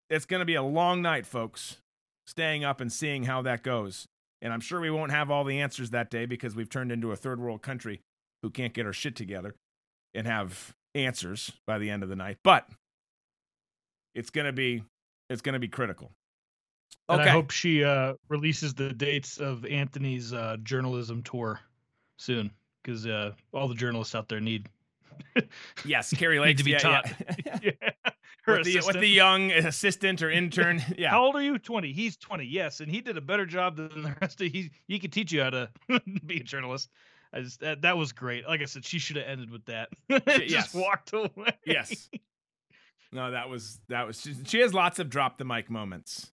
it's 0.10 0.26
going 0.26 0.42
to 0.42 0.46
be 0.46 0.56
a 0.56 0.64
long 0.64 1.02
night, 1.02 1.26
folks. 1.26 1.78
Staying 2.26 2.64
up 2.64 2.80
and 2.80 2.92
seeing 2.92 3.24
how 3.24 3.42
that 3.42 3.64
goes. 3.64 4.06
And 4.42 4.54
I'm 4.54 4.62
sure 4.62 4.80
we 4.80 4.92
won't 4.92 5.12
have 5.12 5.30
all 5.30 5.44
the 5.44 5.60
answers 5.60 5.90
that 5.90 6.10
day 6.10 6.26
because 6.26 6.56
we've 6.56 6.70
turned 6.70 6.92
into 6.92 7.12
a 7.12 7.16
third 7.16 7.40
world 7.40 7.62
country 7.62 8.02
who 8.42 8.50
can't 8.50 8.74
get 8.74 8.86
our 8.86 8.94
shit 8.94 9.16
together 9.16 9.56
and 10.14 10.28
have 10.28 10.74
answers 10.96 11.52
by 11.66 11.80
the 11.80 11.90
end 11.90 12.04
of 12.04 12.10
the 12.10 12.16
night. 12.16 12.38
But 12.44 12.68
it's 14.16 14.30
gonna 14.30 14.54
be 14.54 14.84
it's 15.30 15.42
gonna 15.42 15.60
be 15.60 15.68
critical. 15.68 16.12
Okay. 17.10 17.24
I 17.24 17.28
hope 17.28 17.52
she 17.52 17.84
uh, 17.84 18.14
releases 18.30 18.74
the 18.74 18.94
dates 18.94 19.38
of 19.38 19.66
Anthony's 19.66 20.34
uh, 20.34 20.58
journalism 20.64 21.22
tour 21.24 21.60
soon, 22.18 22.52
because 22.82 23.06
uh, 23.06 23.32
all 23.54 23.68
the 23.68 23.76
journalists 23.76 24.16
out 24.16 24.30
there 24.30 24.40
need. 24.40 24.70
yes, 25.86 26.14
Kari 26.14 26.40
Lake 26.40 26.58
to 26.58 26.64
be 26.64 26.72
yeah, 26.72 26.78
taught. 26.78 27.14
Yeah. 27.46 27.60
yeah. 27.62 27.72
with, 28.48 28.66
the, 28.66 28.84
with 28.86 29.00
the 29.00 29.08
young 29.08 29.52
assistant 29.52 30.22
or 30.22 30.32
intern. 30.32 30.82
Yeah. 30.98 31.10
How 31.10 31.26
old 31.26 31.36
are 31.36 31.42
you? 31.42 31.60
Twenty. 31.60 31.94
He's 31.94 32.18
twenty. 32.18 32.46
Yes, 32.46 32.80
and 32.80 32.90
he 32.90 33.02
did 33.02 33.18
a 33.18 33.22
better 33.22 33.46
job 33.46 33.78
than 33.78 34.04
the 34.04 34.16
rest 34.22 34.42
of. 34.42 34.52
He 34.52 34.72
he 34.88 35.00
could 35.00 35.12
teach 35.12 35.32
you 35.32 35.44
how 35.44 35.50
to 35.52 35.70
be 36.26 36.38
a 36.38 36.44
journalist. 36.44 36.90
I 37.34 37.42
just 37.42 37.60
that, 37.62 37.82
that 37.82 37.98
was 37.98 38.12
great. 38.12 38.48
Like 38.48 38.62
I 38.62 38.66
said, 38.66 38.86
she 38.86 39.00
should 39.00 39.16
have 39.16 39.26
ended 39.28 39.50
with 39.50 39.66
that. 39.66 39.90
just 40.10 40.50
yes. 40.50 40.74
walked 40.74 41.14
away. 41.14 41.58
Yes. 41.66 42.10
No, 43.14 43.32
that 43.32 43.50
was 43.50 43.80
that 43.90 44.08
was 44.08 44.20
she, 44.22 44.36
she 44.46 44.60
has 44.60 44.74
lots 44.74 45.00
of 45.00 45.10
drop 45.10 45.38
the 45.38 45.46
mic 45.46 45.70
moments, 45.70 46.32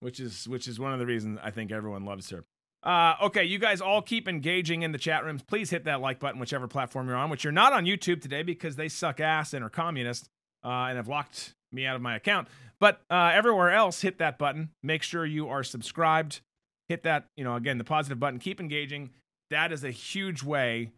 which 0.00 0.20
is 0.20 0.48
which 0.48 0.68
is 0.68 0.78
one 0.78 0.92
of 0.92 0.98
the 0.98 1.06
reasons 1.06 1.38
I 1.42 1.50
think 1.50 1.72
everyone 1.72 2.04
loves 2.04 2.30
her. 2.30 2.44
Uh, 2.82 3.14
okay, 3.20 3.44
you 3.44 3.58
guys 3.58 3.80
all 3.80 4.00
keep 4.00 4.28
engaging 4.28 4.82
in 4.82 4.92
the 4.92 4.98
chat 4.98 5.24
rooms. 5.24 5.42
Please 5.42 5.70
hit 5.70 5.84
that 5.84 6.00
like 6.00 6.20
button, 6.20 6.38
whichever 6.40 6.68
platform 6.68 7.08
you're 7.08 7.16
on. 7.16 7.30
Which 7.30 7.44
you're 7.44 7.52
not 7.52 7.72
on 7.72 7.84
YouTube 7.84 8.20
today 8.20 8.42
because 8.42 8.76
they 8.76 8.88
suck 8.88 9.20
ass 9.20 9.52
and 9.54 9.64
are 9.64 9.70
communist 9.70 10.28
uh, 10.64 10.86
and 10.88 10.96
have 10.96 11.08
locked 11.08 11.54
me 11.72 11.84
out 11.84 11.96
of 11.96 12.02
my 12.02 12.14
account. 12.14 12.48
But 12.78 13.00
uh, 13.10 13.30
everywhere 13.32 13.72
else, 13.72 14.02
hit 14.02 14.18
that 14.18 14.38
button. 14.38 14.70
Make 14.82 15.02
sure 15.02 15.24
you 15.24 15.48
are 15.48 15.64
subscribed. 15.64 16.40
Hit 16.88 17.02
that, 17.02 17.26
you 17.36 17.42
know, 17.42 17.56
again, 17.56 17.78
the 17.78 17.84
positive 17.84 18.20
button. 18.20 18.38
Keep 18.38 18.60
engaging 18.60 19.10
that 19.50 19.72
is 19.72 19.84
a 19.84 19.90
huge 19.90 20.42
way 20.42 20.90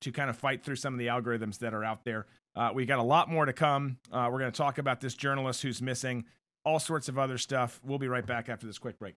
to 0.00 0.12
kind 0.12 0.30
of 0.30 0.36
fight 0.36 0.64
through 0.64 0.76
some 0.76 0.92
of 0.92 0.98
the 0.98 1.06
algorithms 1.06 1.58
that 1.58 1.74
are 1.74 1.84
out 1.84 2.04
there. 2.04 2.26
Uh, 2.54 2.70
we 2.74 2.86
got 2.86 2.98
a 2.98 3.02
lot 3.02 3.28
more 3.28 3.44
to 3.46 3.52
come. 3.52 3.98
Uh, 4.10 4.28
we're 4.30 4.38
going 4.38 4.50
to 4.50 4.56
talk 4.56 4.78
about 4.78 5.00
this 5.00 5.14
journalist 5.14 5.62
who's 5.62 5.82
missing, 5.82 6.24
all 6.66 6.80
sorts 6.80 7.08
of 7.08 7.16
other 7.16 7.38
stuff. 7.38 7.80
We'll 7.84 7.98
be 7.98 8.08
right 8.08 8.26
back 8.26 8.48
after 8.48 8.66
this 8.66 8.78
quick 8.78 8.98
break. 8.98 9.14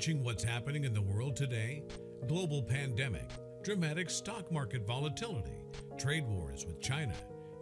Watching 0.00 0.24
what's 0.24 0.42
happening 0.42 0.84
in 0.84 0.94
the 0.94 1.02
world 1.02 1.36
today? 1.36 1.82
Global 2.26 2.62
pandemic, 2.62 3.28
dramatic 3.62 4.08
stock 4.08 4.50
market 4.50 4.86
volatility, 4.86 5.62
trade 5.98 6.26
wars 6.26 6.64
with 6.64 6.80
China, 6.80 7.12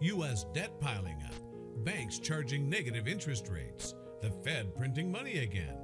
U.S. 0.03 0.47
debt 0.55 0.71
piling 0.81 1.21
up, 1.27 1.35
banks 1.85 2.21
charging 2.21 2.71
negative 2.71 3.09
interest 3.09 3.49
rates, 3.49 3.97
the 4.23 4.31
Fed 4.45 4.73
printing 4.77 5.11
money 5.11 5.39
again. 5.39 5.75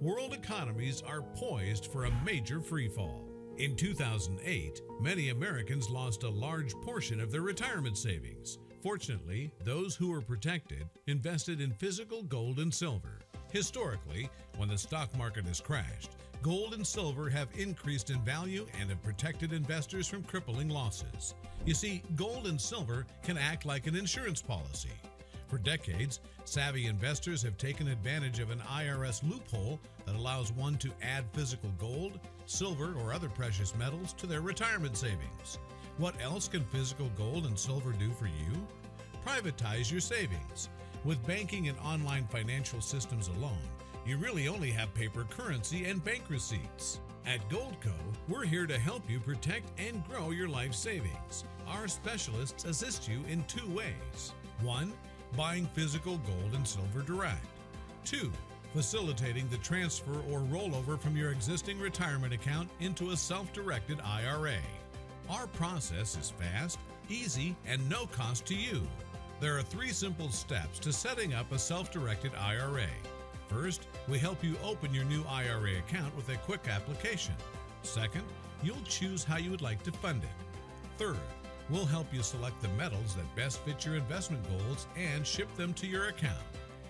World 0.00 0.32
economies 0.32 1.02
are 1.04 1.22
poised 1.34 1.86
for 1.86 2.04
a 2.04 2.24
major 2.24 2.60
freefall. 2.60 3.24
In 3.58 3.74
2008, 3.74 4.82
many 5.00 5.30
Americans 5.30 5.90
lost 5.90 6.22
a 6.22 6.30
large 6.30 6.72
portion 6.82 7.18
of 7.18 7.32
their 7.32 7.42
retirement 7.42 7.98
savings. 7.98 8.58
Fortunately, 8.80 9.50
those 9.64 9.96
who 9.96 10.10
were 10.10 10.20
protected 10.20 10.88
invested 11.08 11.60
in 11.60 11.72
physical 11.72 12.22
gold 12.22 12.60
and 12.60 12.72
silver. 12.72 13.22
Historically, 13.50 14.28
when 14.56 14.68
the 14.68 14.78
stock 14.78 15.16
market 15.16 15.46
has 15.46 15.60
crashed, 15.60 16.10
gold 16.42 16.74
and 16.74 16.86
silver 16.86 17.28
have 17.30 17.48
increased 17.56 18.10
in 18.10 18.20
value 18.20 18.66
and 18.80 18.90
have 18.90 19.02
protected 19.02 19.52
investors 19.52 20.06
from 20.06 20.22
crippling 20.22 20.68
losses. 20.68 21.34
You 21.64 21.74
see, 21.74 22.02
gold 22.14 22.46
and 22.46 22.60
silver 22.60 23.06
can 23.22 23.38
act 23.38 23.64
like 23.64 23.86
an 23.86 23.96
insurance 23.96 24.42
policy. 24.42 24.90
For 25.48 25.58
decades, 25.58 26.20
savvy 26.44 26.86
investors 26.86 27.42
have 27.42 27.56
taken 27.56 27.88
advantage 27.88 28.40
of 28.40 28.50
an 28.50 28.58
IRS 28.60 29.22
loophole 29.28 29.80
that 30.04 30.16
allows 30.16 30.52
one 30.52 30.76
to 30.78 30.90
add 31.02 31.24
physical 31.32 31.70
gold, 31.78 32.18
silver, 32.46 32.94
or 33.00 33.12
other 33.12 33.28
precious 33.28 33.74
metals 33.76 34.12
to 34.14 34.26
their 34.26 34.40
retirement 34.40 34.96
savings. 34.96 35.58
What 35.98 36.20
else 36.20 36.48
can 36.48 36.64
physical 36.64 37.10
gold 37.16 37.46
and 37.46 37.58
silver 37.58 37.92
do 37.92 38.10
for 38.10 38.26
you? 38.26 38.66
Privatize 39.24 39.90
your 39.90 40.00
savings. 40.00 40.68
With 41.06 41.24
banking 41.24 41.68
and 41.68 41.78
online 41.78 42.26
financial 42.26 42.80
systems 42.80 43.28
alone, 43.28 43.62
you 44.04 44.16
really 44.16 44.48
only 44.48 44.72
have 44.72 44.92
paper 44.92 45.24
currency 45.30 45.84
and 45.84 46.04
bank 46.04 46.24
receipts. 46.28 46.98
At 47.24 47.48
Goldco, 47.48 47.94
we're 48.26 48.44
here 48.44 48.66
to 48.66 48.76
help 48.76 49.08
you 49.08 49.20
protect 49.20 49.68
and 49.78 50.04
grow 50.08 50.30
your 50.32 50.48
life 50.48 50.74
savings. 50.74 51.44
Our 51.68 51.86
specialists 51.86 52.64
assist 52.64 53.08
you 53.08 53.20
in 53.28 53.44
two 53.44 53.70
ways. 53.70 54.32
One, 54.62 54.92
buying 55.36 55.66
physical 55.74 56.18
gold 56.18 56.54
and 56.54 56.66
silver 56.66 57.02
direct. 57.02 57.46
Two, 58.04 58.32
facilitating 58.74 59.48
the 59.48 59.58
transfer 59.58 60.16
or 60.28 60.40
rollover 60.40 60.98
from 60.98 61.16
your 61.16 61.30
existing 61.30 61.78
retirement 61.78 62.32
account 62.32 62.68
into 62.80 63.10
a 63.10 63.16
self 63.16 63.52
directed 63.52 64.00
IRA. 64.04 64.58
Our 65.30 65.46
process 65.46 66.16
is 66.16 66.30
fast, 66.30 66.80
easy, 67.08 67.54
and 67.64 67.88
no 67.88 68.06
cost 68.06 68.44
to 68.46 68.56
you. 68.56 68.82
There 69.38 69.58
are 69.58 69.62
three 69.62 69.90
simple 69.90 70.30
steps 70.30 70.78
to 70.78 70.92
setting 70.92 71.34
up 71.34 71.52
a 71.52 71.58
self 71.58 71.90
directed 71.90 72.32
IRA. 72.34 72.88
First, 73.48 73.86
we 74.08 74.18
help 74.18 74.42
you 74.42 74.56
open 74.64 74.94
your 74.94 75.04
new 75.04 75.24
IRA 75.28 75.78
account 75.78 76.16
with 76.16 76.30
a 76.30 76.36
quick 76.38 76.68
application. 76.68 77.34
Second, 77.82 78.24
you'll 78.62 78.82
choose 78.84 79.24
how 79.24 79.36
you 79.36 79.50
would 79.50 79.60
like 79.60 79.82
to 79.82 79.92
fund 79.92 80.22
it. 80.24 80.30
Third, 80.96 81.18
we'll 81.68 81.84
help 81.84 82.12
you 82.14 82.22
select 82.22 82.62
the 82.62 82.68
metals 82.70 83.14
that 83.14 83.36
best 83.36 83.60
fit 83.60 83.84
your 83.84 83.96
investment 83.96 84.42
goals 84.48 84.86
and 84.96 85.26
ship 85.26 85.54
them 85.54 85.74
to 85.74 85.86
your 85.86 86.08
account. 86.08 86.42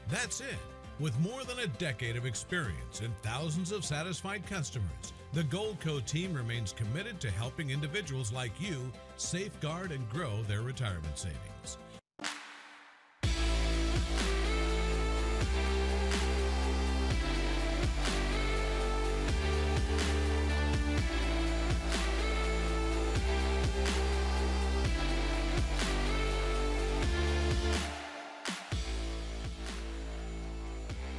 That's 0.09 0.41
it. 0.41 0.59
With 1.01 1.19
more 1.19 1.43
than 1.45 1.59
a 1.59 1.67
decade 1.67 2.17
of 2.17 2.27
experience 2.27 3.01
and 3.01 3.13
thousands 3.23 3.73
of 3.73 3.85
satisfied 3.85 4.47
customers, 4.47 5.13
The 5.33 5.43
Goldco 5.43 6.03
team 6.07 6.33
remains 6.33 6.73
committed 6.73 7.21
to 7.21 7.31
helping 7.31 7.71
individuals 7.71 8.33
like 8.33 8.59
you 8.59 8.91
safeguard 9.17 9.91
and 9.91 10.09
grow 10.09 10.43
their 10.45 10.63
retirement 10.63 11.19
savings. 11.19 11.77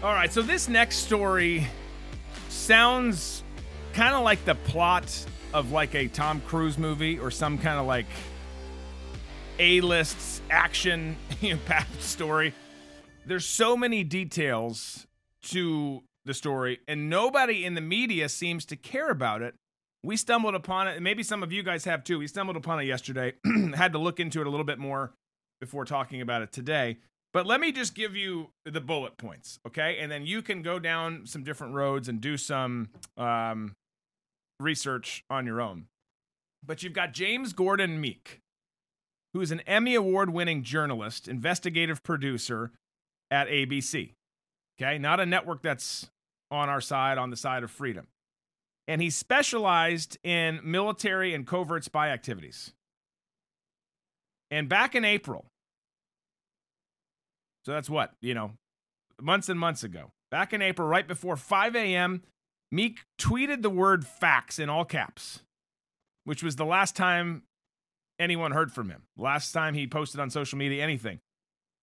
All 0.07 0.13
right, 0.13 0.31
so 0.31 0.41
this 0.41 0.69
next 0.69 0.99
story 0.99 1.67
sounds 2.47 3.43
kind 3.91 4.15
of 4.15 4.23
like 4.23 4.45
the 4.45 4.55
plot 4.55 5.25
of 5.53 5.73
like 5.73 5.95
a 5.95 6.07
Tom 6.07 6.39
Cruise 6.47 6.77
movie 6.77 7.19
or 7.19 7.29
some 7.29 7.57
kind 7.57 7.77
of 7.77 7.85
like 7.87 8.05
A-list 9.59 10.43
action 10.49 11.17
know, 11.41 11.57
story. 11.99 12.53
There's 13.25 13.45
so 13.45 13.75
many 13.75 14.05
details 14.05 15.05
to 15.49 16.03
the 16.23 16.33
story, 16.33 16.79
and 16.87 17.09
nobody 17.09 17.65
in 17.65 17.73
the 17.73 17.81
media 17.81 18.29
seems 18.29 18.63
to 18.67 18.77
care 18.77 19.09
about 19.09 19.41
it. 19.41 19.55
We 20.03 20.15
stumbled 20.15 20.55
upon 20.55 20.87
it, 20.87 20.95
and 20.95 21.03
maybe 21.03 21.21
some 21.21 21.43
of 21.43 21.51
you 21.51 21.63
guys 21.63 21.83
have 21.83 22.05
too. 22.05 22.19
We 22.19 22.27
stumbled 22.27 22.55
upon 22.55 22.79
it 22.79 22.85
yesterday, 22.85 23.33
had 23.75 23.91
to 23.91 23.99
look 23.99 24.21
into 24.21 24.39
it 24.39 24.47
a 24.47 24.49
little 24.49 24.65
bit 24.65 24.79
more 24.79 25.11
before 25.59 25.83
talking 25.83 26.21
about 26.21 26.43
it 26.43 26.53
today. 26.53 26.95
But 27.34 27.45
let 27.45 27.59
me 27.59 27.71
just 27.71 27.93
give 27.93 28.15
you 28.15 28.49
the 28.65 28.82
bullet 28.82 29.17
points, 29.17 29.59
okay? 29.67 29.97
And 29.99 30.11
then 30.11 30.25
you 30.25 30.41
can 30.41 30.61
go 30.61 30.80
down 30.80 31.25
some 31.25 31.43
different 31.43 31.73
roads 31.73 32.07
and 32.07 32.21
do 32.21 32.38
some 32.38 32.89
um, 33.17 33.73
research 34.59 35.23
on 35.30 35.45
your 35.45 35.61
own. 35.61 35.86
But 36.65 36.84
you've 36.84 36.93
got 36.93 37.13
James 37.13 37.53
Gordon 37.53 38.01
Meek, 38.01 38.39
who 39.34 39.41
is 39.41 39.51
an 39.51 39.59
Emmy 39.61 39.93
Award 39.93 40.32
winning 40.32 40.63
journalist, 40.63 41.28
investigative 41.28 42.01
producer 42.01 42.71
at 43.30 43.47
ABC, 43.47 44.13
okay? 44.80 44.97
Not 44.97 45.19
a 45.19 45.25
network 45.25 45.61
that's 45.61 46.09
on 46.49 46.69
our 46.69 46.82
side, 46.82 47.17
on 47.17 47.30
the 47.30 47.38
side 47.38 47.63
of 47.63 47.69
freedom. 47.69 48.07
And 48.88 49.01
he 49.01 49.09
specialized 49.09 50.17
in 50.23 50.61
military 50.63 51.34
and 51.34 51.45
covert 51.45 51.84
spy 51.84 52.09
activities. 52.09 52.71
And 54.49 54.69
back 54.69 54.95
in 54.95 55.03
April, 55.03 55.45
so 57.68 57.74
that's 57.74 57.89
what, 57.89 58.13
you 58.22 58.34
know, 58.34 58.51
months 59.22 59.49
and 59.49 59.59
months 59.59 59.84
ago. 59.84 60.11
Back 60.32 60.53
in 60.53 60.61
April, 60.61 60.88
right 60.88 61.05
before 61.05 61.36
5 61.36 61.76
a.m., 61.76 62.24
Meek 62.72 63.01
tweeted 63.20 63.61
the 63.61 63.70
word 63.70 64.07
fax 64.07 64.57
in 64.57 64.70
all 64.70 64.86
caps, 64.86 65.41
which 66.24 66.41
was 66.41 66.55
the 66.55 66.63
last 66.63 66.95
time 66.95 67.43
anyone 68.18 68.53
heard 68.53 68.72
from 68.72 68.89
him. 68.89 69.01
Last 69.18 69.51
time 69.51 69.74
he 69.74 69.86
posted 69.86 70.22
on 70.22 70.30
social 70.30 70.57
media 70.57 70.82
anything. 70.82 71.20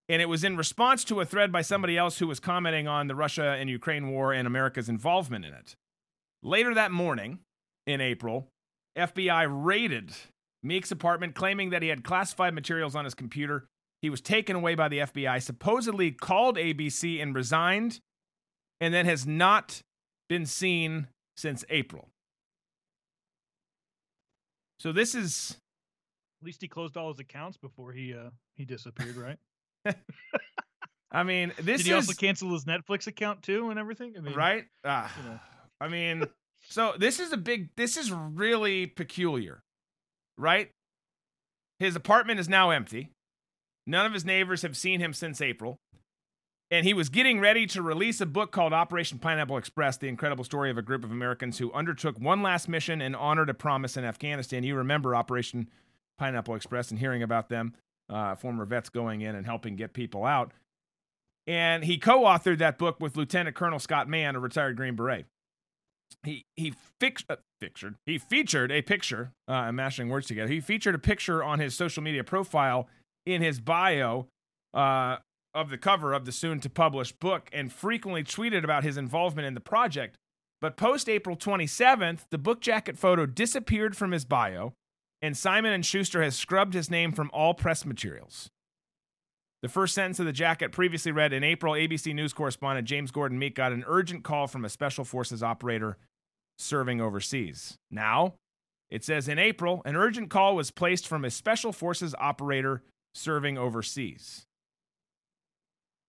And 0.08 0.22
it 0.22 0.28
was 0.30 0.42
in 0.42 0.56
response 0.56 1.04
to 1.04 1.20
a 1.20 1.26
thread 1.26 1.52
by 1.52 1.60
somebody 1.60 1.98
else 1.98 2.18
who 2.18 2.28
was 2.28 2.40
commenting 2.40 2.88
on 2.88 3.06
the 3.06 3.14
Russia 3.14 3.54
and 3.60 3.68
Ukraine 3.68 4.08
war 4.08 4.32
and 4.32 4.46
America's 4.46 4.88
involvement 4.88 5.44
in 5.44 5.52
it. 5.52 5.74
Later 6.42 6.72
that 6.72 6.92
morning, 6.92 7.40
in 7.86 8.00
April, 8.00 8.48
FBI 8.96 9.46
raided 9.50 10.12
Meek's 10.62 10.90
apartment, 10.90 11.34
claiming 11.34 11.68
that 11.68 11.82
he 11.82 11.88
had 11.88 12.04
classified 12.04 12.54
materials 12.54 12.96
on 12.96 13.04
his 13.04 13.14
computer 13.14 13.66
he 14.04 14.10
was 14.10 14.20
taken 14.20 14.54
away 14.54 14.74
by 14.74 14.86
the 14.86 14.98
FBI, 14.98 15.40
supposedly 15.40 16.10
called 16.10 16.58
ABC 16.58 17.22
and 17.22 17.34
resigned, 17.34 18.00
and 18.78 18.92
then 18.92 19.06
has 19.06 19.26
not 19.26 19.80
been 20.28 20.44
seen 20.44 21.08
since 21.38 21.64
April. 21.70 22.10
So 24.78 24.92
this 24.92 25.14
is 25.14 25.56
At 26.42 26.44
least 26.44 26.60
he 26.60 26.68
closed 26.68 26.98
all 26.98 27.08
his 27.14 27.18
accounts 27.18 27.56
before 27.56 27.92
he 27.92 28.12
uh 28.12 28.28
he 28.56 28.66
disappeared, 28.66 29.16
right? 29.16 29.38
I 31.10 31.22
mean, 31.22 31.54
this 31.56 31.78
Did 31.78 31.86
he 31.86 31.92
is 31.92 32.06
also 32.06 32.12
cancel 32.12 32.52
his 32.52 32.66
Netflix 32.66 33.06
account 33.06 33.42
too 33.42 33.70
and 33.70 33.78
everything? 33.78 34.16
I 34.18 34.20
mean, 34.20 34.34
right? 34.34 34.66
Ah, 34.84 35.10
you 35.16 35.30
know. 35.30 35.40
I 35.80 35.88
mean, 35.88 36.24
so 36.68 36.92
this 36.98 37.20
is 37.20 37.32
a 37.32 37.38
big 37.38 37.70
this 37.76 37.96
is 37.96 38.12
really 38.12 38.84
peculiar. 38.84 39.62
Right? 40.36 40.70
His 41.78 41.96
apartment 41.96 42.38
is 42.38 42.50
now 42.50 42.68
empty. 42.68 43.13
None 43.86 44.06
of 44.06 44.12
his 44.12 44.24
neighbors 44.24 44.62
have 44.62 44.76
seen 44.76 45.00
him 45.00 45.12
since 45.12 45.40
April. 45.40 45.78
And 46.70 46.86
he 46.86 46.94
was 46.94 47.08
getting 47.08 47.40
ready 47.40 47.66
to 47.66 47.82
release 47.82 48.20
a 48.20 48.26
book 48.26 48.50
called 48.50 48.72
Operation 48.72 49.18
Pineapple 49.18 49.58
Express 49.58 49.96
The 49.96 50.08
Incredible 50.08 50.44
Story 50.44 50.70
of 50.70 50.78
a 50.78 50.82
Group 50.82 51.04
of 51.04 51.12
Americans 51.12 51.58
Who 51.58 51.72
Undertook 51.72 52.18
One 52.18 52.42
Last 52.42 52.68
Mission 52.68 53.00
and 53.00 53.14
Honored 53.14 53.50
a 53.50 53.54
Promise 53.54 53.96
in 53.96 54.04
Afghanistan. 54.04 54.64
You 54.64 54.74
remember 54.76 55.14
Operation 55.14 55.68
Pineapple 56.18 56.54
Express 56.54 56.90
and 56.90 56.98
hearing 56.98 57.22
about 57.22 57.48
them, 57.48 57.74
uh, 58.08 58.34
former 58.34 58.64
vets 58.64 58.88
going 58.88 59.20
in 59.20 59.34
and 59.34 59.44
helping 59.44 59.76
get 59.76 59.92
people 59.92 60.24
out. 60.24 60.52
And 61.46 61.84
he 61.84 61.98
co 61.98 62.22
authored 62.22 62.58
that 62.58 62.78
book 62.78 62.98
with 62.98 63.16
Lieutenant 63.16 63.54
Colonel 63.54 63.78
Scott 63.78 64.08
Mann, 64.08 64.34
a 64.34 64.40
retired 64.40 64.76
Green 64.76 64.96
Beret. 64.96 65.26
He, 66.22 66.46
he 66.56 66.72
fix, 66.98 67.24
uh, 67.28 67.36
he 68.06 68.18
featured 68.18 68.72
a 68.72 68.82
picture, 68.82 69.32
uh, 69.48 69.52
I'm 69.52 69.76
mashing 69.76 70.08
words 70.08 70.26
together. 70.26 70.50
He 70.50 70.60
featured 70.60 70.94
a 70.94 70.98
picture 70.98 71.44
on 71.44 71.58
his 71.58 71.74
social 71.74 72.02
media 72.02 72.24
profile 72.24 72.88
in 73.26 73.42
his 73.42 73.60
bio 73.60 74.28
uh, 74.72 75.16
of 75.54 75.70
the 75.70 75.78
cover 75.78 76.12
of 76.12 76.24
the 76.24 76.32
soon 76.32 76.60
to 76.60 76.70
publish 76.70 77.12
book 77.12 77.48
and 77.52 77.72
frequently 77.72 78.24
tweeted 78.24 78.64
about 78.64 78.84
his 78.84 78.96
involvement 78.96 79.46
in 79.46 79.54
the 79.54 79.60
project. 79.60 80.16
But 80.60 80.76
post 80.76 81.08
April 81.08 81.36
27th, 81.36 82.20
the 82.30 82.38
book 82.38 82.60
jacket 82.60 82.98
photo 82.98 83.26
disappeared 83.26 83.96
from 83.96 84.12
his 84.12 84.24
bio, 84.24 84.72
and 85.20 85.36
Simon 85.36 85.72
and 85.72 85.84
Schuster 85.84 86.22
has 86.22 86.36
scrubbed 86.36 86.74
his 86.74 86.90
name 86.90 87.12
from 87.12 87.30
all 87.32 87.54
press 87.54 87.84
materials. 87.84 88.50
The 89.62 89.68
first 89.68 89.94
sentence 89.94 90.18
of 90.20 90.26
the 90.26 90.32
jacket 90.32 90.72
previously 90.72 91.12
read 91.12 91.32
In 91.32 91.42
April, 91.42 91.72
ABC 91.72 92.14
News 92.14 92.34
correspondent 92.34 92.86
James 92.86 93.10
Gordon 93.10 93.38
Meek 93.38 93.54
got 93.54 93.72
an 93.72 93.84
urgent 93.86 94.22
call 94.22 94.46
from 94.46 94.64
a 94.64 94.68
special 94.68 95.04
forces 95.04 95.42
operator 95.42 95.96
serving 96.58 97.00
overseas. 97.00 97.78
Now, 97.90 98.34
it 98.90 99.04
says 99.04 99.28
in 99.28 99.38
April, 99.38 99.82
an 99.84 99.96
urgent 99.96 100.30
call 100.30 100.54
was 100.54 100.70
placed 100.70 101.08
from 101.08 101.24
a 101.24 101.30
special 101.30 101.72
forces 101.72 102.14
operator 102.18 102.82
serving 103.14 103.56
overseas. 103.56 104.46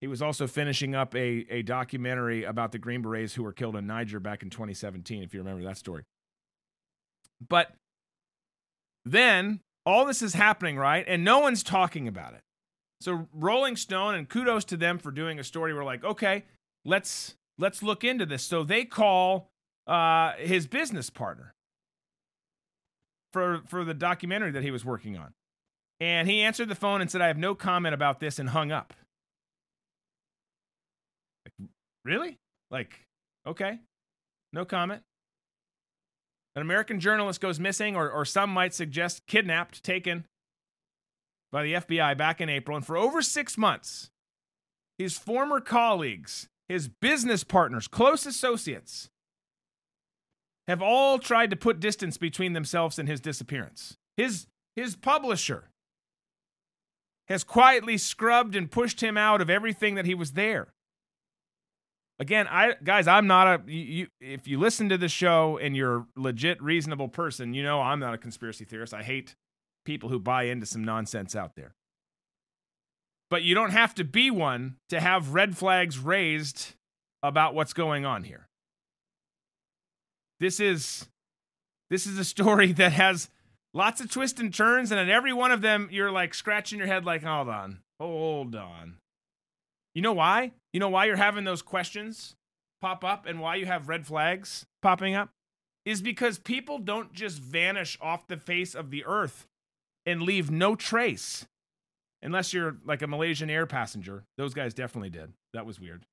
He 0.01 0.08
was 0.08 0.22
also 0.22 0.45
finishing 0.45 0.93
up 0.93 1.16
a, 1.16 1.45
a 1.49 1.62
documentary 1.62 2.43
about 2.43 2.72
the 2.72 2.80
Green 2.80 3.01
Berets 3.01 3.34
who 3.34 3.43
were 3.43 3.53
killed 3.53 3.76
in 3.76 3.88
Niger 3.88 4.20
back 4.20 4.43
in 4.43 4.49
2017, 4.49 5.24
if 5.24 5.34
you 5.34 5.39
remember 5.39 5.64
that 5.64 5.78
story. 5.78 6.03
But 7.47 7.72
then 9.06 9.62
all 9.86 10.06
this 10.06 10.22
is 10.22 10.34
happening, 10.34 10.78
right? 10.78 11.06
And 11.08 11.24
no 11.24 11.39
one's 11.39 11.64
talking 11.64 12.08
about 12.08 12.34
it. 12.34 12.41
So 13.01 13.28
Rolling 13.34 13.76
Stone, 13.76 14.16
and 14.16 14.28
kudos 14.28 14.66
to 14.66 14.78
them 14.78 14.97
for 14.97 15.12
doing 15.12 15.39
a 15.39 15.43
story. 15.43 15.74
We're 15.74 15.84
like, 15.84 16.03
okay, 16.03 16.45
let's 16.84 17.36
let's 17.58 17.84
look 17.84 18.03
into 18.03 18.26
this. 18.26 18.43
So 18.43 18.64
they 18.64 18.86
call 18.86 19.49
uh, 19.88 20.34
his 20.34 20.68
business 20.68 21.10
partner 21.10 21.53
for 23.32 23.62
for 23.68 23.84
the 23.84 23.93
documentary 23.93 24.51
that 24.51 24.64
he 24.64 24.72
was 24.72 24.84
working 24.84 25.18
on. 25.18 25.34
And 26.00 26.28
he 26.30 26.41
answered 26.41 26.70
the 26.70 26.76
phone 26.76 27.02
and 27.02 27.10
said, 27.10 27.22
I 27.22 27.28
have 27.28 27.38
no 27.38 27.56
comment 27.56 27.93
about 27.93 28.20
this, 28.20 28.38
and 28.39 28.50
hung 28.50 28.72
up. 28.72 28.93
Like, 31.46 31.70
really? 32.04 32.38
Like, 32.70 33.06
okay, 33.48 33.80
no 34.52 34.66
comment. 34.66 35.02
An 36.56 36.62
American 36.62 37.00
journalist 37.00 37.41
goes 37.41 37.60
missing, 37.60 37.96
or, 37.96 38.10
or 38.10 38.26
some 38.26 38.50
might 38.50 38.74
suggest 38.74 39.26
kidnapped, 39.28 39.84
taken 39.84 40.26
by 41.52 41.64
the 41.64 41.74
FBI 41.74 42.18
back 42.18 42.41
in 42.41 42.50
April. 42.50 42.76
And 42.78 42.86
for 42.86 42.98
over 42.98 43.22
six 43.22 43.58
months, 43.58 44.10
his 44.98 45.18
former 45.18 45.60
colleagues, 45.60 46.48
his 46.68 46.88
business 46.88 47.43
partners, 47.43 47.88
close 47.88 48.26
associates, 48.26 49.10
have 50.68 50.82
all 50.82 51.20
tried 51.20 51.50
to 51.52 51.56
put 51.56 51.80
distance 51.80 52.18
between 52.18 52.54
themselves 52.54 52.98
and 52.98 53.08
his 53.08 53.20
disappearance. 53.20 53.98
His, 54.18 54.48
his 54.76 54.96
publisher, 54.96 55.70
has 57.28 57.44
quietly 57.44 57.98
scrubbed 57.98 58.56
and 58.56 58.70
pushed 58.72 59.02
him 59.02 59.18
out 59.18 59.42
of 59.42 59.50
everything 59.50 59.96
that 59.96 60.06
he 60.06 60.14
was 60.14 60.34
there. 60.34 60.74
Again, 62.18 62.48
I 62.50 62.76
guys, 62.84 63.08
I'm 63.08 63.28
not 63.28 63.48
a 63.48 63.72
you, 63.72 64.08
if 64.22 64.48
you 64.48 64.58
listen 64.58 64.88
to 64.90 64.98
the 64.98 65.10
show 65.10 65.58
and 65.58 65.76
you're 65.76 66.08
legit 66.16 66.62
reasonable 66.64 67.10
person, 67.10 67.54
you 67.54 67.62
know 67.62 67.82
I'm 67.82 68.00
not 68.00 68.14
a 68.14 68.18
conspiracy 68.18 68.64
theorist. 68.64 68.94
I 68.94 69.04
hate 69.04 69.36
people 69.86 70.10
who 70.10 70.20
buy 70.20 70.44
into 70.44 70.66
some 70.66 70.84
nonsense 70.84 71.36
out 71.36 71.56
there. 71.56 71.76
But 73.30 73.44
you 73.44 73.54
don't 73.54 73.72
have 73.72 73.94
to 73.96 74.06
be 74.06 74.32
one 74.32 74.78
to 74.90 75.02
have 75.02 75.34
red 75.34 75.58
flags 75.58 76.00
raised 76.00 76.76
about 77.22 77.54
what's 77.54 77.74
going 77.74 78.06
on 78.06 78.24
here. 78.24 78.48
This 80.40 80.60
is 80.60 81.08
this 81.90 82.06
is 82.06 82.18
a 82.18 82.24
story 82.24 82.72
that 82.74 82.94
has 82.94 83.30
lots 83.76 84.02
of 84.02 84.10
twists 84.10 84.40
and 84.40 84.52
turns, 84.52 84.90
and 84.90 85.00
at 85.00 85.10
every 85.10 85.34
one 85.34 85.52
of 85.52 85.62
them, 85.62 85.90
you're 85.92 86.12
like 86.12 86.34
scratching 86.34 86.80
your 86.80 86.88
head, 86.88 87.06
like, 87.06 87.22
hold 87.22 87.50
on, 87.50 87.82
hold 88.00 88.56
on. 88.56 88.96
You 89.94 90.02
know 90.02 90.14
why? 90.14 90.54
You 90.74 90.80
know 90.80 90.90
why 90.90 91.06
you're 91.06 91.16
having 91.16 91.44
those 91.44 91.62
questions 91.62 92.36
pop 92.82 93.04
up 93.04 93.28
and 93.28 93.40
why 93.40 93.56
you 93.56 93.68
have 93.68 93.88
red 93.88 94.08
flags 94.08 94.66
popping 94.82 95.14
up? 95.14 95.30
is 95.86 96.02
because 96.02 96.40
people 96.40 96.80
don't 96.80 97.14
just 97.14 97.40
vanish 97.40 97.98
off 98.02 98.28
the 98.28 98.38
face 98.38 98.74
of 98.74 98.90
the 98.90 99.06
earth 99.06 99.48
and 100.06 100.24
leave 100.24 100.50
no 100.50 100.76
trace. 100.76 101.46
Unless 102.22 102.54
you're 102.54 102.78
like 102.84 103.04
a 103.04 103.08
Malaysian 103.08 103.52
air 103.52 103.68
passenger. 103.68 104.24
Those 104.38 104.56
guys 104.56 104.74
definitely 104.74 105.12
did. 105.12 105.34
That 105.54 105.66
was 105.66 105.80
weird. 105.80 106.06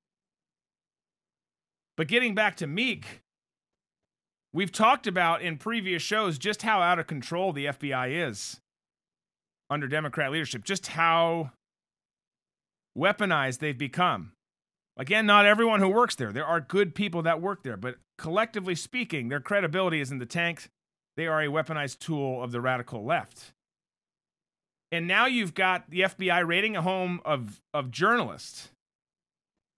But 1.97 2.07
getting 2.07 2.35
back 2.35 2.55
to 2.57 2.67
Meek, 2.67 3.21
we've 4.53 4.71
talked 4.71 5.07
about 5.07 5.41
in 5.41 5.57
previous 5.57 6.01
shows 6.01 6.37
just 6.37 6.61
how 6.61 6.81
out 6.81 6.99
of 6.99 7.07
control 7.07 7.51
the 7.51 7.65
FBI 7.65 8.27
is 8.27 8.59
under 9.69 9.87
Democrat 9.87 10.31
leadership, 10.31 10.63
just 10.63 10.87
how 10.87 11.51
weaponized 12.97 13.59
they've 13.59 13.77
become. 13.77 14.33
Again, 14.95 15.25
not 15.25 15.45
everyone 15.45 15.79
who 15.79 15.89
works 15.89 16.15
there. 16.15 16.31
There 16.31 16.45
are 16.45 16.61
good 16.61 16.93
people 16.93 17.23
that 17.23 17.41
work 17.41 17.63
there, 17.63 17.77
but 17.77 17.95
collectively 18.17 18.75
speaking, 18.75 19.29
their 19.29 19.39
credibility 19.39 19.99
is 19.99 20.11
in 20.11 20.19
the 20.19 20.25
tank. 20.25 20.69
They 21.17 21.25
are 21.25 21.41
a 21.41 21.47
weaponized 21.47 21.99
tool 21.99 22.43
of 22.43 22.51
the 22.51 22.61
radical 22.61 23.03
left. 23.03 23.53
And 24.91 25.07
now 25.07 25.25
you've 25.25 25.55
got 25.55 25.89
the 25.89 26.01
FBI 26.01 26.45
raiding 26.45 26.75
a 26.75 26.83
home 26.83 27.19
of, 27.25 27.59
of 27.73 27.89
journalists. 27.89 28.69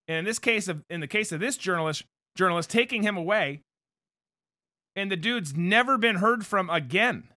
And 0.09 0.19
in 0.19 0.25
this 0.25 0.39
case 0.39 0.67
of 0.67 0.83
in 0.89 0.99
the 0.99 1.07
case 1.07 1.31
of 1.31 1.39
this 1.39 1.55
journalist, 1.55 2.03
journalist 2.35 2.69
taking 2.69 3.03
him 3.03 3.15
away, 3.15 3.61
and 4.95 5.11
the 5.11 5.17
dude's 5.17 5.55
never 5.55 5.97
been 5.97 6.17
heard 6.17 6.45
from 6.45 6.69
again. 6.69 7.29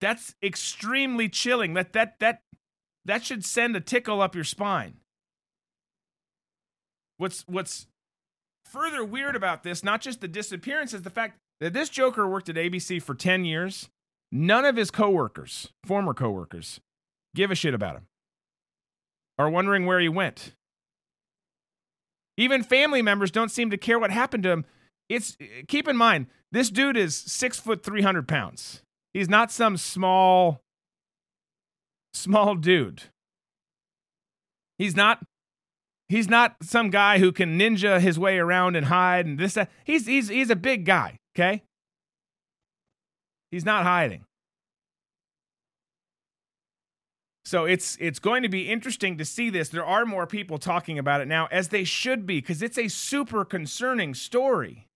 That's 0.00 0.34
extremely 0.42 1.28
chilling. 1.28 1.74
That 1.74 1.92
that 1.94 2.18
that 2.20 2.42
that 3.04 3.24
should 3.24 3.44
send 3.44 3.76
a 3.76 3.80
tickle 3.80 4.20
up 4.20 4.34
your 4.34 4.44
spine. 4.44 4.94
What's 7.16 7.44
what's 7.46 7.86
further 8.64 9.04
weird 9.04 9.36
about 9.36 9.62
this, 9.62 9.84
not 9.84 10.00
just 10.00 10.20
the 10.20 10.28
disappearance, 10.28 10.92
is 10.92 11.02
the 11.02 11.10
fact 11.10 11.38
that 11.60 11.72
this 11.72 11.88
Joker 11.88 12.28
worked 12.28 12.48
at 12.48 12.56
ABC 12.56 13.02
for 13.02 13.14
10 13.14 13.44
years. 13.44 13.88
None 14.32 14.64
of 14.64 14.76
his 14.76 14.90
coworkers, 14.90 15.70
former 15.86 16.12
coworkers, 16.12 16.80
give 17.36 17.52
a 17.52 17.54
shit 17.54 17.72
about 17.72 17.96
him. 17.96 18.06
Are 19.38 19.48
wondering 19.48 19.86
where 19.86 20.00
he 20.00 20.08
went. 20.08 20.54
Even 22.36 22.64
family 22.64 23.00
members 23.00 23.30
don't 23.30 23.50
seem 23.50 23.70
to 23.70 23.76
care 23.76 23.98
what 23.98 24.10
happened 24.10 24.42
to 24.42 24.50
him. 24.50 24.64
It's 25.08 25.36
keep 25.68 25.86
in 25.88 25.96
mind, 25.96 26.26
this 26.50 26.70
dude 26.70 26.96
is 26.96 27.16
six 27.16 27.58
foot 27.60 27.82
three 27.82 28.02
hundred 28.02 28.28
pounds. 28.28 28.82
He's 29.12 29.28
not 29.28 29.52
some 29.52 29.76
small, 29.76 30.62
small 32.12 32.54
dude. 32.54 33.04
He's 34.78 34.96
not 34.96 35.20
He's 36.08 36.28
not 36.28 36.56
some 36.62 36.90
guy 36.90 37.18
who 37.18 37.32
can 37.32 37.58
ninja 37.58 37.98
his 37.98 38.18
way 38.18 38.38
around 38.38 38.76
and 38.76 38.86
hide 38.86 39.24
and 39.24 39.38
this 39.38 39.54
that. 39.54 39.70
He's 39.84 40.06
he's 40.06 40.28
he's 40.28 40.50
a 40.50 40.56
big 40.56 40.84
guy, 40.84 41.18
okay? 41.34 41.62
He's 43.50 43.64
not 43.64 43.84
hiding. 43.84 44.24
So 47.46 47.64
it's 47.64 47.96
it's 48.00 48.18
going 48.18 48.42
to 48.42 48.48
be 48.48 48.70
interesting 48.70 49.16
to 49.18 49.24
see 49.24 49.48
this. 49.48 49.70
There 49.70 49.84
are 49.84 50.04
more 50.04 50.26
people 50.26 50.58
talking 50.58 50.98
about 50.98 51.20
it 51.20 51.28
now 51.28 51.48
as 51.50 51.68
they 51.68 51.84
should 51.84 52.26
be 52.26 52.40
because 52.40 52.62
it's 52.62 52.78
a 52.78 52.88
super 52.88 53.44
concerning 53.44 54.14
story. 54.14 54.86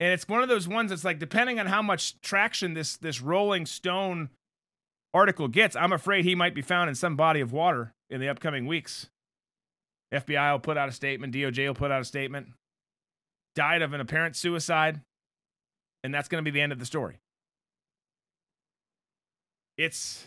And 0.00 0.12
it's 0.12 0.28
one 0.28 0.42
of 0.42 0.48
those 0.48 0.66
ones 0.66 0.90
that's 0.90 1.04
like 1.04 1.18
depending 1.18 1.60
on 1.60 1.66
how 1.66 1.82
much 1.82 2.20
traction 2.20 2.74
this 2.74 2.96
this 2.96 3.20
Rolling 3.20 3.66
Stone 3.66 4.30
article 5.12 5.48
gets, 5.48 5.76
I'm 5.76 5.92
afraid 5.92 6.24
he 6.24 6.34
might 6.34 6.54
be 6.54 6.62
found 6.62 6.88
in 6.88 6.94
some 6.94 7.16
body 7.16 7.40
of 7.40 7.52
water 7.52 7.94
in 8.10 8.20
the 8.20 8.28
upcoming 8.28 8.66
weeks. 8.66 9.08
FBI 10.12 10.52
will 10.52 10.58
put 10.58 10.76
out 10.76 10.88
a 10.88 10.92
statement, 10.92 11.34
DOJ 11.34 11.66
will 11.68 11.74
put 11.74 11.90
out 11.90 12.00
a 12.00 12.04
statement. 12.04 12.48
Died 13.54 13.82
of 13.82 13.92
an 13.92 14.00
apparent 14.00 14.34
suicide, 14.34 15.00
and 16.02 16.12
that's 16.12 16.28
going 16.28 16.44
to 16.44 16.50
be 16.50 16.52
the 16.52 16.60
end 16.60 16.72
of 16.72 16.80
the 16.80 16.86
story. 16.86 17.20
It's, 19.78 20.26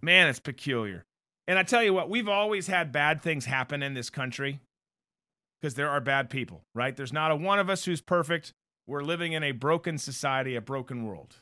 man, 0.00 0.28
it's 0.28 0.38
peculiar. 0.38 1.04
And 1.48 1.58
I 1.58 1.64
tell 1.64 1.82
you 1.82 1.92
what, 1.92 2.08
we've 2.08 2.28
always 2.28 2.68
had 2.68 2.92
bad 2.92 3.22
things 3.22 3.44
happen 3.44 3.82
in 3.82 3.94
this 3.94 4.08
country 4.08 4.60
because 5.62 5.74
there 5.74 5.88
are 5.88 6.00
bad 6.00 6.28
people, 6.28 6.64
right? 6.74 6.96
There's 6.96 7.12
not 7.12 7.30
a 7.30 7.36
one 7.36 7.60
of 7.60 7.70
us 7.70 7.84
who's 7.84 8.02
perfect. 8.02 8.52
We're 8.86 9.04
living 9.04 9.32
in 9.32 9.44
a 9.44 9.52
broken 9.52 9.96
society, 9.96 10.56
a 10.56 10.60
broken 10.60 11.06
world 11.06 11.36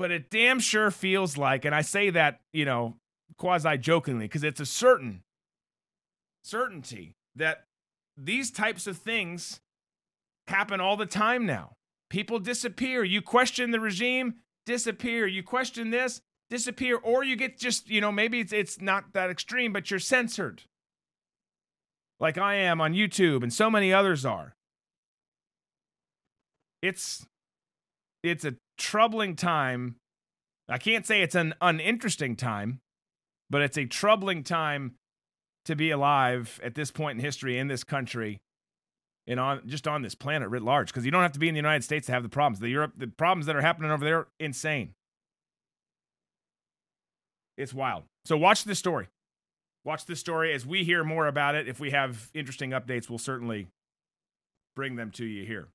but 0.00 0.10
it 0.10 0.30
damn 0.30 0.58
sure 0.58 0.90
feels 0.90 1.36
like, 1.36 1.66
and 1.66 1.74
I 1.74 1.82
say 1.82 2.08
that, 2.08 2.40
you 2.54 2.64
know, 2.64 2.96
quasi 3.36 3.76
jokingly, 3.76 4.24
because 4.24 4.42
it's 4.42 4.58
a 4.58 4.64
certain 4.64 5.22
certainty 6.42 7.16
that 7.36 7.66
these 8.16 8.50
types 8.50 8.86
of 8.86 8.96
things 8.96 9.60
happen 10.48 10.80
all 10.80 10.96
the 10.96 11.04
time 11.04 11.44
now. 11.44 11.72
People 12.08 12.38
disappear. 12.38 13.04
You 13.04 13.20
question 13.20 13.72
the 13.72 13.78
regime, 13.78 14.36
disappear. 14.64 15.26
You 15.26 15.42
question 15.42 15.90
this, 15.90 16.22
disappear. 16.48 16.96
Or 16.96 17.22
you 17.22 17.36
get 17.36 17.58
just, 17.58 17.90
you 17.90 18.00
know, 18.00 18.10
maybe 18.10 18.40
it's, 18.40 18.54
it's 18.54 18.80
not 18.80 19.12
that 19.12 19.28
extreme, 19.28 19.70
but 19.70 19.90
you're 19.90 20.00
censored. 20.00 20.62
Like 22.20 22.36
I 22.36 22.54
am 22.56 22.80
on 22.80 22.92
YouTube 22.92 23.42
and 23.42 23.52
so 23.52 23.70
many 23.70 23.92
others 23.92 24.24
are. 24.24 24.54
It's 26.82 27.26
it's 28.22 28.44
a 28.44 28.54
troubling 28.78 29.36
time. 29.36 29.96
I 30.68 30.78
can't 30.78 31.06
say 31.06 31.22
it's 31.22 31.34
an 31.34 31.54
uninteresting 31.60 32.36
time, 32.36 32.80
but 33.48 33.62
it's 33.62 33.78
a 33.78 33.86
troubling 33.86 34.44
time 34.44 34.94
to 35.64 35.74
be 35.74 35.90
alive 35.90 36.60
at 36.62 36.74
this 36.74 36.90
point 36.90 37.18
in 37.18 37.24
history 37.24 37.58
in 37.58 37.68
this 37.68 37.84
country 37.84 38.38
and 39.26 39.38
on 39.38 39.62
just 39.66 39.86
on 39.86 40.02
this 40.02 40.14
planet 40.14 40.48
writ 40.48 40.62
large 40.62 40.88
because 40.88 41.04
you 41.04 41.10
don't 41.10 41.22
have 41.22 41.32
to 41.32 41.38
be 41.38 41.48
in 41.48 41.54
the 41.54 41.58
United 41.58 41.84
States 41.84 42.06
to 42.06 42.12
have 42.12 42.22
the 42.22 42.28
problems. 42.28 42.60
The 42.60 42.68
Europe 42.68 42.92
the 42.96 43.06
problems 43.06 43.46
that 43.46 43.56
are 43.56 43.62
happening 43.62 43.90
over 43.90 44.04
there 44.04 44.26
insane. 44.38 44.92
It's 47.56 47.74
wild. 47.74 48.04
So 48.24 48.36
watch 48.36 48.64
this 48.64 48.78
story. 48.78 49.08
Watch 49.84 50.04
this 50.06 50.20
story 50.20 50.52
as 50.52 50.66
we 50.66 50.84
hear 50.84 51.04
more 51.04 51.26
about 51.26 51.54
it. 51.54 51.66
If 51.66 51.80
we 51.80 51.90
have 51.90 52.28
interesting 52.34 52.70
updates, 52.70 53.08
we'll 53.08 53.18
certainly 53.18 53.68
bring 54.76 54.96
them 54.96 55.10
to 55.12 55.24
you 55.24 55.44
here. 55.44 55.68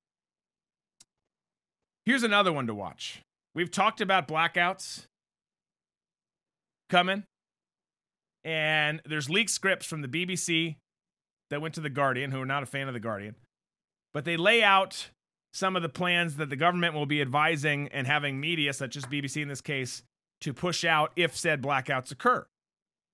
Here's 2.04 2.22
another 2.22 2.52
one 2.52 2.68
to 2.68 2.74
watch. 2.74 3.22
We've 3.54 3.70
talked 3.70 4.00
about 4.00 4.28
blackouts 4.28 5.06
coming, 6.88 7.24
and 8.44 9.02
there's 9.04 9.28
leaked 9.28 9.50
scripts 9.50 9.86
from 9.86 10.02
the 10.02 10.08
BBC 10.08 10.76
that 11.50 11.60
went 11.60 11.74
to 11.74 11.80
The 11.80 11.90
Guardian, 11.90 12.30
who 12.30 12.40
are 12.40 12.46
not 12.46 12.62
a 12.62 12.66
fan 12.66 12.86
of 12.86 12.94
The 12.94 13.00
Guardian, 13.00 13.34
but 14.14 14.24
they 14.24 14.36
lay 14.36 14.62
out 14.62 15.08
some 15.52 15.74
of 15.74 15.82
the 15.82 15.88
plans 15.88 16.36
that 16.36 16.50
the 16.50 16.56
government 16.56 16.94
will 16.94 17.06
be 17.06 17.20
advising 17.20 17.88
and 17.88 18.06
having 18.06 18.38
media, 18.38 18.72
such 18.72 18.94
as 18.94 19.04
BBC 19.04 19.42
in 19.42 19.48
this 19.48 19.60
case, 19.60 20.02
to 20.42 20.52
push 20.52 20.84
out 20.84 21.12
if 21.16 21.36
said 21.36 21.62
blackouts 21.62 22.12
occur. 22.12 22.46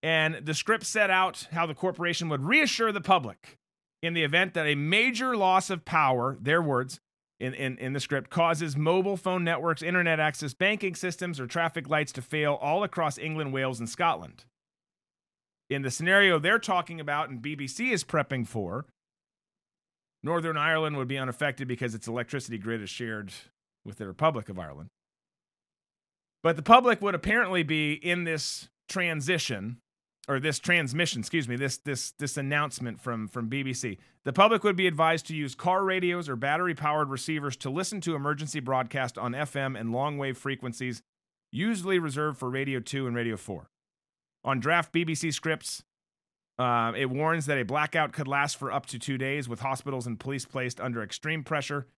And 0.03 0.45
the 0.45 0.55
script 0.55 0.85
set 0.85 1.11
out 1.11 1.47
how 1.53 1.67
the 1.67 1.75
corporation 1.75 2.29
would 2.29 2.45
reassure 2.45 2.91
the 2.91 3.01
public 3.01 3.59
in 4.03 4.15
the 4.15 4.25
event 4.25 4.55
that 4.55 4.67
a 4.67 4.75
major 4.75 5.37
loss 5.37 5.71
of 5.71 5.85
power, 5.85 6.37
their 6.41 6.61
words, 6.61 6.99
in, 7.39 7.55
in, 7.55 7.79
in 7.79 7.93
the 7.93 8.01
script 8.01 8.31
causes 8.31 8.77
mobile 8.77 9.17
phone 9.17 9.45
networks, 9.45 9.83
internet 9.83 10.21
access, 10.21 10.55
banking 10.55 10.95
systems, 10.95 11.41
or 11.41 11.47
traffic 11.47 11.89
lights 11.89 12.13
to 12.13 12.23
fail 12.23 12.59
all 12.61 12.85
across 12.85 13.19
England, 13.19 13.53
Wales, 13.53 13.81
and 13.81 13.89
Scotland. 13.89 14.45
In 15.71 15.83
the 15.83 15.91
scenario 15.91 16.39
they're 16.39 16.59
talking 16.59 17.01
about 17.01 17.31
and 17.31 17.43
BBC 17.43 17.93
is 17.93 18.05
prepping 18.05 18.47
for, 18.47 18.87
Northern 20.23 20.57
Ireland 20.57 20.97
would 20.97 21.09
be 21.09 21.19
unaffected 21.19 21.67
because 21.67 21.95
its 21.95 22.07
electricity 22.07 22.59
grid 22.59 22.81
is 22.81 22.91
shared 22.91 23.33
with 23.85 23.99
the 23.99 24.07
Republic 24.07 24.49
of 24.49 24.59
Ireland. 24.59 24.91
But 26.43 26.57
the 26.57 26.63
public 26.63 27.01
would 27.03 27.15
apparently 27.15 27.63
be 27.63 27.95
in 27.95 28.25
this 28.25 28.69
transition 28.89 29.79
or 30.29 30.39
this 30.39 30.59
transmission, 30.59 31.21
excuse 31.21 31.49
me, 31.49 31.57
this 31.57 31.79
this 31.79 32.13
this 32.13 32.37
announcement 32.37 33.01
from 33.01 33.29
from 33.29 33.51
BBC. 33.51 33.99
The 34.25 34.33
public 34.33 34.63
would 34.63 34.77
be 34.77 34.87
advised 34.87 35.27
to 35.27 35.35
use 35.35 35.55
car 35.55 35.85
radios 35.85 36.29
or 36.29 36.37
battery-powered 36.37 37.09
receivers 37.09 37.57
to 37.57 37.71
listen 37.71 38.01
to 38.03 38.15
emergency 38.15 38.61
broadcast 38.61 39.19
on 39.19 39.33
FM 39.33 39.79
and 39.79 39.91
long-wave 39.91 40.39
frequencies, 40.39 41.03
usually 41.51 41.99
reserved 41.99 42.39
for 42.39 42.49
Radio 42.49 42.79
2 42.79 43.09
and 43.09 43.17
Radio 43.17 43.37
4. 43.37 43.69
On 44.45 44.61
draft 44.61 44.93
BBC 44.93 45.33
scripts, 45.33 45.83
uh, 46.59 46.93
it 46.97 47.11
warns 47.11 47.47
that 47.47 47.59
a 47.59 47.65
blackout 47.65 48.13
could 48.13 48.29
last 48.29 48.57
for 48.57 48.71
up 48.71 48.87
to 48.87 48.99
two 48.99 49.19
days, 49.19 49.49
with 49.49 49.61
hospitals 49.61 50.07
and 50.07 50.21
police 50.21 50.45
placed 50.45 50.81
under 50.81 51.03
extreme 51.03 51.43
pressure. 51.43 51.89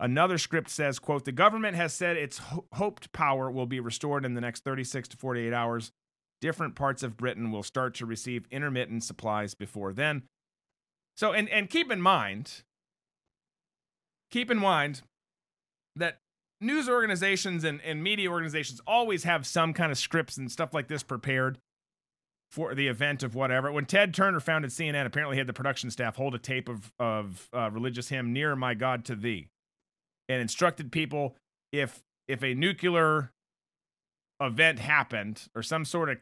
Another 0.00 0.38
script 0.38 0.70
says, 0.70 0.98
"quote 0.98 1.24
The 1.24 1.32
government 1.32 1.76
has 1.76 1.92
said 1.92 2.16
its 2.16 2.38
ho- 2.38 2.66
hoped 2.72 3.12
power 3.12 3.50
will 3.50 3.66
be 3.66 3.78
restored 3.78 4.24
in 4.24 4.34
the 4.34 4.40
next 4.40 4.64
36 4.64 5.08
to 5.08 5.16
48 5.16 5.52
hours." 5.52 5.92
Different 6.40 6.74
parts 6.74 7.02
of 7.02 7.16
Britain 7.16 7.50
will 7.50 7.62
start 7.62 7.94
to 7.96 8.06
receive 8.06 8.46
intermittent 8.50 9.04
supplies 9.04 9.54
before 9.54 9.92
then. 9.92 10.22
So, 11.16 11.32
and, 11.32 11.48
and 11.48 11.68
keep 11.68 11.90
in 11.90 12.00
mind, 12.00 12.62
keep 14.30 14.50
in 14.50 14.58
mind 14.58 15.02
that 15.96 16.18
news 16.60 16.88
organizations 16.88 17.64
and, 17.64 17.80
and 17.82 18.02
media 18.02 18.30
organizations 18.30 18.80
always 18.86 19.24
have 19.24 19.46
some 19.46 19.72
kind 19.72 19.90
of 19.90 19.98
scripts 19.98 20.36
and 20.36 20.50
stuff 20.50 20.72
like 20.72 20.88
this 20.88 21.02
prepared. 21.02 21.58
for 22.50 22.74
the 22.74 22.88
event 22.88 23.22
of 23.22 23.34
whatever. 23.34 23.70
When 23.70 23.84
Ted 23.84 24.14
Turner 24.14 24.40
founded 24.40 24.70
CNN, 24.70 25.04
apparently 25.06 25.36
he 25.36 25.38
had 25.38 25.46
the 25.46 25.52
production 25.52 25.90
staff 25.90 26.16
hold 26.16 26.34
a 26.34 26.38
tape 26.38 26.68
of 26.68 26.92
of 26.98 27.48
uh, 27.52 27.70
religious 27.70 28.08
hymn 28.08 28.32
"Near 28.32 28.56
My 28.56 28.74
God 28.74 29.04
to 29.06 29.14
Thee," 29.14 29.48
and 30.28 30.40
instructed 30.40 30.90
people 30.90 31.36
if 31.72 32.02
if 32.26 32.42
a 32.42 32.54
nuclear 32.54 33.32
event 34.40 34.78
happened 34.78 35.48
or 35.54 35.62
some 35.62 35.84
sort 35.84 36.08
of 36.08 36.18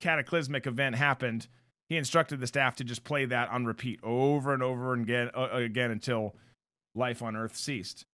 cataclysmic 0.00 0.66
event 0.66 0.96
happened, 0.96 1.48
he 1.88 1.96
instructed 1.96 2.40
the 2.40 2.46
staff 2.46 2.76
to 2.76 2.84
just 2.84 3.04
play 3.04 3.24
that 3.24 3.48
on 3.50 3.64
repeat 3.64 4.00
over 4.02 4.52
and 4.52 4.62
over 4.62 4.92
and 4.92 5.02
again 5.02 5.30
uh, 5.34 5.48
again 5.52 5.90
until 5.90 6.34
life 6.94 7.22
on 7.22 7.36
Earth 7.36 7.56
ceased. 7.56 8.04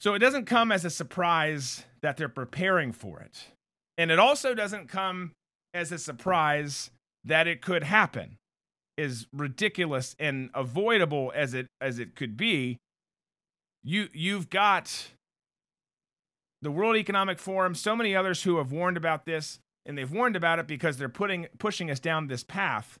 So 0.00 0.14
it 0.14 0.18
doesn't 0.18 0.44
come 0.44 0.70
as 0.70 0.84
a 0.84 0.90
surprise 0.90 1.84
that 2.02 2.16
they're 2.16 2.28
preparing 2.28 2.92
for 2.92 3.20
it. 3.20 3.46
And 3.96 4.10
it 4.10 4.18
also 4.18 4.54
doesn't 4.54 4.88
come 4.88 5.32
as 5.72 5.90
a 5.92 5.98
surprise 5.98 6.90
that 7.24 7.46
it 7.46 7.62
could 7.62 7.84
happen. 7.84 8.36
As 8.96 9.26
ridiculous 9.32 10.14
and 10.20 10.50
avoidable 10.54 11.32
as 11.34 11.54
it 11.54 11.66
as 11.80 11.98
it 11.98 12.14
could 12.14 12.36
be, 12.36 12.78
you 13.82 14.08
you've 14.12 14.50
got 14.50 15.08
the 16.62 16.70
World 16.70 16.96
Economic 16.96 17.38
Forum, 17.38 17.74
so 17.74 17.96
many 17.96 18.14
others 18.14 18.44
who 18.44 18.58
have 18.58 18.70
warned 18.70 18.96
about 18.96 19.26
this, 19.26 19.58
and 19.86 19.96
they've 19.96 20.10
warned 20.10 20.36
about 20.36 20.58
it 20.58 20.66
because 20.66 20.96
they're 20.96 21.08
putting 21.08 21.46
pushing 21.58 21.90
us 21.90 22.00
down 22.00 22.26
this 22.26 22.42
path. 22.42 22.98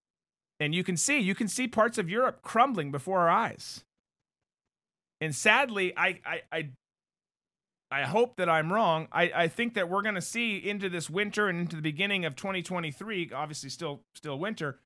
And 0.60 0.74
you 0.74 0.84
can 0.84 0.96
see, 0.96 1.18
you 1.18 1.34
can 1.34 1.48
see 1.48 1.66
parts 1.66 1.98
of 1.98 2.08
Europe 2.08 2.42
crumbling 2.42 2.90
before 2.90 3.20
our 3.20 3.30
eyes. 3.30 3.84
And 5.20 5.34
sadly, 5.34 5.92
I 5.96 6.20
I 6.24 6.42
I, 6.52 6.68
I 7.90 8.02
hope 8.02 8.36
that 8.36 8.48
I'm 8.48 8.72
wrong. 8.72 9.08
I, 9.12 9.32
I 9.34 9.48
think 9.48 9.74
that 9.74 9.88
we're 9.88 10.02
gonna 10.02 10.20
see 10.20 10.56
into 10.56 10.88
this 10.88 11.08
winter 11.08 11.48
and 11.48 11.58
into 11.58 11.76
the 11.76 11.82
beginning 11.82 12.24
of 12.24 12.36
2023, 12.36 13.30
obviously 13.34 13.70
still 13.70 14.02
still 14.14 14.38
winter, 14.38 14.78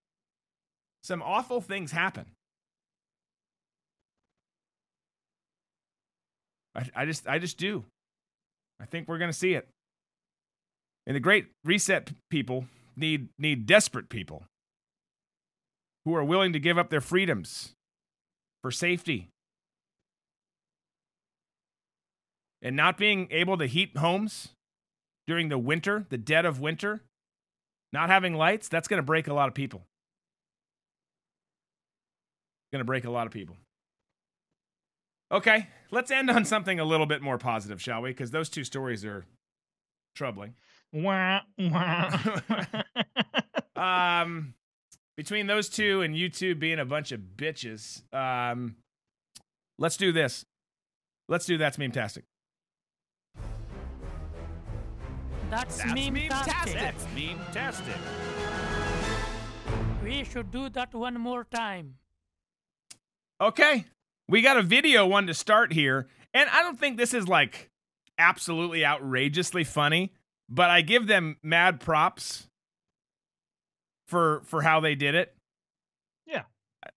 some 1.03 1.23
awful 1.23 1.61
things 1.61 1.93
happen. 1.93 2.27
I, 6.75 7.03
I 7.03 7.05
just 7.05 7.27
I 7.27 7.39
just 7.39 7.59
do. 7.59 7.85
I 8.81 8.87
think 8.87 9.09
we're 9.09 9.19
going 9.19 9.31
to 9.31 9.37
see 9.37 9.55
it. 9.55 9.69
And 11.09 11.17
the 11.17 11.21
great 11.21 11.47
reset 11.65 12.11
people 12.31 12.67
need 12.95 13.31
need 13.39 13.65
desperate 13.65 14.11
people 14.11 14.45
who 16.05 16.15
are 16.15 16.23
willing 16.23 16.53
to 16.53 16.61
give 16.61 16.77
up 16.77 16.91
their 16.91 17.01
freedoms 17.01 17.73
for 18.63 18.71
safety. 18.71 19.29
And 22.61 22.77
not 22.77 22.99
being 22.99 23.29
able 23.31 23.57
to 23.57 23.67
heat 23.67 23.97
homes 23.97 24.49
during 25.27 25.49
the 25.49 25.59
winter, 25.59 26.07
the 26.11 26.19
dead 26.19 26.45
of 26.45 26.61
winter, 26.61 27.01
not 27.93 28.11
having 28.11 28.35
lights, 28.35 28.69
that's 28.69 28.89
going 28.89 28.99
to 28.99 29.07
break 29.07 29.29
a 29.29 29.35
lot 29.35 29.49
of 29.49 29.55
people. 29.55 29.83
Going 32.71 32.81
to 32.81 32.85
break 32.85 33.05
a 33.05 33.11
lot 33.11 33.27
of 33.27 33.33
people. 33.33 33.57
Okay, 35.33 35.69
let's 35.91 36.11
end 36.11 36.31
on 36.31 36.45
something 36.45 36.79
a 36.79 36.85
little 36.85 37.07
bit 37.07 37.23
more 37.23 37.39
positive, 37.39 37.81
shall 37.81 38.03
we? 38.03 38.11
Because 38.11 38.31
those 38.31 38.51
two 38.51 38.65
stories 38.65 39.05
are 39.05 39.25
troubling. 40.15 40.55
Wah, 40.93 41.41
wah. 41.59 42.19
Um, 43.79 44.55
between 45.17 45.47
those 45.47 45.69
two 45.69 46.03
and 46.03 46.17
you 46.17 46.29
two 46.29 46.57
being 46.57 46.81
a 46.81 46.85
bunch 46.85 47.13
of 47.13 47.21
bitches, 47.37 48.03
um, 48.13 48.75
let's 49.79 49.97
do 49.97 50.11
this. 50.11 50.45
Let's 51.29 51.47
do 51.47 51.57
that's 51.59 51.79
meme-tastic. 51.79 52.25
That's, 55.49 55.85
meme-tastic. 55.85 56.75
That's 56.75 57.07
meme-tastic. 57.15 57.95
We 60.03 60.25
should 60.25 60.51
do 60.51 60.69
that 60.71 60.93
one 60.95 61.15
more 61.21 61.45
time. 61.45 61.95
Okay, 63.41 63.85
we 64.29 64.43
got 64.43 64.57
a 64.57 64.63
video 64.63 65.07
one 65.07 65.27
to 65.29 65.35
start 65.35 65.73
here, 65.73 66.09
and 66.35 66.51
I 66.51 66.63
don't 66.63 66.79
think 66.79 66.97
this 66.97 67.15
is 67.15 67.29
like 67.29 67.71
absolutely 68.19 68.85
outrageously 68.85 69.65
funny, 69.65 70.13
but 70.49 70.71
I 70.71 70.81
give 70.81 71.07
them 71.07 71.37
mad 71.43 71.81
props 71.81 72.49
for 74.07 74.43
for 74.45 74.63
how 74.63 74.81
they 74.81 74.95
did 74.95 75.15
it. 75.15 75.35
Yeah. 76.27 76.43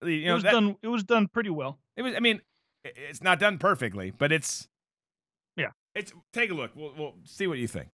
Uh, 0.04 0.08
you 0.08 0.30
it 0.32 0.34
was 0.34 0.44
that- 0.44 0.52
done. 0.52 0.76
It 0.82 0.88
was 0.88 1.04
done 1.04 1.28
pretty 1.28 1.50
well. 1.50 1.80
It 1.98 2.04
was. 2.04 2.16
I 2.16 2.20
mean, 2.20 2.42
it's 2.84 3.22
not 3.22 3.40
done 3.40 3.58
perfectly, 3.58 4.12
but 4.12 4.32
it's. 4.32 4.68
Yeah. 5.58 5.72
It's. 5.96 6.14
Take 6.34 6.52
a 6.52 6.54
look. 6.54 6.72
We'll 6.76 6.94
we'll 6.98 7.16
see 7.26 7.48
what 7.48 7.58
you 7.58 7.68
think. 7.68 7.90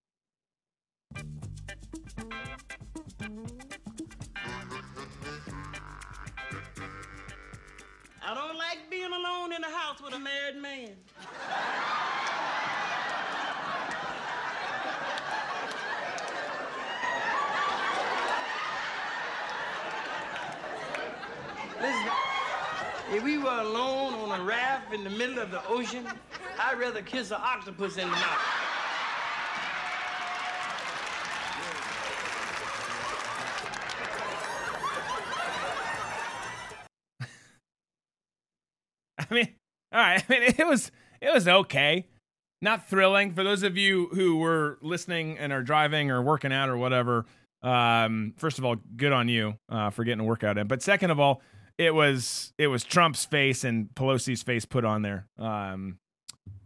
I 8.24 8.34
don't 8.34 8.58
like 8.58 8.90
being 8.90 9.12
alone 9.12 9.54
in 9.54 9.62
the 9.62 9.68
house 9.70 10.02
with 10.02 10.14
a 10.14 10.20
married 10.20 10.58
man. 10.58 10.92
Listen, 21.80 22.10
if 23.14 23.24
we 23.24 23.38
were 23.38 23.60
alone 23.60 24.16
on 24.16 24.40
a 24.40 24.44
raft 24.44 24.94
in 24.94 25.04
the 25.04 25.12
middle 25.12 25.38
of 25.38 25.52
the 25.52 25.66
ocean, 25.68 26.08
I'd 26.60 26.80
rather 26.80 27.04
kiss 27.04 27.30
an 27.30 27.38
octopus 27.40 27.98
in 27.98 28.10
the 28.10 28.16
mouth. 28.16 28.40
I 39.30 39.34
mean, 39.34 39.50
all 39.92 40.00
right. 40.00 40.24
I 40.30 40.40
mean, 40.40 40.56
it 40.58 40.66
was 40.66 40.92
it 41.22 41.32
was 41.32 41.48
okay. 41.48 42.08
Not 42.60 42.90
thrilling 42.90 43.34
for 43.34 43.44
those 43.44 43.62
of 43.62 43.78
you 43.78 44.08
who 44.14 44.38
were 44.38 44.80
listening 44.82 45.38
and 45.38 45.54
are 45.54 45.62
driving 45.62 46.10
or 46.10 46.24
working 46.24 46.52
out 46.52 46.70
or 46.70 46.78
whatever. 46.78 47.28
Um, 47.62 48.34
first 48.38 48.58
of 48.58 48.66
all, 48.66 48.78
good 48.96 49.12
on 49.12 49.28
you 49.28 49.60
uh, 49.70 49.92
for 49.92 50.04
getting 50.04 50.22
a 50.22 50.24
workout 50.24 50.58
in. 50.58 50.68
But 50.68 50.82
second 50.82 51.12
of 51.12 51.20
all, 51.20 51.42
it 51.78 51.94
was 51.94 52.54
it 52.58 52.68
was 52.68 52.84
Trump's 52.84 53.26
face 53.26 53.64
and 53.64 53.90
Pelosi's 53.90 54.44
face 54.44 54.66
put 54.66 54.86
on 54.86 55.02
there, 55.02 55.28
um, 55.38 56.00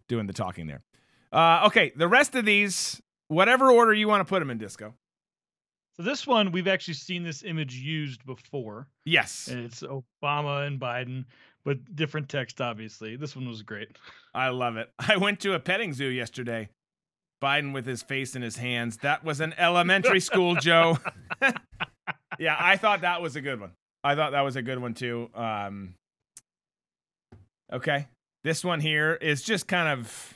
doing 0.08 0.28
the 0.28 0.34
talking 0.34 0.68
there. 0.68 0.84
Uh, 1.32 1.64
okay, 1.68 1.92
the 1.96 2.08
rest 2.08 2.36
of 2.36 2.46
these, 2.46 3.02
whatever 3.28 3.72
order 3.72 3.94
you 3.94 4.08
want 4.08 4.22
to 4.26 4.30
put 4.30 4.40
them 4.40 4.50
in, 4.50 4.58
Disco. 4.58 4.94
So 5.98 6.04
this 6.04 6.26
one, 6.26 6.52
we've 6.52 6.68
actually 6.68 6.94
seen 6.96 7.24
this 7.24 7.44
image 7.44 7.76
used 7.76 8.26
before. 8.26 8.88
Yes, 9.06 9.48
And 9.48 9.66
it's 9.66 9.84
Obama 9.84 10.66
and 10.66 10.80
Biden, 10.80 11.26
but 11.66 11.96
different 11.96 12.30
text, 12.30 12.62
obviously. 12.62 13.18
This 13.18 13.36
one 13.36 13.48
was 13.48 13.62
great. 13.62 13.90
I 14.34 14.50
love 14.50 14.78
it. 14.78 14.90
I 14.98 15.18
went 15.18 15.42
to 15.42 15.54
a 15.54 15.60
petting 15.60 15.94
zoo 15.94 16.08
yesterday. 16.08 16.70
Biden 17.42 17.74
with 17.74 17.86
his 17.86 18.04
face 18.04 18.36
in 18.36 18.42
his 18.42 18.58
hands. 18.58 18.98
That 18.98 19.24
was 19.24 19.42
an 19.42 19.54
elementary 19.58 20.20
school 20.20 20.56
Joe. 20.56 21.00
yeah, 22.40 22.56
I 22.60 22.78
thought 22.78 23.02
that 23.02 23.22
was 23.22 23.36
a 23.36 23.42
good 23.42 23.60
one. 23.60 23.72
I 24.04 24.16
thought 24.16 24.32
that 24.32 24.42
was 24.42 24.56
a 24.56 24.62
good 24.62 24.80
one 24.80 24.94
too. 24.94 25.30
Um, 25.36 25.96
okay, 27.72 28.08
this 28.44 28.64
one 28.64 28.80
here 28.80 29.14
is 29.14 29.44
just 29.44 29.68
kind 29.68 30.00
of, 30.00 30.34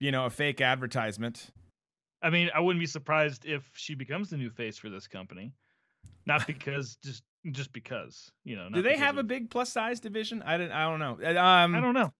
you 0.00 0.12
know, 0.12 0.26
a 0.26 0.30
fake 0.30 0.60
advertisement. 0.60 1.48
I 2.22 2.30
mean, 2.30 2.50
I 2.54 2.60
wouldn't 2.60 2.80
be 2.80 2.86
surprised 2.86 3.46
if 3.46 3.68
she 3.74 3.94
becomes 3.94 4.30
the 4.30 4.36
new 4.36 4.50
face 4.50 4.76
for 4.76 4.90
this 4.90 5.06
company. 5.06 5.52
Not 6.26 6.46
because 6.48 6.96
just 7.02 7.22
just 7.50 7.72
because, 7.72 8.30
you 8.44 8.56
know. 8.56 8.68
Do 8.72 8.82
they 8.82 8.96
have 8.96 9.16
a 9.16 9.22
big 9.22 9.48
plus 9.50 9.72
size 9.72 10.00
division? 10.00 10.42
I 10.42 10.58
don't. 10.58 10.72
I 10.72 10.84
don't 10.84 10.98
know. 10.98 11.18
Uh, 11.24 11.42
Um, 11.42 11.74
I 11.74 11.80
don't 11.80 11.94
know. 11.94 12.12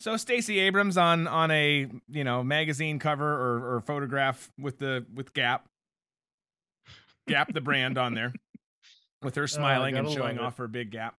So 0.00 0.16
Stacey 0.16 0.60
Abrams 0.60 0.96
on 0.96 1.26
on 1.26 1.50
a 1.50 1.88
you 2.08 2.24
know 2.24 2.42
magazine 2.44 2.98
cover 2.98 3.26
or, 3.26 3.76
or 3.76 3.80
photograph 3.80 4.50
with 4.58 4.78
the 4.78 5.04
with 5.12 5.32
Gap, 5.34 5.66
Gap 7.26 7.52
the 7.52 7.60
brand 7.60 7.98
on 7.98 8.14
there, 8.14 8.32
with 9.22 9.34
her 9.34 9.46
smiling 9.46 9.96
and 9.96 10.06
Oh, 10.06 10.14
showing 10.14 10.38
off 10.38 10.56
her 10.58 10.68
big 10.68 10.90
gap. 10.90 11.16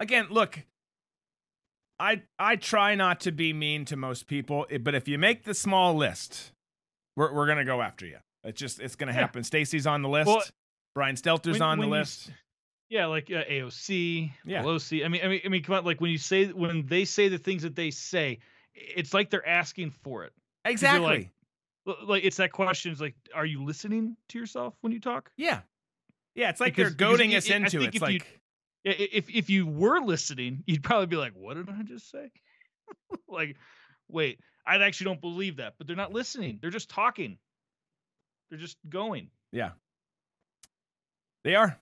Again, 0.00 0.26
look, 0.30 0.58
I 1.98 2.22
I 2.38 2.56
try 2.56 2.94
not 2.94 3.20
to 3.20 3.32
be 3.32 3.52
mean 3.52 3.84
to 3.86 3.96
most 3.96 4.26
people, 4.26 4.66
eh, 4.70 4.78
but 4.78 4.94
if 4.94 5.06
you 5.08 5.18
make 5.18 5.44
the 5.44 5.54
small 5.54 5.94
list, 5.94 6.52
we're 7.16 7.32
we're 7.32 7.46
gonna 7.46 7.64
go 7.64 7.80
after 7.82 8.06
you. 8.06 8.18
It's 8.44 8.58
just 8.58 8.80
it's 8.80 8.96
gonna 8.96 9.12
Yeah. 9.12 9.20
happen. 9.20 9.44
Stacey's 9.44 9.86
on 9.86 10.02
the 10.02 10.08
list. 10.08 10.26
Well, 10.26 10.42
Brian 10.94 11.16
Stelter's 11.16 11.52
when- 11.52 11.62
on 11.62 11.78
the 11.78 11.82
when 11.82 11.88
you 11.88 11.94
list. 12.00 12.28
s- 12.28 12.34
Yeah, 12.88 13.06
like 13.06 13.30
uh, 13.30 13.44
AOC, 13.48 14.32
Yeah. 14.44 14.62
Pelosi. 14.62 15.04
I 15.04 15.08
mean, 15.08 15.22
I 15.24 15.28
mean, 15.28 15.40
I 15.44 15.48
mean, 15.48 15.62
come 15.62 15.76
on. 15.76 15.84
Like 15.84 16.00
when 16.00 16.10
you 16.10 16.18
say 16.18 16.46
when 16.48 16.86
they 16.86 17.04
say 17.04 17.28
the 17.28 17.38
things 17.38 17.62
that 17.62 17.76
they 17.76 17.90
say, 17.90 18.40
it's 18.74 19.14
like 19.14 19.30
they're 19.30 19.46
asking 19.48 19.90
for 19.90 20.24
it. 20.24 20.32
exactly. 20.64 21.30
like- 22.06 22.22
it's 22.24 22.36
that 22.36 22.52
question. 22.52 22.92
It's 22.92 23.00
like, 23.00 23.16
are 23.34 23.44
you 23.46 23.64
listening 23.64 24.16
to 24.28 24.38
yourself 24.38 24.74
when 24.82 24.92
you 24.92 25.00
talk? 25.00 25.30
yeah. 25.36 25.62
Yeah, 26.34 26.50
it's 26.50 26.60
like 26.60 26.74
Because- 26.76 26.94
they're 26.96 27.08
goading 27.08 27.34
us 27.34 27.50
i- 27.50 27.54
i 27.54 27.56
into 27.56 27.82
it. 27.82 27.94
It's 27.94 28.00
like 28.00 28.40
If 28.84 29.30
if 29.30 29.48
you 29.50 29.66
were 29.66 30.00
listening, 30.00 30.64
you'd 30.66 30.82
probably 30.82 31.06
be 31.06 31.16
like, 31.16 31.34
"What 31.34 31.54
did 31.54 31.68
I 31.70 31.82
just 31.82 32.10
say?" 32.10 32.30
like, 33.28 33.56
wait, 34.08 34.40
I 34.66 34.76
actually 34.82 35.04
don't 35.04 35.20
believe 35.20 35.56
that. 35.58 35.74
But 35.78 35.86
they're 35.86 35.94
not 35.96 36.12
listening. 36.12 36.58
They're 36.60 36.70
just 36.70 36.88
talking. 36.90 37.38
They're 38.50 38.58
just 38.58 38.76
going. 38.88 39.30
Yeah. 39.52 39.70
They 41.44 41.54
are. 41.54 41.78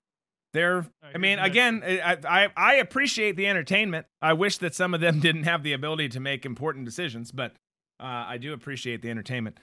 They're. 0.53 0.81
right, 1.01 1.15
I 1.15 1.17
mean, 1.17 1.39
again, 1.39 1.81
I, 1.83 2.17
I 2.27 2.49
I 2.57 2.73
appreciate 2.75 3.35
the 3.37 3.47
entertainment. 3.47 4.05
I 4.21 4.33
wish 4.33 4.57
that 4.59 4.75
some 4.75 4.93
of 4.93 4.99
them 5.01 5.19
didn't 5.21 5.43
have 5.43 5.63
the 5.63 5.73
ability 5.73 6.09
to 6.09 6.19
make 6.19 6.45
important 6.45 6.85
decisions, 6.85 7.31
but 7.31 7.53
uh, 7.99 8.03
I 8.27 8.37
do 8.37 8.53
appreciate 8.53 9.01
the 9.01 9.09
entertainment. 9.09 9.57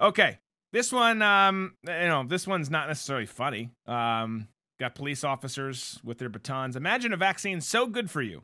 Okay, 0.00 0.38
this 0.72 0.92
one, 0.92 1.22
um, 1.22 1.74
you 1.86 1.92
know, 1.92 2.24
this 2.26 2.46
one's 2.46 2.70
not 2.70 2.88
necessarily 2.88 3.26
funny. 3.26 3.70
Um, 3.86 4.48
got 4.78 4.94
police 4.94 5.24
officers 5.24 6.00
with 6.04 6.18
their 6.18 6.28
batons. 6.28 6.76
Imagine 6.76 7.12
a 7.12 7.16
vaccine 7.16 7.60
so 7.60 7.86
good 7.86 8.10
for 8.10 8.22
you, 8.22 8.42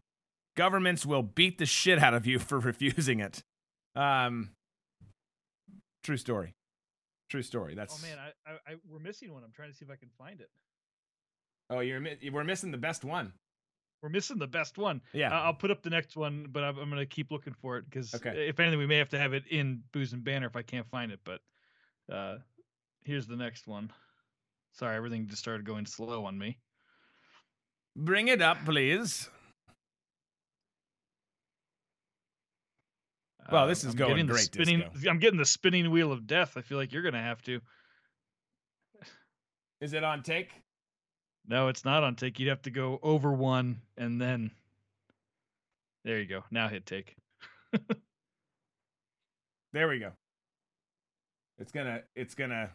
governments 0.56 1.06
will 1.06 1.22
beat 1.22 1.58
the 1.58 1.66
shit 1.66 1.98
out 1.98 2.14
of 2.14 2.26
you 2.26 2.38
for 2.40 2.58
refusing 2.58 3.20
it. 3.20 3.42
Um, 3.94 4.50
true 6.04 6.16
story. 6.16 6.54
True 7.30 7.42
story. 7.42 7.74
That's. 7.74 7.98
Oh 8.02 8.06
man, 8.06 8.18
I, 8.18 8.50
I, 8.50 8.54
I 8.72 8.76
we're 8.88 9.00
missing 9.00 9.32
one. 9.32 9.42
I'm 9.42 9.50
trying 9.52 9.70
to 9.70 9.76
see 9.76 9.84
if 9.84 9.90
I 9.90 9.96
can 9.96 10.10
find 10.18 10.40
it. 10.40 10.50
Oh, 11.70 11.80
you're 11.80 12.00
we're 12.30 12.44
missing 12.44 12.70
the 12.70 12.78
best 12.78 13.04
one. 13.04 13.32
We're 14.02 14.10
missing 14.10 14.38
the 14.38 14.46
best 14.46 14.78
one. 14.78 15.00
Yeah. 15.12 15.30
I- 15.32 15.46
I'll 15.46 15.54
put 15.54 15.70
up 15.72 15.82
the 15.82 15.90
next 15.90 16.16
one, 16.16 16.46
but 16.52 16.62
I'm, 16.62 16.78
I'm 16.78 16.88
gonna 16.90 17.06
keep 17.06 17.32
looking 17.32 17.54
for 17.54 17.78
it 17.78 17.86
because 17.90 18.14
Okay. 18.14 18.46
if 18.48 18.60
anything, 18.60 18.78
we 18.78 18.86
may 18.86 18.98
have 18.98 19.08
to 19.08 19.18
have 19.18 19.32
it 19.32 19.44
in 19.48 19.82
Booze 19.92 20.12
and 20.12 20.22
Banter 20.22 20.46
if 20.46 20.54
I 20.54 20.62
can't 20.62 20.88
find 20.88 21.10
it. 21.10 21.18
But 21.24 21.40
uh, 22.12 22.36
here's 23.04 23.26
the 23.26 23.36
next 23.36 23.66
one. 23.66 23.90
Sorry, 24.72 24.96
everything 24.96 25.26
just 25.26 25.42
started 25.42 25.66
going 25.66 25.86
slow 25.86 26.24
on 26.26 26.38
me. 26.38 26.58
Bring 27.96 28.28
it 28.28 28.42
up, 28.42 28.58
please. 28.64 29.28
Well, 33.50 33.68
this 33.68 33.84
is 33.84 33.92
I'm 33.92 33.96
going 33.96 34.26
great, 34.26 34.52
Spinning. 34.52 34.82
I'm 35.08 35.20
getting 35.20 35.38
the 35.38 35.44
spinning 35.44 35.90
wheel 35.90 36.10
of 36.10 36.26
death. 36.26 36.56
I 36.56 36.62
feel 36.62 36.78
like 36.78 36.92
you're 36.92 37.02
gonna 37.02 37.22
have 37.22 37.40
to. 37.42 37.60
Is 39.80 39.92
it 39.92 40.02
on 40.02 40.22
take? 40.22 40.50
No, 41.46 41.68
it's 41.68 41.84
not 41.84 42.02
on 42.02 42.16
take. 42.16 42.40
You'd 42.40 42.48
have 42.48 42.62
to 42.62 42.70
go 42.70 42.98
over 43.02 43.32
one 43.32 43.82
and 43.96 44.20
then. 44.20 44.50
There 46.04 46.18
you 46.18 46.26
go. 46.26 46.42
Now 46.50 46.68
hit 46.68 46.86
take. 46.86 47.14
There 49.76 49.88
we 49.88 49.98
go. 49.98 50.12
It's 51.58 51.72
gonna 51.72 52.02
it's 52.14 52.34
gonna 52.34 52.70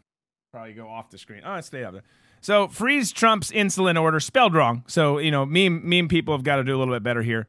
probably 0.52 0.74
go 0.74 0.88
off 0.88 1.10
the 1.10 1.18
screen. 1.18 1.42
Oh, 1.46 1.60
stay 1.62 1.84
up 1.84 1.94
there. 1.94 2.04
So 2.42 2.68
freeze 2.68 3.12
Trump's 3.12 3.52
insulin 3.52 4.00
order 4.02 4.20
spelled 4.20 4.56
wrong. 4.56 4.84
So 4.88 5.20
you 5.20 5.32
know, 5.32 5.46
meme 5.46 5.88
meme 5.88 6.08
people 6.08 6.34
have 6.34 6.44
got 6.44 6.56
to 6.58 6.64
do 6.64 6.76
a 6.76 6.80
little 6.80 6.94
bit 6.94 7.04
better 7.04 7.22
here. 7.22 7.48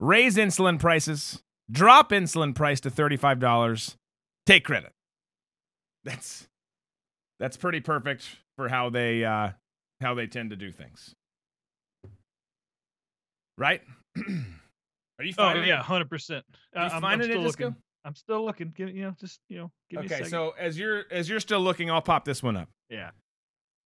Raise 0.00 0.36
insulin 0.36 0.78
prices, 0.78 1.42
drop 1.70 2.10
insulin 2.10 2.54
price 2.54 2.80
to 2.80 2.90
thirty 2.90 3.16
five 3.16 3.40
dollars, 3.40 3.96
take 4.46 4.64
credit. 4.64 4.92
That's 6.04 6.46
that's 7.40 7.56
pretty 7.56 7.80
perfect 7.80 8.28
for 8.56 8.68
how 8.68 8.90
they 8.90 9.24
uh, 9.24 9.50
how 10.00 10.14
they 10.14 10.28
tend 10.28 10.50
to 10.50 10.56
do 10.56 10.70
things. 10.70 11.14
Right? 13.56 13.82
Are 14.16 15.24
you 15.24 15.32
Oh 15.36 15.42
finding 15.42 15.66
yeah, 15.66 15.82
hundred 15.82 16.08
percent. 16.08 16.44
I'm, 16.74 16.92
I'm 16.92 17.00
finding 17.00 17.28
it, 17.28 17.32
still 17.32 17.42
looking. 17.42 17.76
I'm 18.08 18.14
still 18.14 18.44
looking. 18.44 18.72
Give 18.76 18.88
you 18.90 19.02
know, 19.02 19.14
just 19.20 19.38
you 19.48 19.58
know, 19.58 19.70
give 19.90 20.00
me 20.00 20.08
a 20.10 20.14
Okay, 20.14 20.24
so 20.24 20.54
as 20.58 20.78
you're 20.78 21.04
as 21.10 21.28
you're 21.28 21.40
still 21.40 21.60
looking, 21.60 21.90
I'll 21.90 22.02
pop 22.02 22.24
this 22.24 22.42
one 22.42 22.56
up. 22.56 22.68
yeah. 22.90 23.10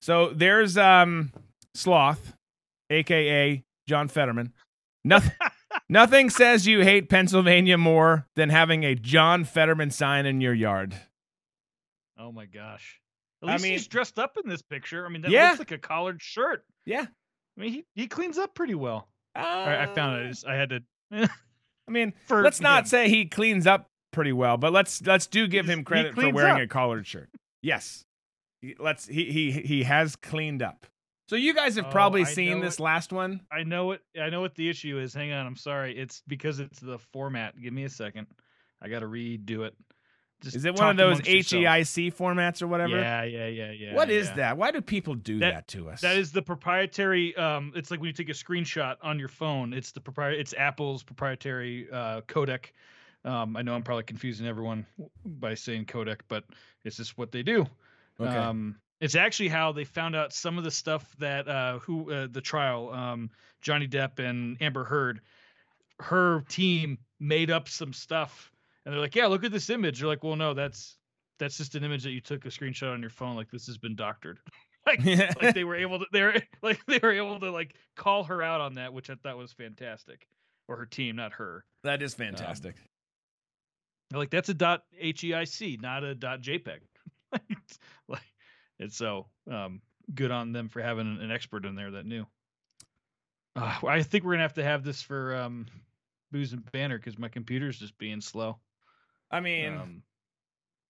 So 0.00 0.30
there's 0.34 0.78
um 0.78 1.32
Sloth, 1.74 2.32
aka 2.90 3.62
John 3.88 4.08
Fetterman. 4.08 4.52
Nothing 5.04 5.32
nothing 5.88 6.30
says 6.30 6.66
you 6.66 6.80
hate 6.82 7.08
Pennsylvania 7.08 7.76
more 7.78 8.26
than 8.36 8.48
having 8.48 8.84
a 8.84 8.94
John 8.94 9.44
Fetterman 9.44 9.90
sign 9.90 10.24
in 10.26 10.40
your 10.40 10.54
yard. 10.54 10.94
Oh 12.18 12.32
my 12.32 12.46
gosh. 12.46 13.00
At 13.42 13.48
I 13.48 13.52
least 13.52 13.62
mean- 13.64 13.72
he's 13.72 13.86
dressed 13.88 14.18
up 14.18 14.36
in 14.42 14.48
this 14.48 14.62
picture. 14.62 15.04
I 15.04 15.08
mean, 15.08 15.22
that 15.22 15.30
Yeah. 15.30 15.48
looks 15.48 15.58
like 15.60 15.72
a 15.72 15.78
collared 15.78 16.22
shirt. 16.22 16.64
Yeah. 16.86 17.06
I 17.58 17.60
mean, 17.60 17.72
he, 17.72 17.84
he 17.94 18.06
cleans 18.06 18.38
up 18.38 18.54
pretty 18.54 18.74
well. 18.74 19.08
Uh, 19.34 19.40
right, 19.40 19.80
I 19.80 19.86
found 19.94 20.20
it. 20.20 20.24
I 20.24 20.28
just- 20.28 20.46
I 20.46 20.54
had 20.56 20.70
to. 20.70 20.82
I 21.12 21.90
mean, 21.90 22.12
for 22.26 22.42
let's 22.42 22.60
not 22.60 22.82
him. 22.84 22.86
say 22.86 23.08
he 23.08 23.26
cleans 23.26 23.66
up 23.66 23.88
pretty 24.12 24.32
well, 24.32 24.56
but 24.56 24.72
let's 24.72 25.02
let's 25.02 25.26
do 25.26 25.48
give 25.48 25.66
him 25.68 25.82
credit 25.84 26.14
for 26.14 26.30
wearing 26.30 26.56
up. 26.56 26.60
a 26.60 26.66
collared 26.68 27.06
shirt. 27.06 27.28
Yes. 27.62 28.04
Let's 28.78 29.06
he 29.06 29.32
he 29.32 29.50
he 29.50 29.82
has 29.82 30.14
cleaned 30.14 30.62
up. 30.62 30.86
So 31.28 31.36
you 31.36 31.54
guys 31.54 31.76
have 31.76 31.86
Oh, 31.86 31.90
probably 31.90 32.22
I 32.22 32.24
seen 32.24 32.60
this 32.60 32.74
it. 32.78 32.82
last 32.82 33.12
one. 33.12 33.40
I 33.50 33.62
know 33.64 33.86
what 33.86 34.00
I 34.20 34.28
know 34.30 34.40
what 34.40 34.54
the 34.54 34.68
issue 34.68 34.98
is. 34.98 35.12
Hang 35.14 35.32
on, 35.32 35.46
I'm 35.46 35.56
sorry. 35.56 35.98
It's 35.98 36.22
because 36.28 36.60
it's 36.60 36.78
the 36.78 36.98
format. 36.98 37.60
Give 37.60 37.72
me 37.72 37.84
a 37.84 37.88
second. 37.88 38.26
I 38.80 38.88
got 38.88 39.00
to 39.00 39.06
redo 39.06 39.66
it. 39.66 39.74
Just 40.42 40.56
Is 40.56 40.64
it 40.64 40.74
one 40.74 40.90
of 40.90 40.96
those 40.96 41.20
amongst 41.20 41.52
yourself. 41.52 41.62
HEIC 41.62 42.14
formats 42.16 42.62
or 42.62 42.66
whatever? 42.66 42.98
Yeah, 42.98 43.22
yeah, 43.22 43.46
yeah, 43.46 43.70
yeah. 43.70 43.94
What 43.94 44.10
is 44.10 44.26
yeah. 44.28 44.34
that? 44.34 44.56
Why 44.58 44.72
do 44.72 44.80
people 44.80 45.14
do 45.14 45.38
that, 45.38 45.54
That- 45.54 45.68
to 45.68 45.88
us? 45.88 46.00
That 46.00 46.16
is 46.16 46.32
the 46.32 46.42
proprietary. 46.42 47.34
Um, 47.36 47.72
it's 47.76 47.92
like 47.92 48.00
when 48.00 48.08
you 48.08 48.12
take 48.12 48.28
a 48.28 48.32
screenshot 48.32 48.96
on 49.02 49.20
your 49.20 49.28
phone. 49.28 49.72
It's 49.72 49.92
the 49.92 50.00
proprietary. 50.00 50.40
It's 50.40 50.52
Apple's 50.54 51.04
proprietary 51.04 51.86
uh, 51.92 52.22
codec. 52.22 52.72
Um, 53.24 53.56
I 53.56 53.62
know 53.62 53.74
I'm 53.74 53.82
probably 53.82 54.04
confusing 54.04 54.46
everyone 54.46 54.86
by 55.24 55.54
saying 55.54 55.86
codec, 55.86 56.20
but 56.28 56.44
it's 56.84 56.96
just 56.96 57.16
what 57.16 57.30
they 57.30 57.42
do. 57.42 57.66
Okay. 58.20 58.30
Um, 58.30 58.76
it's 59.00 59.16
actually 59.16 59.48
how 59.48 59.72
they 59.72 59.84
found 59.84 60.14
out 60.14 60.32
some 60.32 60.58
of 60.58 60.64
the 60.64 60.70
stuff 60.70 61.14
that 61.18 61.48
uh, 61.48 61.78
who 61.80 62.10
uh, 62.10 62.28
the 62.30 62.40
trial 62.40 62.90
um, 62.92 63.30
Johnny 63.60 63.88
Depp 63.88 64.18
and 64.18 64.56
Amber 64.60 64.84
Heard, 64.84 65.20
her 65.98 66.44
team 66.48 66.98
made 67.18 67.50
up 67.50 67.68
some 67.68 67.92
stuff, 67.92 68.52
and 68.84 68.94
they're 68.94 69.00
like, 69.00 69.16
"Yeah, 69.16 69.26
look 69.26 69.44
at 69.44 69.50
this 69.50 69.70
image." 69.70 69.98
They're 69.98 70.08
like, 70.08 70.22
"Well, 70.22 70.36
no, 70.36 70.54
that's 70.54 70.98
that's 71.38 71.56
just 71.56 71.74
an 71.74 71.82
image 71.82 72.04
that 72.04 72.12
you 72.12 72.20
took 72.20 72.44
a 72.44 72.48
screenshot 72.48 72.92
on 72.92 73.00
your 73.00 73.10
phone. 73.10 73.34
Like 73.34 73.50
this 73.50 73.66
has 73.66 73.76
been 73.76 73.96
doctored." 73.96 74.38
like, 74.86 75.04
like 75.42 75.54
they 75.54 75.64
were 75.64 75.76
able 75.76 75.98
to 75.98 76.06
they 76.12 76.22
were 76.22 76.34
like 76.62 76.80
they 76.86 77.00
were 77.02 77.12
able 77.12 77.40
to 77.40 77.50
like 77.50 77.74
call 77.96 78.24
her 78.24 78.40
out 78.40 78.60
on 78.60 78.74
that, 78.74 78.92
which 78.92 79.10
I 79.10 79.16
thought 79.16 79.36
was 79.36 79.52
fantastic, 79.52 80.28
or 80.68 80.76
her 80.76 80.86
team, 80.86 81.16
not 81.16 81.32
her. 81.32 81.64
that 81.82 82.02
is 82.02 82.14
fantastic. 82.14 82.76
They're 82.76 82.84
like 84.18 84.30
that's 84.30 84.48
a 84.48 84.54
dot 84.54 84.84
heic, 85.00 85.80
not 85.80 86.04
a 86.04 86.14
dot 86.14 86.40
jpeg. 86.42 86.80
It's 87.48 87.78
like, 88.08 88.20
and 88.78 88.92
so 88.92 89.26
um, 89.50 89.80
good 90.14 90.30
on 90.30 90.52
them 90.52 90.68
for 90.68 90.82
having 90.82 91.06
an, 91.06 91.20
an 91.22 91.30
expert 91.30 91.64
in 91.64 91.74
there 91.74 91.92
that 91.92 92.04
knew. 92.04 92.26
Uh, 93.56 93.74
I 93.86 94.02
think 94.02 94.24
we're 94.24 94.32
gonna 94.32 94.42
have 94.42 94.54
to 94.54 94.64
have 94.64 94.84
this 94.84 95.00
for 95.02 95.34
um, 95.36 95.66
booze 96.30 96.52
and 96.52 96.70
banter 96.72 96.98
because 96.98 97.18
my 97.18 97.28
computer's 97.28 97.78
just 97.78 97.96
being 97.98 98.20
slow. 98.20 98.58
I 99.30 99.40
mean, 99.40 99.74
Um, 99.74 100.02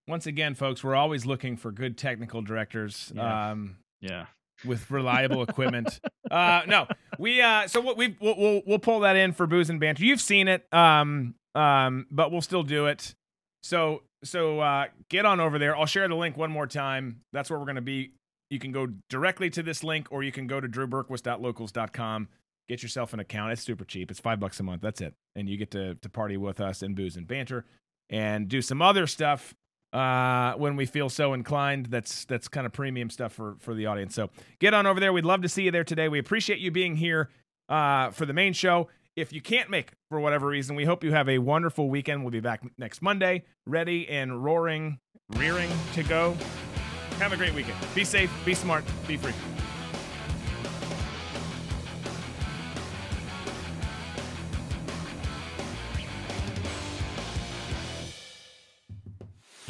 once 0.08 0.26
again, 0.26 0.54
folks, 0.54 0.82
we're 0.82 0.96
always 0.96 1.24
looking 1.26 1.56
for 1.56 1.70
good 1.70 1.96
technical 1.96 2.42
directors 2.42 3.12
Yeah. 3.14 3.50
um, 3.50 3.76
yeah. 4.00 4.26
With 4.64 4.90
reliable 4.90 5.42
equipment. 5.42 6.00
Uh, 6.30 6.62
no, 6.66 6.86
we 7.18 7.42
uh, 7.42 7.66
so 7.66 7.80
what 7.80 7.96
we 7.96 8.16
we'll, 8.20 8.36
we'll 8.38 8.62
we'll 8.66 8.78
pull 8.78 9.00
that 9.00 9.16
in 9.16 9.32
for 9.32 9.46
booze 9.46 9.68
and 9.68 9.78
banter. 9.78 10.02
You've 10.04 10.20
seen 10.20 10.48
it, 10.48 10.66
um, 10.72 11.34
um, 11.54 12.06
but 12.10 12.32
we'll 12.32 12.40
still 12.40 12.62
do 12.62 12.86
it. 12.86 13.14
So 13.62 14.02
so 14.24 14.60
uh, 14.60 14.86
get 15.10 15.26
on 15.26 15.40
over 15.40 15.58
there. 15.58 15.76
I'll 15.76 15.86
share 15.86 16.08
the 16.08 16.14
link 16.14 16.36
one 16.36 16.50
more 16.50 16.66
time. 16.66 17.20
That's 17.32 17.50
where 17.50 17.58
we're 17.58 17.66
gonna 17.66 17.80
be. 17.82 18.12
You 18.50 18.58
can 18.58 18.72
go 18.72 18.88
directly 19.08 19.50
to 19.50 19.62
this 19.62 19.82
link, 19.82 20.08
or 20.10 20.22
you 20.22 20.32
can 20.32 20.46
go 20.46 20.60
to 20.60 20.68
drewberquist.locals.com. 20.68 22.28
Get 22.68 22.82
yourself 22.82 23.12
an 23.12 23.20
account. 23.20 23.52
It's 23.52 23.62
super 23.62 23.84
cheap. 23.84 24.10
It's 24.10 24.20
five 24.20 24.40
bucks 24.40 24.60
a 24.60 24.62
month. 24.62 24.82
That's 24.82 25.00
it, 25.00 25.14
and 25.36 25.48
you 25.48 25.56
get 25.56 25.70
to 25.72 25.96
to 25.96 26.08
party 26.08 26.36
with 26.36 26.60
us 26.60 26.82
and 26.82 26.94
booze 26.94 27.16
and 27.16 27.26
banter, 27.26 27.66
and 28.08 28.48
do 28.48 28.62
some 28.62 28.80
other 28.80 29.06
stuff 29.06 29.54
uh, 29.92 30.54
when 30.54 30.76
we 30.76 30.86
feel 30.86 31.08
so 31.08 31.32
inclined. 31.32 31.86
That's 31.86 32.24
that's 32.24 32.48
kind 32.48 32.66
of 32.66 32.72
premium 32.72 33.10
stuff 33.10 33.32
for 33.32 33.56
for 33.58 33.74
the 33.74 33.86
audience. 33.86 34.14
So 34.14 34.30
get 34.58 34.74
on 34.74 34.86
over 34.86 35.00
there. 35.00 35.12
We'd 35.12 35.24
love 35.24 35.42
to 35.42 35.48
see 35.48 35.64
you 35.64 35.70
there 35.70 35.84
today. 35.84 36.08
We 36.08 36.18
appreciate 36.18 36.58
you 36.58 36.70
being 36.70 36.96
here 36.96 37.30
uh, 37.68 38.10
for 38.10 38.26
the 38.26 38.32
main 38.32 38.52
show. 38.52 38.88
If 39.14 39.32
you 39.32 39.42
can't 39.42 39.68
make 39.68 39.88
it 39.88 39.98
for 40.08 40.20
whatever 40.20 40.46
reason, 40.46 40.74
we 40.74 40.86
hope 40.86 41.04
you 41.04 41.12
have 41.12 41.28
a 41.28 41.38
wonderful 41.38 41.90
weekend. 41.90 42.22
We'll 42.22 42.30
be 42.30 42.40
back 42.40 42.62
next 42.78 43.02
Monday, 43.02 43.44
ready 43.66 44.08
and 44.08 44.42
roaring, 44.42 44.98
rearing 45.36 45.70
to 45.94 46.02
go. 46.02 46.34
Have 47.18 47.32
a 47.32 47.36
great 47.36 47.54
weekend. 47.54 47.76
Be 47.94 48.04
safe, 48.04 48.32
be 48.44 48.54
smart, 48.54 48.84
be 49.06 49.18
free. 49.18 49.34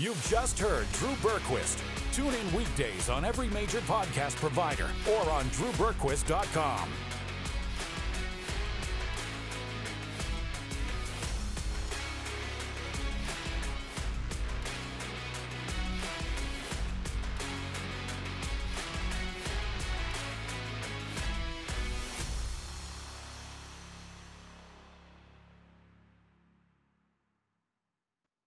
You've 0.02 0.26
just 0.26 0.58
heard 0.58 0.90
Drew 0.94 1.14
Berquist. 1.22 1.80
Tune 2.12 2.34
in 2.34 2.56
weekdays 2.56 3.08
on 3.08 3.24
every 3.24 3.46
major 3.50 3.78
podcast 3.82 4.34
provider 4.34 4.88
or 5.08 5.30
on 5.30 5.44
drewberquist.com. 5.50 6.88